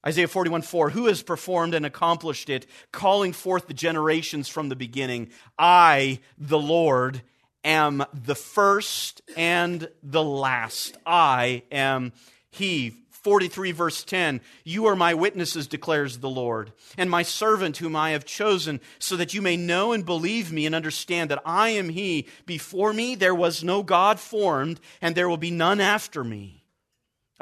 Isaiah 0.07 0.29
41 0.29 0.63
4, 0.63 0.91
who 0.91 1.07
has 1.07 1.23
performed 1.23 1.75
and 1.75 1.87
accomplished 1.87 2.51
it, 2.51 2.67
calling 2.93 3.33
forth 3.33 3.67
the 3.67 3.75
generations 3.75 4.49
from 4.49 4.69
the 4.69 4.77
beginning? 4.77 5.31
I, 5.59 6.21
the 6.37 6.59
Lord, 6.59 7.23
am 7.65 8.05
the 8.13 8.35
first 8.35 9.23
and 9.37 9.89
the 10.03 10.23
last. 10.23 10.97
I 11.07 11.63
am 11.71 12.13
He. 12.51 12.95
43 13.25 13.73
verse 13.73 14.05
10 14.05 14.43
You 14.65 14.85
are 14.87 14.95
my 14.95 15.15
witnesses, 15.15 15.67
declares 15.67 16.19
the 16.19 16.29
Lord, 16.29 16.73
and 16.99 17.11
my 17.11 17.23
servant 17.23 17.79
whom 17.79 17.97
I 17.97 18.11
have 18.11 18.27
chosen, 18.27 18.81
so 18.99 19.17
that 19.17 19.33
you 19.33 19.41
may 19.41 19.57
know 19.57 19.93
and 19.93 20.05
believe 20.05 20.53
me 20.53 20.67
and 20.67 20.75
understand 20.75 21.31
that 21.31 21.43
I 21.47 21.71
am 21.71 21.89
He. 21.89 22.29
Before 22.45 22.93
me 22.93 23.15
there 23.15 23.35
was 23.35 23.65
no 23.65 23.83
God 23.83 24.21
formed, 24.21 24.79
and 25.01 25.15
there 25.15 25.29
will 25.29 25.39
be 25.39 25.51
none 25.51 25.81
after 25.81 26.23
me. 26.23 26.65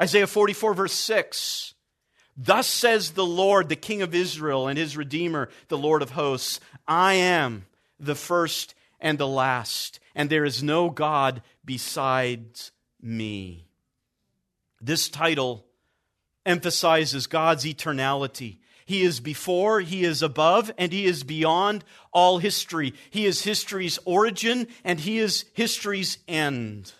Isaiah 0.01 0.25
44 0.25 0.73
verse 0.73 0.93
6 0.93 1.73
Thus 2.35 2.65
says 2.65 3.11
the 3.11 3.25
Lord, 3.25 3.69
the 3.69 3.75
King 3.75 4.01
of 4.01 4.15
Israel 4.15 4.67
and 4.67 4.77
his 4.77 4.97
Redeemer, 4.97 5.49
the 5.67 5.77
Lord 5.77 6.01
of 6.01 6.11
hosts 6.11 6.59
I 6.87 7.15
am 7.15 7.65
the 7.99 8.15
first 8.15 8.73
and 9.03 9.19
the 9.19 9.27
last, 9.27 9.99
and 10.15 10.29
there 10.29 10.45
is 10.45 10.63
no 10.63 10.89
God 10.89 11.43
besides 11.63 12.71
me. 13.01 13.67
This 14.81 15.09
title 15.09 15.65
emphasizes 16.45 17.27
God's 17.27 17.65
eternality. 17.65 18.57
He 18.85 19.03
is 19.03 19.19
before, 19.19 19.81
He 19.81 20.03
is 20.03 20.21
above, 20.21 20.71
and 20.77 20.91
He 20.91 21.05
is 21.05 21.23
beyond 21.23 21.83
all 22.11 22.37
history. 22.39 22.93
He 23.09 23.25
is 23.25 23.43
history's 23.43 23.99
origin, 24.05 24.67
and 24.83 24.99
He 24.99 25.19
is 25.19 25.45
history's 25.53 26.17
end. 26.27 26.93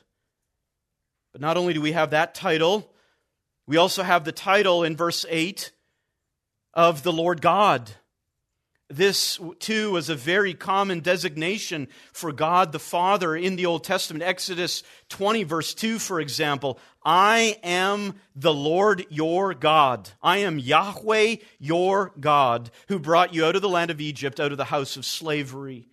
But 1.31 1.41
not 1.41 1.57
only 1.57 1.73
do 1.73 1.81
we 1.81 1.93
have 1.93 2.11
that 2.11 2.35
title, 2.35 2.91
we 3.65 3.77
also 3.77 4.03
have 4.03 4.25
the 4.25 4.31
title 4.31 4.83
in 4.83 4.95
verse 4.95 5.25
8 5.29 5.71
of 6.73 7.03
the 7.03 7.13
Lord 7.13 7.41
God. 7.41 7.91
This, 8.95 9.39
too, 9.57 9.91
was 9.91 10.09
a 10.09 10.15
very 10.15 10.53
common 10.53 10.99
designation 10.99 11.87
for 12.11 12.31
God 12.31 12.71
the 12.71 12.79
Father 12.79 13.35
in 13.35 13.55
the 13.55 13.65
Old 13.65 13.83
Testament. 13.83 14.23
Exodus 14.23 14.83
20, 15.09 15.43
verse 15.43 15.73
2, 15.73 15.97
for 15.97 16.19
example 16.19 16.79
I 17.03 17.57
am 17.63 18.15
the 18.35 18.53
Lord 18.53 19.07
your 19.09 19.55
God. 19.55 20.11
I 20.21 20.37
am 20.39 20.59
Yahweh 20.59 21.37
your 21.57 22.13
God, 22.19 22.69
who 22.87 22.99
brought 22.99 23.33
you 23.33 23.45
out 23.45 23.55
of 23.55 23.63
the 23.63 23.69
land 23.69 23.89
of 23.89 23.99
Egypt, 23.99 24.39
out 24.39 24.51
of 24.51 24.59
the 24.59 24.65
house 24.65 24.95
of 24.95 25.05
slavery. 25.05 25.87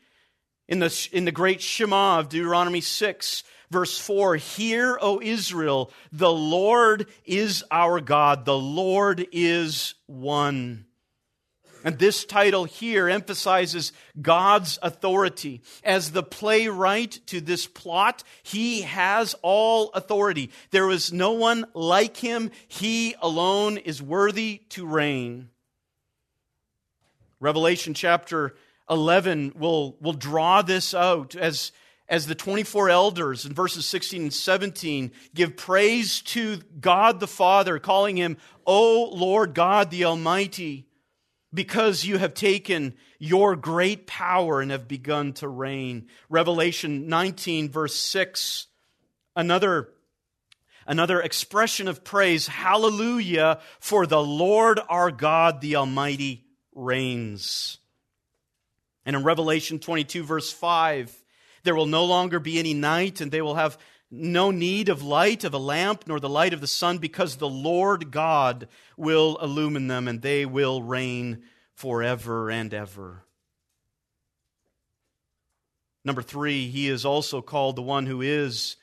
In 0.68 0.78
the, 0.78 1.08
in 1.10 1.24
the 1.24 1.32
great 1.32 1.62
Shema 1.62 2.18
of 2.18 2.28
Deuteronomy 2.28 2.82
6, 2.82 3.44
verse 3.70 3.98
4 3.98 4.36
Hear, 4.36 4.98
O 5.00 5.22
Israel, 5.22 5.90
the 6.12 6.30
Lord 6.30 7.06
is 7.24 7.64
our 7.70 8.02
God, 8.02 8.44
the 8.44 8.58
Lord 8.58 9.26
is 9.32 9.94
one. 10.06 10.84
And 11.82 11.98
this 11.98 12.24
title 12.24 12.64
here 12.64 13.08
emphasizes 13.08 13.92
God's 14.20 14.78
authority. 14.82 15.62
As 15.82 16.12
the 16.12 16.22
playwright 16.22 17.20
to 17.26 17.40
this 17.40 17.66
plot, 17.66 18.22
he 18.42 18.82
has 18.82 19.34
all 19.42 19.90
authority. 19.90 20.50
There 20.70 20.90
is 20.90 21.12
no 21.12 21.32
one 21.32 21.64
like 21.74 22.18
him. 22.18 22.50
He 22.68 23.14
alone 23.20 23.78
is 23.78 24.02
worthy 24.02 24.62
to 24.70 24.86
reign. 24.86 25.48
Revelation 27.38 27.94
chapter 27.94 28.54
11 28.90 29.54
will, 29.56 29.96
will 30.00 30.12
draw 30.12 30.60
this 30.60 30.92
out 30.92 31.34
as, 31.34 31.72
as 32.08 32.26
the 32.26 32.34
24 32.34 32.90
elders 32.90 33.46
in 33.46 33.54
verses 33.54 33.86
16 33.86 34.22
and 34.22 34.34
17 34.34 35.12
give 35.34 35.56
praise 35.56 36.20
to 36.22 36.58
God 36.78 37.20
the 37.20 37.26
Father, 37.26 37.78
calling 37.78 38.18
him, 38.18 38.36
O 38.66 39.10
Lord 39.14 39.54
God 39.54 39.90
the 39.90 40.04
Almighty 40.04 40.89
because 41.52 42.04
you 42.04 42.18
have 42.18 42.34
taken 42.34 42.94
your 43.18 43.56
great 43.56 44.06
power 44.06 44.60
and 44.60 44.70
have 44.70 44.86
begun 44.86 45.32
to 45.34 45.48
reign. 45.48 46.06
Revelation 46.28 47.08
19, 47.08 47.70
verse 47.70 47.96
6, 47.96 48.66
another, 49.34 49.88
another 50.86 51.20
expression 51.20 51.88
of 51.88 52.04
praise. 52.04 52.46
Hallelujah, 52.46 53.60
for 53.80 54.06
the 54.06 54.22
Lord 54.22 54.80
our 54.88 55.10
God, 55.10 55.60
the 55.60 55.76
Almighty, 55.76 56.44
reigns. 56.74 57.78
And 59.04 59.16
in 59.16 59.24
Revelation 59.24 59.78
22, 59.78 60.22
verse 60.22 60.52
5, 60.52 61.24
there 61.64 61.74
will 61.74 61.86
no 61.86 62.04
longer 62.04 62.38
be 62.38 62.58
any 62.58 62.74
night, 62.74 63.20
and 63.20 63.30
they 63.30 63.42
will 63.42 63.56
have 63.56 63.76
no 64.10 64.50
need 64.50 64.88
of 64.88 65.02
light 65.02 65.44
of 65.44 65.54
a 65.54 65.58
lamp 65.58 66.04
nor 66.06 66.18
the 66.18 66.28
light 66.28 66.52
of 66.52 66.60
the 66.60 66.66
sun, 66.66 66.98
because 66.98 67.36
the 67.36 67.48
Lord 67.48 68.10
God 68.10 68.68
will 68.96 69.38
illumine 69.40 69.86
them 69.86 70.08
and 70.08 70.20
they 70.20 70.44
will 70.44 70.82
reign 70.82 71.42
forever 71.74 72.50
and 72.50 72.74
ever. 72.74 73.24
Number 76.04 76.22
three, 76.22 76.68
he 76.68 76.88
is 76.88 77.04
also 77.04 77.42
called 77.42 77.76
the 77.76 77.82
one 77.82 78.06
who 78.06 78.22
is 78.22 78.76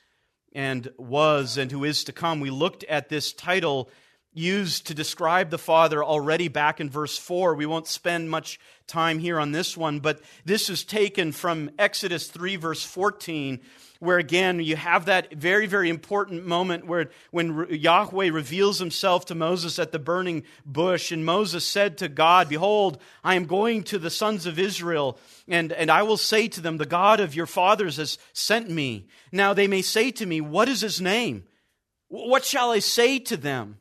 and 0.52 0.88
was 0.96 1.58
and 1.58 1.70
who 1.70 1.84
is 1.84 2.04
to 2.04 2.12
come. 2.12 2.40
We 2.40 2.50
looked 2.50 2.84
at 2.84 3.08
this 3.08 3.32
title 3.32 3.90
used 4.32 4.86
to 4.86 4.94
describe 4.94 5.50
the 5.50 5.58
Father 5.58 6.02
already 6.04 6.48
back 6.48 6.80
in 6.80 6.88
verse 6.88 7.18
4. 7.18 7.54
We 7.54 7.66
won't 7.66 7.88
spend 7.88 8.30
much 8.30 8.60
time 8.86 9.18
here 9.18 9.40
on 9.40 9.52
this 9.52 9.76
one, 9.76 10.00
but 10.00 10.20
this 10.44 10.70
is 10.70 10.84
taken 10.84 11.32
from 11.32 11.70
Exodus 11.78 12.28
3, 12.28 12.56
verse 12.56 12.84
14, 12.84 13.60
where 14.00 14.18
again 14.18 14.60
you 14.60 14.76
have 14.76 15.06
that 15.06 15.32
very, 15.34 15.66
very 15.66 15.88
important 15.88 16.46
moment 16.46 16.86
where 16.86 17.10
when 17.30 17.66
Yahweh 17.68 18.30
reveals 18.30 18.78
himself 18.78 19.26
to 19.26 19.34
Moses 19.34 19.78
at 19.78 19.90
the 19.90 19.98
burning 19.98 20.44
bush, 20.64 21.10
and 21.10 21.24
Moses 21.24 21.64
said 21.64 21.98
to 21.98 22.08
God, 22.08 22.48
Behold, 22.48 22.98
I 23.24 23.34
am 23.34 23.46
going 23.46 23.82
to 23.84 23.98
the 23.98 24.10
sons 24.10 24.46
of 24.46 24.58
Israel, 24.58 25.18
and, 25.48 25.72
and 25.72 25.90
I 25.90 26.02
will 26.02 26.16
say 26.16 26.46
to 26.48 26.60
them, 26.60 26.76
The 26.76 26.86
God 26.86 27.18
of 27.18 27.34
your 27.34 27.46
fathers 27.46 27.96
has 27.96 28.18
sent 28.32 28.70
me. 28.70 29.08
Now 29.32 29.52
they 29.52 29.66
may 29.66 29.82
say 29.82 30.10
to 30.12 30.26
me, 30.26 30.40
What 30.40 30.68
is 30.68 30.80
his 30.80 31.00
name? 31.00 31.44
What 32.08 32.44
shall 32.44 32.70
I 32.70 32.78
say 32.78 33.18
to 33.20 33.36
them? 33.36 33.78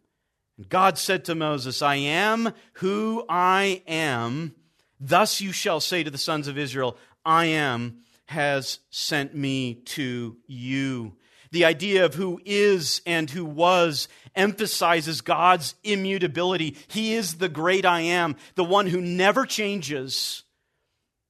And 0.57 0.67
God 0.67 0.97
said 0.97 1.25
to 1.25 1.35
Moses, 1.35 1.81
I 1.81 1.95
am 1.95 2.53
who 2.73 3.23
I 3.29 3.83
am. 3.87 4.55
Thus 4.99 5.41
you 5.41 5.51
shall 5.51 5.79
say 5.79 6.03
to 6.03 6.09
the 6.09 6.17
sons 6.17 6.47
of 6.47 6.57
Israel, 6.57 6.97
I 7.23 7.45
am 7.45 7.99
has 8.27 8.79
sent 8.89 9.33
me 9.35 9.75
to 9.85 10.37
you. 10.47 11.15
The 11.51 11.65
idea 11.65 12.05
of 12.05 12.13
who 12.13 12.41
is 12.45 13.01
and 13.05 13.29
who 13.29 13.45
was 13.45 14.07
emphasizes 14.35 15.21
God's 15.21 15.75
immutability. 15.83 16.75
He 16.87 17.13
is 17.13 17.35
the 17.35 17.49
great 17.49 17.85
I 17.85 18.01
am, 18.01 18.35
the 18.55 18.65
one 18.65 18.87
who 18.87 19.01
never 19.01 19.45
changes. 19.45 20.43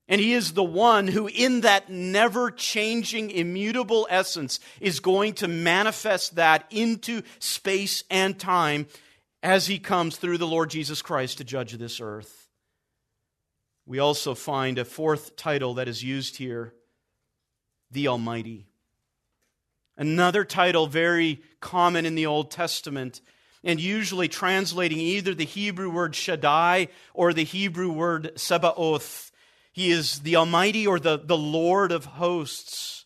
And 0.07 0.19
he 0.19 0.33
is 0.33 0.53
the 0.53 0.63
one 0.63 1.07
who, 1.07 1.27
in 1.27 1.61
that 1.61 1.89
never 1.89 2.49
changing, 2.49 3.29
immutable 3.29 4.07
essence, 4.09 4.59
is 4.79 4.99
going 4.99 5.33
to 5.35 5.47
manifest 5.47 6.35
that 6.35 6.65
into 6.71 7.21
space 7.39 8.03
and 8.09 8.39
time 8.39 8.87
as 9.43 9.67
he 9.67 9.77
comes 9.77 10.17
through 10.17 10.37
the 10.37 10.47
Lord 10.47 10.69
Jesus 10.69 11.01
Christ 11.01 11.37
to 11.37 11.43
judge 11.43 11.73
this 11.73 11.99
earth. 11.99 12.47
We 13.85 13.99
also 13.99 14.33
find 14.33 14.79
a 14.79 14.85
fourth 14.85 15.35
title 15.35 15.75
that 15.75 15.87
is 15.87 16.03
used 16.03 16.37
here 16.37 16.73
the 17.91 18.07
Almighty. 18.07 18.67
Another 19.97 20.45
title 20.45 20.88
very 20.88 21.41
common 21.59 22.05
in 22.05 22.15
the 22.15 22.25
Old 22.25 22.51
Testament 22.51 23.21
and 23.63 23.81
usually 23.81 24.27
translating 24.27 24.99
either 24.99 25.33
the 25.33 25.45
Hebrew 25.45 25.89
word 25.89 26.15
Shaddai 26.15 26.88
or 27.13 27.33
the 27.33 27.43
Hebrew 27.43 27.91
word 27.91 28.31
Sebaoth. 28.35 29.31
He 29.71 29.91
is 29.91 30.19
the 30.19 30.35
Almighty 30.35 30.88
or 30.88 30.99
the, 30.99 31.17
the 31.17 31.38
Lord 31.38 31.91
of 31.91 32.05
hosts. 32.05 33.05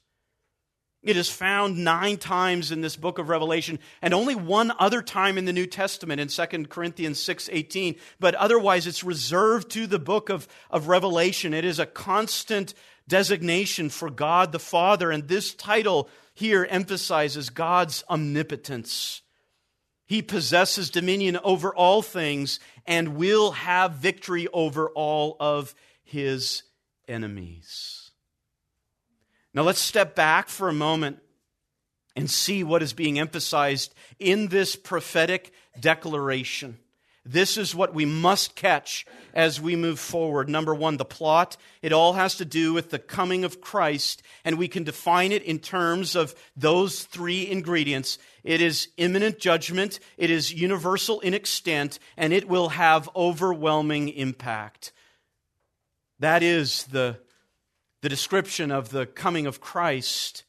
It 1.03 1.17
is 1.17 1.29
found 1.29 1.83
nine 1.83 2.17
times 2.17 2.71
in 2.71 2.81
this 2.81 2.95
book 2.95 3.17
of 3.17 3.27
Revelation, 3.27 3.79
and 4.03 4.13
only 4.13 4.35
one 4.35 4.71
other 4.77 5.01
time 5.01 5.39
in 5.39 5.45
the 5.45 5.53
New 5.53 5.65
Testament 5.65 6.21
in 6.21 6.27
2 6.27 6.67
Corinthians 6.67 7.19
6.18. 7.19 7.97
But 8.19 8.35
otherwise, 8.35 8.85
it's 8.85 9.03
reserved 9.03 9.71
to 9.71 9.87
the 9.87 9.97
book 9.97 10.29
of, 10.29 10.47
of 10.69 10.89
Revelation. 10.89 11.55
It 11.55 11.65
is 11.65 11.79
a 11.79 11.87
constant 11.87 12.75
designation 13.07 13.89
for 13.89 14.09
God 14.09 14.51
the 14.51 14.59
Father, 14.59 15.11
and 15.11 15.27
this 15.27 15.53
title 15.53 16.09
here 16.33 16.65
emphasizes 16.69 17.49
God's 17.49 18.03
omnipotence. 18.09 19.21
He 20.05 20.21
possesses 20.21 20.89
dominion 20.89 21.37
over 21.43 21.73
all 21.73 22.01
things 22.01 22.59
and 22.85 23.15
will 23.15 23.51
have 23.51 23.93
victory 23.93 24.47
over 24.51 24.89
all 24.89 25.37
of 25.39 25.73
his 26.03 26.63
enemies. 27.07 28.11
Now 29.53 29.63
let's 29.63 29.79
step 29.79 30.15
back 30.15 30.49
for 30.49 30.69
a 30.69 30.73
moment 30.73 31.19
and 32.15 32.29
see 32.29 32.63
what 32.63 32.83
is 32.83 32.93
being 32.93 33.19
emphasized 33.19 33.93
in 34.19 34.47
this 34.47 34.75
prophetic 34.75 35.53
declaration. 35.79 36.77
This 37.23 37.55
is 37.55 37.75
what 37.75 37.93
we 37.93 38.05
must 38.05 38.55
catch 38.55 39.05
as 39.33 39.61
we 39.61 39.75
move 39.75 39.99
forward. 39.99 40.49
Number 40.49 40.73
one, 40.73 40.97
the 40.97 41.05
plot. 41.05 41.55
It 41.83 41.93
all 41.93 42.13
has 42.13 42.35
to 42.37 42.45
do 42.45 42.73
with 42.73 42.89
the 42.89 42.97
coming 42.97 43.43
of 43.43 43.61
Christ, 43.61 44.23
and 44.43 44.57
we 44.57 44.67
can 44.67 44.83
define 44.83 45.31
it 45.31 45.43
in 45.43 45.59
terms 45.59 46.15
of 46.15 46.33
those 46.55 47.03
three 47.03 47.47
ingredients. 47.47 48.17
It 48.43 48.59
is 48.59 48.87
imminent 48.97 49.37
judgment, 49.37 49.99
it 50.17 50.31
is 50.31 50.51
universal 50.51 51.19
in 51.19 51.35
extent, 51.35 51.99
and 52.17 52.33
it 52.33 52.47
will 52.47 52.69
have 52.69 53.09
overwhelming 53.15 54.09
impact. 54.09 54.91
That 56.19 56.41
is 56.41 56.85
the, 56.85 57.19
the 58.01 58.09
description 58.09 58.71
of 58.71 58.89
the 58.89 59.05
coming 59.05 59.45
of 59.45 59.61
Christ. 59.61 60.43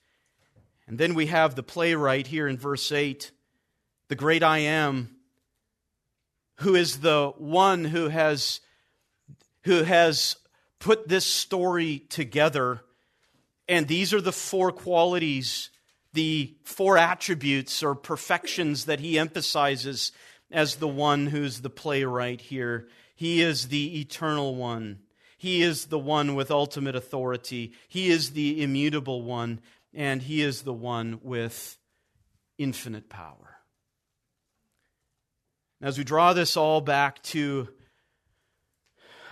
And 0.86 0.96
then 0.96 1.12
we 1.12 1.26
have 1.26 1.54
the 1.54 1.62
playwright 1.62 2.28
here 2.28 2.48
in 2.48 2.56
verse 2.56 2.90
8 2.90 3.30
the 4.08 4.16
great 4.16 4.42
I 4.42 4.58
am 4.58 5.16
who 6.62 6.74
is 6.74 7.00
the 7.00 7.32
one 7.36 7.84
who 7.84 8.08
has, 8.08 8.60
who 9.64 9.82
has 9.82 10.36
put 10.78 11.08
this 11.08 11.26
story 11.26 12.00
together. 12.08 12.82
And 13.68 13.86
these 13.86 14.14
are 14.14 14.20
the 14.20 14.32
four 14.32 14.72
qualities, 14.72 15.70
the 16.12 16.54
four 16.64 16.98
attributes 16.98 17.82
or 17.82 17.94
perfections 17.94 18.86
that 18.86 19.00
he 19.00 19.18
emphasizes 19.18 20.12
as 20.50 20.76
the 20.76 20.88
one 20.88 21.26
who's 21.26 21.60
the 21.60 21.70
playwright 21.70 22.40
here. 22.40 22.88
He 23.14 23.40
is 23.40 23.68
the 23.68 24.00
eternal 24.00 24.54
one. 24.54 25.00
He 25.38 25.62
is 25.62 25.86
the 25.86 25.98
one 25.98 26.34
with 26.34 26.50
ultimate 26.50 26.94
authority. 26.94 27.72
He 27.88 28.08
is 28.08 28.30
the 28.30 28.62
immutable 28.62 29.22
one. 29.22 29.60
And 29.94 30.22
he 30.22 30.42
is 30.42 30.62
the 30.62 30.72
one 30.72 31.20
with 31.22 31.76
infinite 32.56 33.08
power. 33.08 33.51
As 35.82 35.98
we 35.98 36.04
draw 36.04 36.32
this 36.32 36.56
all 36.56 36.80
back 36.80 37.20
to 37.24 37.66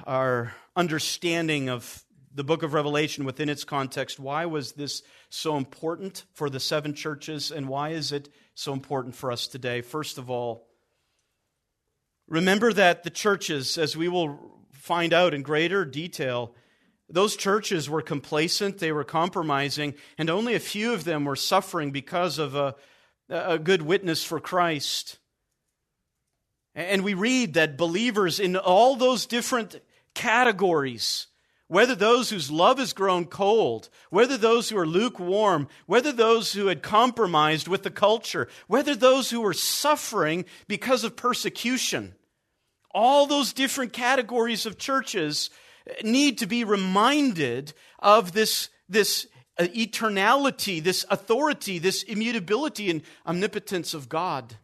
our 0.05 0.53
understanding 0.74 1.68
of 1.68 2.03
the 2.34 2.42
book 2.42 2.64
of 2.64 2.74
Revelation 2.74 3.24
within 3.24 3.48
its 3.48 3.62
context, 3.62 4.18
why 4.18 4.46
was 4.46 4.72
this 4.72 5.05
so 5.28 5.57
important 5.57 6.24
for 6.34 6.51
the 6.51 6.59
seven 6.59 6.92
churches 6.92 7.53
and 7.53 7.68
why 7.68 7.90
is 7.90 8.11
it 8.11 8.30
so 8.57 8.72
important 8.72 9.14
for 9.14 9.30
us 9.30 9.46
today? 9.46 9.80
First 9.80 10.18
of 10.18 10.28
all, 10.28 10.66
remember 12.26 12.72
that 12.72 13.05
the 13.05 13.11
churches, 13.11 13.78
as 13.78 13.96
we 13.96 14.09
will 14.09 14.66
find 14.72 15.12
out 15.12 15.34
in 15.34 15.42
greater 15.42 15.84
detail, 15.84 16.57
those 17.09 17.36
churches 17.36 17.88
were 17.88 18.03
complacent, 18.03 18.78
they 18.78 18.90
were 18.90 19.05
compromising, 19.05 19.94
and 20.18 20.28
only 20.28 20.57
a 20.57 20.61
few 20.61 20.94
of 20.94 21.05
them 21.05 21.24
were 21.24 21.36
suffering 21.36 21.92
because 21.92 22.40
of 22.40 22.57
a, 22.57 22.74
a 23.28 23.57
good 23.57 23.82
witness 23.82 24.24
for 24.24 24.40
Christ. 24.40 25.20
And 26.81 27.05
we 27.05 27.14
read 27.14 27.55
that 27.55 27.76
believers 27.76 28.41
in 28.41 28.57
all 28.57 28.97
those 28.97 29.26
different 29.26 29.81
categories, 30.14 31.26
whether 31.68 31.95
those 31.95 32.31
whose 32.31 32.51
love 32.51 32.78
has 32.78 32.95
grown 32.95 33.26
cold, 33.26 33.91
whether 34.09 34.39
those 34.39 34.70
who 34.70 34.78
are 34.78 34.87
lukewarm, 34.87 35.68
whether 35.87 36.11
those 36.11 36.53
who 36.53 36.68
had 36.68 36.83
compromised 36.83 37.68
with 37.68 37.83
the 37.83 37.91
culture, 37.91 38.49
whether 38.66 38.95
those 38.95 39.31
who 39.31 39.43
were 39.43 39.53
suffering 39.53 40.47
because 40.68 41.05
of 41.05 41.16
persecution, 41.16 42.14
all 42.93 43.26
those 43.26 43.53
different 43.53 43.93
categories 43.93 44.64
of 44.64 44.78
churches 44.78 45.51
eh, 45.87 45.93
need 46.03 46.39
to 46.39 46.47
be 46.47 46.64
reminded 46.64 47.74
of 47.99 48.33
this, 48.33 48.70
this 48.89 49.26
eh, 49.59 49.68
eternality, 49.68 50.83
this 50.83 51.05
authority, 51.11 51.78
this 51.78 52.03
immutability 52.05 52.91
and 52.91 53.03
omnipotence 53.26 53.93
of 53.93 54.09
God. 54.09 54.57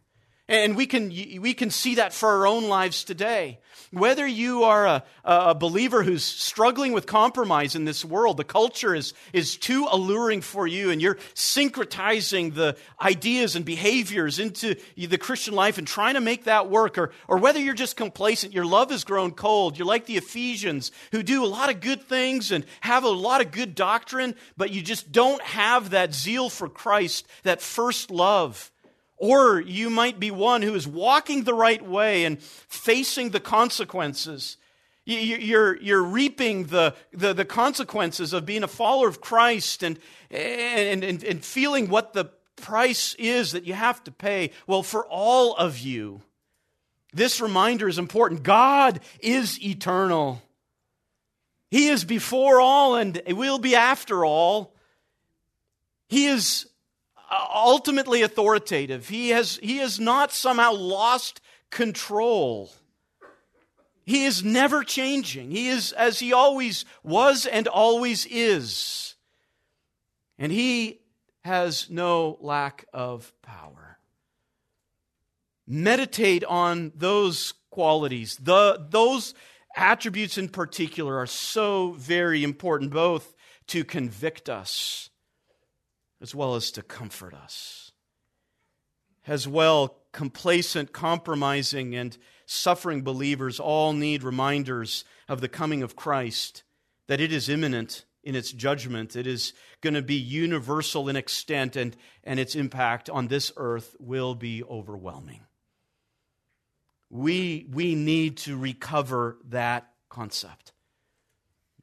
And 0.49 0.77
we 0.77 0.85
can, 0.85 1.09
we 1.09 1.53
can 1.53 1.69
see 1.71 1.95
that 1.95 2.13
for 2.13 2.29
our 2.29 2.47
own 2.47 2.69
lives 2.69 3.03
today. 3.03 3.59
Whether 3.91 4.25
you 4.25 4.63
are 4.63 4.85
a, 4.85 5.03
a 5.25 5.55
believer 5.55 6.03
who's 6.03 6.23
struggling 6.23 6.93
with 6.93 7.05
compromise 7.05 7.75
in 7.75 7.83
this 7.83 8.03
world, 8.03 8.37
the 8.37 8.45
culture 8.45 8.95
is, 8.95 9.13
is 9.33 9.57
too 9.57 9.87
alluring 9.89 10.41
for 10.41 10.65
you, 10.65 10.89
and 10.89 11.01
you're 11.01 11.15
syncretizing 11.35 12.53
the 12.53 12.77
ideas 13.01 13.55
and 13.55 13.65
behaviors 13.65 14.39
into 14.39 14.75
the 14.95 15.17
Christian 15.17 15.53
life 15.53 15.77
and 15.77 15.87
trying 15.87 16.15
to 16.15 16.21
make 16.21 16.45
that 16.45 16.69
work, 16.69 16.97
or, 16.97 17.11
or 17.27 17.37
whether 17.37 17.59
you're 17.59 17.73
just 17.73 17.97
complacent, 17.97 18.53
your 18.53 18.65
love 18.65 18.89
has 18.91 19.03
grown 19.03 19.31
cold, 19.31 19.77
you're 19.77 19.87
like 19.87 20.05
the 20.05 20.17
Ephesians 20.17 20.91
who 21.11 21.23
do 21.23 21.43
a 21.43 21.47
lot 21.47 21.69
of 21.69 21.81
good 21.81 22.03
things 22.03 22.51
and 22.51 22.65
have 22.81 23.03
a 23.03 23.09
lot 23.09 23.41
of 23.41 23.51
good 23.51 23.75
doctrine, 23.75 24.33
but 24.55 24.71
you 24.71 24.81
just 24.81 25.11
don't 25.11 25.41
have 25.41 25.91
that 25.91 26.13
zeal 26.13 26.49
for 26.49 26.69
Christ, 26.69 27.27
that 27.43 27.61
first 27.61 28.11
love 28.11 28.71
or 29.17 29.59
you 29.59 29.89
might 29.89 30.19
be 30.19 30.31
one 30.31 30.61
who 30.61 30.75
is 30.75 30.87
walking 30.87 31.43
the 31.43 31.53
right 31.53 31.83
way 31.83 32.25
and 32.25 32.41
facing 32.41 33.31
the 33.31 33.39
consequences. 33.39 34.57
You're, 35.05 35.77
you're 35.81 36.03
reaping 36.03 36.65
the, 36.65 36.93
the, 37.13 37.33
the 37.33 37.45
consequences 37.45 38.33
of 38.33 38.45
being 38.45 38.63
a 38.63 38.67
follower 38.67 39.07
of 39.07 39.21
Christ 39.21 39.81
and, 39.81 39.97
and, 40.29 41.03
and, 41.03 41.23
and 41.23 41.43
feeling 41.43 41.89
what 41.89 42.13
the 42.13 42.25
price 42.57 43.15
is 43.17 43.53
that 43.53 43.65
you 43.65 43.73
have 43.73 44.03
to 44.03 44.11
pay. 44.11 44.51
Well, 44.67 44.83
for 44.83 45.05
all 45.07 45.55
of 45.55 45.79
you, 45.79 46.21
this 47.13 47.39
reminder 47.39 47.87
is 47.87 47.97
important. 47.97 48.43
God 48.43 48.99
is 49.21 49.63
eternal. 49.63 50.41
He 51.71 51.87
is 51.87 52.03
before 52.03 52.59
all 52.59 52.95
and 52.95 53.21
will 53.27 53.59
be 53.59 53.75
after 53.75 54.25
all. 54.25 54.73
He 56.09 56.27
is 56.27 56.67
ultimately 57.31 58.21
authoritative. 58.21 59.09
He 59.09 59.29
has, 59.29 59.59
he 59.61 59.77
has 59.77 59.99
not 59.99 60.31
somehow 60.31 60.73
lost 60.73 61.41
control. 61.69 62.71
He 64.05 64.23
is 64.23 64.43
never 64.43 64.83
changing. 64.83 65.51
He 65.51 65.67
is 65.67 65.91
as 65.91 66.19
he 66.19 66.31
always 66.31 66.85
was 67.03 67.45
and 67.45 67.67
always 67.67 68.25
is. 68.25 69.15
And 70.39 70.51
he 70.51 71.01
has 71.43 71.89
no 71.89 72.37
lack 72.39 72.85
of 72.93 73.33
power. 73.41 73.99
Meditate 75.67 76.45
on 76.45 76.93
those 76.95 77.53
qualities. 77.69 78.37
The, 78.37 78.85
those 78.89 79.33
attributes 79.75 80.37
in 80.37 80.47
particular 80.47 81.17
are 81.17 81.27
so 81.27 81.91
very 81.97 82.43
important, 82.43 82.91
both 82.91 83.35
to 83.67 83.83
convict 83.83 84.49
us 84.49 85.09
as 86.21 86.33
well 86.33 86.55
as 86.55 86.71
to 86.71 86.81
comfort 86.81 87.33
us. 87.33 87.91
As 89.27 89.47
well, 89.47 89.97
complacent, 90.11 90.93
compromising, 90.93 91.95
and 91.95 92.17
suffering 92.45 93.01
believers 93.01 93.59
all 93.59 93.93
need 93.93 94.23
reminders 94.23 95.03
of 95.27 95.41
the 95.41 95.49
coming 95.49 95.83
of 95.83 95.95
Christ, 95.95 96.63
that 97.07 97.19
it 97.19 97.31
is 97.31 97.49
imminent 97.49 98.05
in 98.23 98.35
its 98.35 98.51
judgment. 98.51 99.15
It 99.15 99.27
is 99.27 99.53
going 99.81 99.93
to 99.93 100.01
be 100.01 100.15
universal 100.15 101.09
in 101.09 101.15
extent, 101.15 101.75
and, 101.75 101.95
and 102.23 102.39
its 102.39 102.55
impact 102.55 103.09
on 103.09 103.27
this 103.27 103.51
earth 103.57 103.95
will 103.99 104.33
be 104.33 104.63
overwhelming. 104.63 105.41
We, 107.09 107.67
we 107.71 107.95
need 107.95 108.37
to 108.39 108.57
recover 108.57 109.37
that 109.49 109.91
concept. 110.09 110.73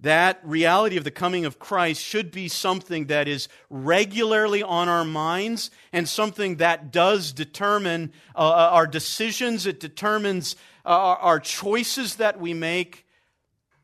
That 0.05 0.39
reality 0.45 0.99
of 0.99 1.05
the 1.05 1.11
coming 1.11 1.47
of 1.47 1.59
Christ 1.59 2.03
should 2.03 2.31
be 2.31 2.49
something 2.49 3.07
that 3.07 3.27
is 3.27 3.49
regularly 3.71 4.63
on 4.63 4.87
our 4.87 5.03
minds 5.03 5.71
and 5.95 6.07
something 6.07 6.57
that 6.57 6.93
does 6.93 7.33
determine 7.33 8.13
uh, 8.37 8.41
uh 8.41 8.69
our 8.73 8.87
decisions. 8.87 9.65
It 9.65 9.81
determines 9.81 10.57
uh, 10.85 10.89
our 10.91 11.41
choices 11.41 12.17
that 12.17 12.39
we 12.39 12.53
make. 12.53 13.07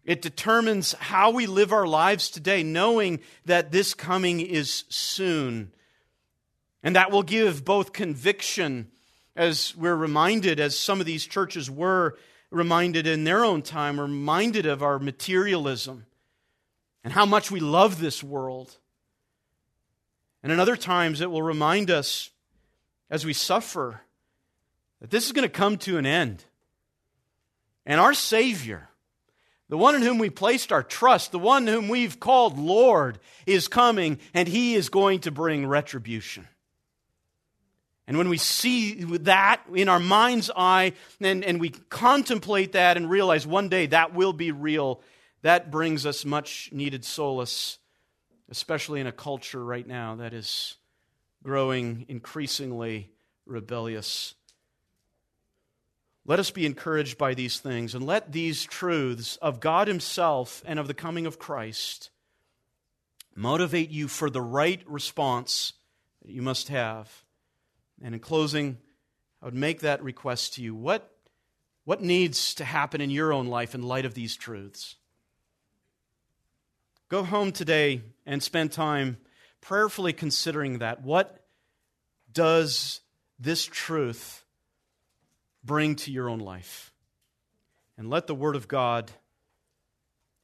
It 0.04 0.20
determines 0.20 0.92
how 0.92 1.30
we 1.30 1.46
live 1.46 1.72
our 1.72 1.86
lives 1.86 2.28
today, 2.28 2.62
knowing 2.62 3.20
that 3.46 3.72
this 3.72 3.94
coming 3.94 4.40
is 4.40 4.84
soon. 4.90 5.72
And 6.82 6.96
that 6.96 7.10
will 7.10 7.22
give 7.22 7.64
both 7.64 7.94
conviction, 7.94 8.90
as 9.36 9.74
we're 9.74 9.96
reminded, 9.96 10.60
as 10.60 10.78
some 10.78 11.00
of 11.00 11.06
these 11.06 11.24
churches 11.24 11.70
were 11.70 12.18
reminded 12.50 13.06
in 13.06 13.24
their 13.24 13.42
own 13.42 13.62
time, 13.62 13.98
reminded 13.98 14.66
of 14.66 14.82
our 14.82 14.98
materialism 14.98 16.04
and 17.03 17.12
how 17.12 17.26
much 17.26 17.51
we 17.51 17.61
love 17.61 18.01
this 18.01 18.22
world. 18.22 18.76
And 20.42 20.53
in 20.53 20.61
other 20.61 20.76
times, 20.76 21.20
it 21.20 21.30
will 21.30 21.42
remind 21.42 21.90
us 21.90 22.30
as 23.11 23.24
we 23.24 23.32
suffer 23.32 24.01
that 25.01 25.11
this 25.11 25.26
is 25.26 25.32
going 25.32 25.48
to 25.48 25.48
come 25.48 25.76
to 25.78 25.98
an 25.98 26.07
end. 26.07 26.44
And 27.86 28.01
our 28.01 28.14
Savior, 28.14 28.88
the 29.68 29.78
one 29.78 29.94
in 29.94 30.03
whom 30.03 30.18
we 30.18 30.30
placed 30.30 30.72
our 30.72 30.82
trust, 30.82 31.32
the 31.32 31.38
one 31.38 31.66
whom 31.66 31.88
we've 31.88 32.20
called 32.20 32.59
Lord, 32.59 33.18
is 33.46 33.68
coming 33.68 34.18
and 34.34 34.46
he 34.46 34.74
is 34.74 34.88
going 34.88 35.20
to 35.20 35.30
bring 35.30 35.66
retribution. 35.66 36.46
And 38.07 38.18
when 38.18 38.28
we 38.28 38.38
see 38.38 38.94
that 39.05 39.62
in 39.72 39.88
our 39.88 40.01
mind's 40.01 40.51
eye 40.55 40.94
and, 41.20 41.44
and 41.44 41.61
we 41.61 41.68
contemplate 41.68 42.72
that 42.72 42.96
and 42.96 43.09
realize 43.09 43.46
one 43.46 43.68
day 43.68 43.86
that 43.86 44.14
will 44.14 44.32
be 44.32 44.51
real, 44.51 45.01
that 45.43 45.70
brings 45.70 46.05
us 46.05 46.24
much 46.24 46.70
needed 46.72 47.05
solace, 47.05 47.78
especially 48.51 49.01
in 49.01 49.07
a 49.07 49.12
culture 49.12 49.64
right 49.64 49.86
now 49.86 50.16
that 50.16 50.34
is 50.34 50.76
growing 51.43 52.05
increasingly 52.09 53.11
rebellious. 53.47 54.34
Let 56.26 56.38
us 56.38 56.51
be 56.51 56.66
encouraged 56.66 57.16
by 57.16 57.34
these 57.34 57.59
things 57.59 57.95
and 57.95 58.07
let 58.07 58.32
these 58.32 58.64
truths 58.64 59.36
of 59.36 59.61
God 59.61 59.88
Himself 59.88 60.62
and 60.66 60.78
of 60.78 60.86
the 60.86 60.95
coming 60.95 61.26
of 61.26 61.38
Christ 61.38 62.11
motivate 63.34 63.91
you 63.91 64.07
for 64.07 64.28
the 64.28 64.43
right 64.43 64.82
response 64.86 65.72
that 66.22 66.32
you 66.32 66.43
must 66.43 66.68
have. 66.68 67.24
And 68.03 68.14
in 68.14 68.20
closing, 68.20 68.78
I 69.41 69.47
would 69.47 69.55
make 69.55 69.80
that 69.80 70.03
request 70.03 70.55
to 70.55 70.62
you. 70.62 70.74
What, 70.74 71.11
what 71.84 72.03
needs 72.03 72.55
to 72.57 72.64
happen 72.64 73.01
in 73.01 73.11
your 73.11 73.32
own 73.32 73.47
life 73.47 73.74
in 73.74 73.82
light 73.82 74.05
of 74.05 74.14
these 74.14 74.36
truths? 74.36 74.97
Go 77.11 77.24
home 77.24 77.50
today 77.50 78.02
and 78.24 78.40
spend 78.40 78.70
time 78.70 79.16
prayerfully 79.61 80.12
considering 80.12 80.78
that. 80.78 81.02
What 81.02 81.44
does 82.32 83.00
this 83.36 83.64
truth 83.66 84.44
bring 85.64 85.96
to 85.96 86.12
your 86.12 86.30
own 86.30 86.38
life? 86.38 86.92
And 87.98 88.08
let 88.08 88.28
the 88.28 88.34
Word 88.34 88.54
of 88.54 88.68
God 88.68 89.11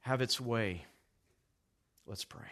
have 0.01 0.21
its 0.21 0.41
way. 0.41 0.85
Let's 2.05 2.25
pray. 2.25 2.49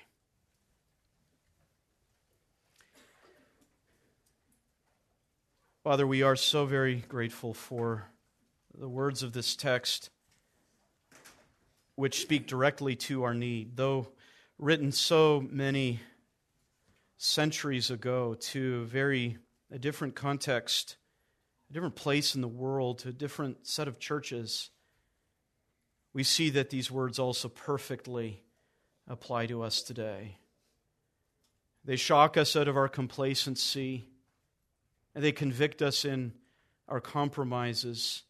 Father, 5.82 6.06
we 6.06 6.22
are 6.22 6.36
so 6.36 6.66
very 6.66 7.02
grateful 7.08 7.52
for 7.52 8.06
the 8.78 8.88
words 8.88 9.24
of 9.24 9.32
this 9.32 9.56
text 9.56 10.10
which 11.96 12.20
speak 12.20 12.46
directly 12.46 12.96
to 12.96 13.22
our 13.22 13.34
need, 13.34 13.76
though 13.76 14.08
written 14.58 14.92
so 14.92 15.44
many 15.50 16.00
centuries 17.16 17.90
ago 17.90 18.34
to 18.34 18.80
a 18.82 18.84
very 18.84 19.38
a 19.70 19.78
different 19.78 20.14
context, 20.14 20.96
a 21.70 21.72
different 21.72 21.96
place 21.96 22.34
in 22.34 22.40
the 22.40 22.48
world, 22.48 22.98
to 23.00 23.08
a 23.08 23.12
different 23.12 23.66
set 23.66 23.88
of 23.88 23.98
churches. 23.98 24.70
We 26.12 26.22
see 26.22 26.50
that 26.50 26.70
these 26.70 26.90
words 26.90 27.18
also 27.18 27.48
perfectly 27.48 28.42
apply 29.08 29.46
to 29.46 29.62
us 29.62 29.82
today. 29.82 30.38
They 31.84 31.96
shock 31.96 32.36
us 32.36 32.56
out 32.56 32.68
of 32.68 32.76
our 32.76 32.88
complacency, 32.88 34.06
and 35.14 35.24
they 35.24 35.32
convict 35.32 35.82
us 35.82 36.04
in 36.04 36.32
our 36.88 37.00
compromises, 37.00 38.22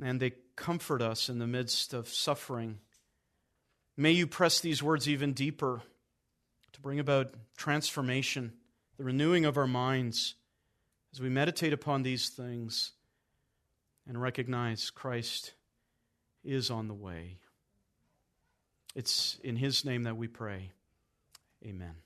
and 0.00 0.20
they 0.20 0.32
comfort 0.56 1.02
us 1.02 1.28
in 1.28 1.38
the 1.38 1.46
midst 1.46 1.94
of 1.94 2.08
suffering. 2.08 2.78
May 3.96 4.12
you 4.12 4.26
press 4.26 4.60
these 4.60 4.82
words 4.82 5.08
even 5.08 5.32
deeper 5.32 5.82
to 6.72 6.80
bring 6.80 6.98
about 6.98 7.34
transformation, 7.56 8.52
the 8.96 9.04
renewing 9.04 9.44
of 9.44 9.56
our 9.56 9.66
minds 9.66 10.34
as 11.12 11.20
we 11.20 11.28
meditate 11.28 11.72
upon 11.72 12.02
these 12.02 12.28
things 12.28 12.92
and 14.06 14.20
recognize 14.20 14.90
Christ 14.90 15.52
is 16.44 16.70
on 16.70 16.88
the 16.88 16.94
way. 16.94 17.38
It's 18.94 19.38
in 19.42 19.56
His 19.56 19.84
name 19.84 20.04
that 20.04 20.16
we 20.16 20.28
pray. 20.28 20.70
Amen. 21.64 22.05